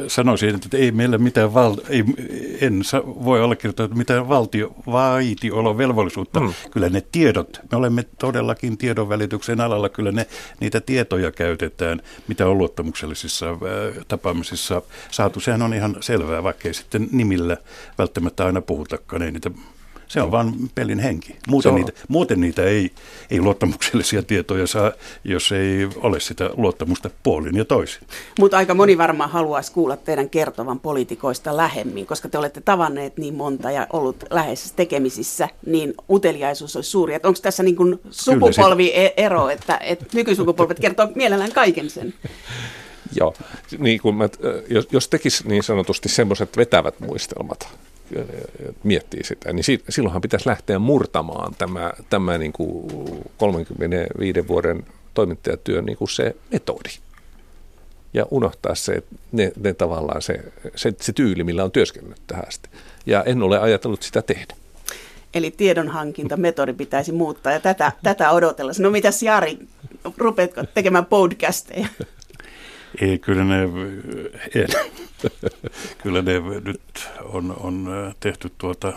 Sanoisin, 0.08 0.54
että 0.54 0.76
ei 0.76 0.92
meillä 0.92 1.18
mitään 1.18 1.54
val- 1.54 1.76
ei, 1.88 2.04
en 2.60 2.82
voi 3.24 3.40
allekirjoittaa 3.40 3.88
mitään 3.88 4.28
valtio 4.28 4.74
velvollisuutta. 5.78 6.40
Mm. 6.40 6.52
Kyllä 6.70 6.88
ne 6.88 7.02
tiedot, 7.12 7.60
me 7.72 7.78
olemme 7.78 8.04
todellakin 8.18 8.78
tiedonvälityksen 8.78 9.60
alalla, 9.60 9.88
kyllä 9.88 10.12
ne, 10.12 10.26
niitä 10.60 10.80
tietoja 10.80 11.32
käytetään, 11.32 12.02
mitä 12.28 12.48
on 12.48 12.58
luottamuksellisissa 12.58 13.50
äh, 13.50 13.56
tapaamisissa 14.08 14.82
saatu. 15.10 15.40
Sehän 15.40 15.62
on 15.62 15.74
ihan 15.74 15.96
selvää, 16.00 16.42
vaikkei 16.42 16.74
sitten 16.74 17.08
nimillä 17.12 17.56
välttämättä 17.98 18.46
aina 18.46 18.60
puhutakaan, 18.60 19.22
ei 19.22 19.32
niitä 19.32 19.50
se 20.08 20.22
on 20.22 20.30
vain 20.30 20.70
pelin 20.74 20.98
henki. 20.98 21.36
Muuten, 21.48 21.74
niitä, 21.74 21.92
muuten 22.08 22.40
niitä 22.40 22.64
ei, 22.64 22.90
ei 23.30 23.40
luottamuksellisia 23.40 24.22
tietoja 24.22 24.66
saa, 24.66 24.92
jos 25.24 25.52
ei 25.52 25.88
ole 25.96 26.20
sitä 26.20 26.50
luottamusta 26.56 27.10
puolin 27.22 27.56
ja 27.56 27.64
toisin. 27.64 28.02
Mutta 28.38 28.56
aika 28.56 28.74
moni 28.74 28.98
varmaan 28.98 29.30
haluaisi 29.30 29.72
kuulla 29.72 29.96
teidän 29.96 30.30
kertovan 30.30 30.80
poliitikoista 30.80 31.56
lähemmin, 31.56 32.06
koska 32.06 32.28
te 32.28 32.38
olette 32.38 32.60
tavanneet 32.60 33.16
niin 33.16 33.34
monta 33.34 33.70
ja 33.70 33.86
ollut 33.92 34.24
läheisissä 34.30 34.76
tekemisissä, 34.76 35.48
niin 35.66 35.94
uteliaisuus 36.10 36.76
olisi 36.76 36.90
suuri. 36.90 37.14
Onko 37.14 37.38
tässä 37.42 37.62
niin 37.62 37.76
kuin 37.76 38.00
sukupolviero, 38.10 39.48
että, 39.50 39.78
että 39.82 40.04
nykysukupolvet 40.14 40.80
kertoo 40.80 41.08
mielellään 41.14 41.52
kaiken 41.52 41.90
sen? 41.90 42.14
Joo, 43.14 43.34
niin 43.78 44.00
kun 44.00 44.14
mä, 44.14 44.28
jos, 44.70 44.88
jos 44.92 45.08
tekisi 45.08 45.48
niin 45.48 45.62
sanotusti 45.62 46.08
semmoiset 46.08 46.56
vetävät 46.56 47.00
muistelmat, 47.00 47.68
miettii 48.82 49.24
sitä, 49.24 49.52
niin 49.52 49.64
silloinhan 49.88 50.22
pitäisi 50.22 50.48
lähteä 50.48 50.78
murtamaan 50.78 51.54
tämä, 51.58 51.92
tämä 52.10 52.38
niin 52.38 52.52
kuin 52.52 52.90
35 53.36 54.48
vuoden 54.48 54.84
toimittajatyön 55.14 55.84
niin 55.84 55.98
kuin 55.98 56.08
se 56.08 56.36
metodi. 56.52 56.90
Ja 58.14 58.26
unohtaa 58.30 58.74
se, 58.74 59.02
ne, 59.32 59.52
ne 59.60 59.74
tavallaan 59.74 60.22
se, 60.22 60.44
se, 60.76 60.92
se 61.00 61.12
tyyli, 61.12 61.44
millä 61.44 61.64
on 61.64 61.70
työskennellyt 61.70 62.22
tähän 62.26 62.48
asti. 62.48 62.68
Ja 63.06 63.24
en 63.24 63.42
ole 63.42 63.58
ajatellut 63.58 64.02
sitä 64.02 64.22
tehdä. 64.22 64.54
Eli 65.34 65.50
tiedonhankintametodi 65.50 66.72
pitäisi 66.72 67.12
muuttaa 67.12 67.52
ja 67.52 67.60
tätä, 67.60 67.92
tätä 68.02 68.30
odotella. 68.30 68.72
No 68.78 68.90
mitäs 68.90 69.22
Jari, 69.22 69.58
rupeatko 70.16 70.64
tekemään 70.74 71.06
podcasteja? 71.06 71.88
Ei, 73.00 73.18
kyllä 73.18 73.44
ne, 73.44 73.62
en. 74.54 74.68
kyllä 76.02 76.22
ne 76.22 76.40
nyt 76.64 77.08
on, 77.24 77.56
on 77.60 77.88
tehty 78.20 78.52
tuota, 78.58 78.92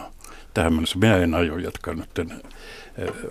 tähän 0.53 0.73
mennessä. 0.73 0.99
Minä 0.99 1.17
en 1.17 1.33
aio 1.33 1.57
jatkaa 1.57 1.93
nyt, 1.93 2.19
en, 2.19 2.41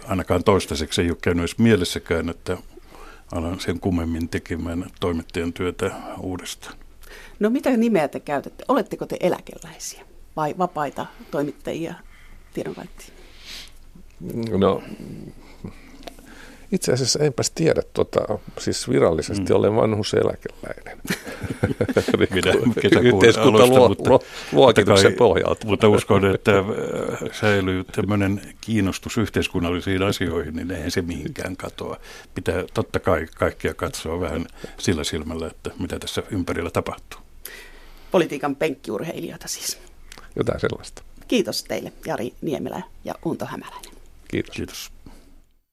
ainakaan 0.09 0.45
toistaiseksi 0.45 1.03
ei 1.03 1.11
ole 1.11 1.19
käynyt 1.23 1.41
edes 1.41 1.59
mielessäkään, 1.59 2.29
että 2.29 2.57
alan 3.33 3.61
sen 3.61 3.81
kummemmin 3.81 4.29
tekemään 4.29 4.87
toimittajan 5.01 5.53
työtä 5.53 5.91
uudestaan. 6.21 6.75
No 7.39 7.51
mitä 7.51 7.77
nimeä 7.77 8.09
te 8.09 8.21
käytätte? 8.21 8.65
Oletteko 8.69 9.07
te 9.07 9.17
eläkeläisiä 9.21 10.05
vai 10.37 10.55
vapaita 10.59 11.07
toimittajia 11.31 11.95
tiedonvälittäjiä? 12.55 13.15
No 14.59 14.83
itse 16.73 16.93
asiassa 16.93 17.19
enpäs 17.25 17.51
tiedä, 17.51 17.83
tota, 17.95 18.21
siis 18.59 18.89
virallisesti 18.89 19.53
mm. 19.53 19.57
olen 19.57 19.77
vanhuseläkeläinen. 19.77 20.99
Minä 22.31 22.53
Yhteiskunta 23.03 23.67
luo, 23.67 23.89
mutta, 23.89 24.19
luokituksen 24.53 25.15
pohjalta. 25.15 25.67
Mutta 25.67 25.89
uskon, 25.89 26.35
että 26.35 26.59
äh, 26.59 26.65
säilyy 27.33 27.85
tämmöinen 27.85 28.43
kiinnostus 28.61 29.19
yhteiskunnallisiin 29.19 30.03
asioihin, 30.03 30.57
niin 30.57 30.71
eihän 30.71 30.91
se 30.91 31.03
mihinkään 31.03 31.57
katoa. 31.57 31.97
Pitää 32.35 32.65
totta 32.75 33.01
kai 33.01 33.27
kaikkia 33.35 33.75
katsoa 33.75 34.21
vähän 34.21 34.47
sillä 34.79 35.05
silmällä, 35.05 35.47
että 35.47 35.71
mitä 35.79 35.99
tässä 35.99 36.23
ympärillä 36.31 36.71
tapahtuu. 36.71 37.21
Politiikan 38.11 38.57
penkkiurheilijoita 38.57 39.49
siis. 39.49 39.79
Jotain 40.37 40.61
sellaista. 40.61 41.03
Kiitos 41.29 41.65
teille 41.65 41.93
Jari 42.07 42.33
Niemelä 42.43 42.83
ja 43.05 43.15
Unto 43.25 43.47
Hämäläinen. 43.47 43.93
Kiitos. 44.29 44.57
Kiitos. 44.57 44.93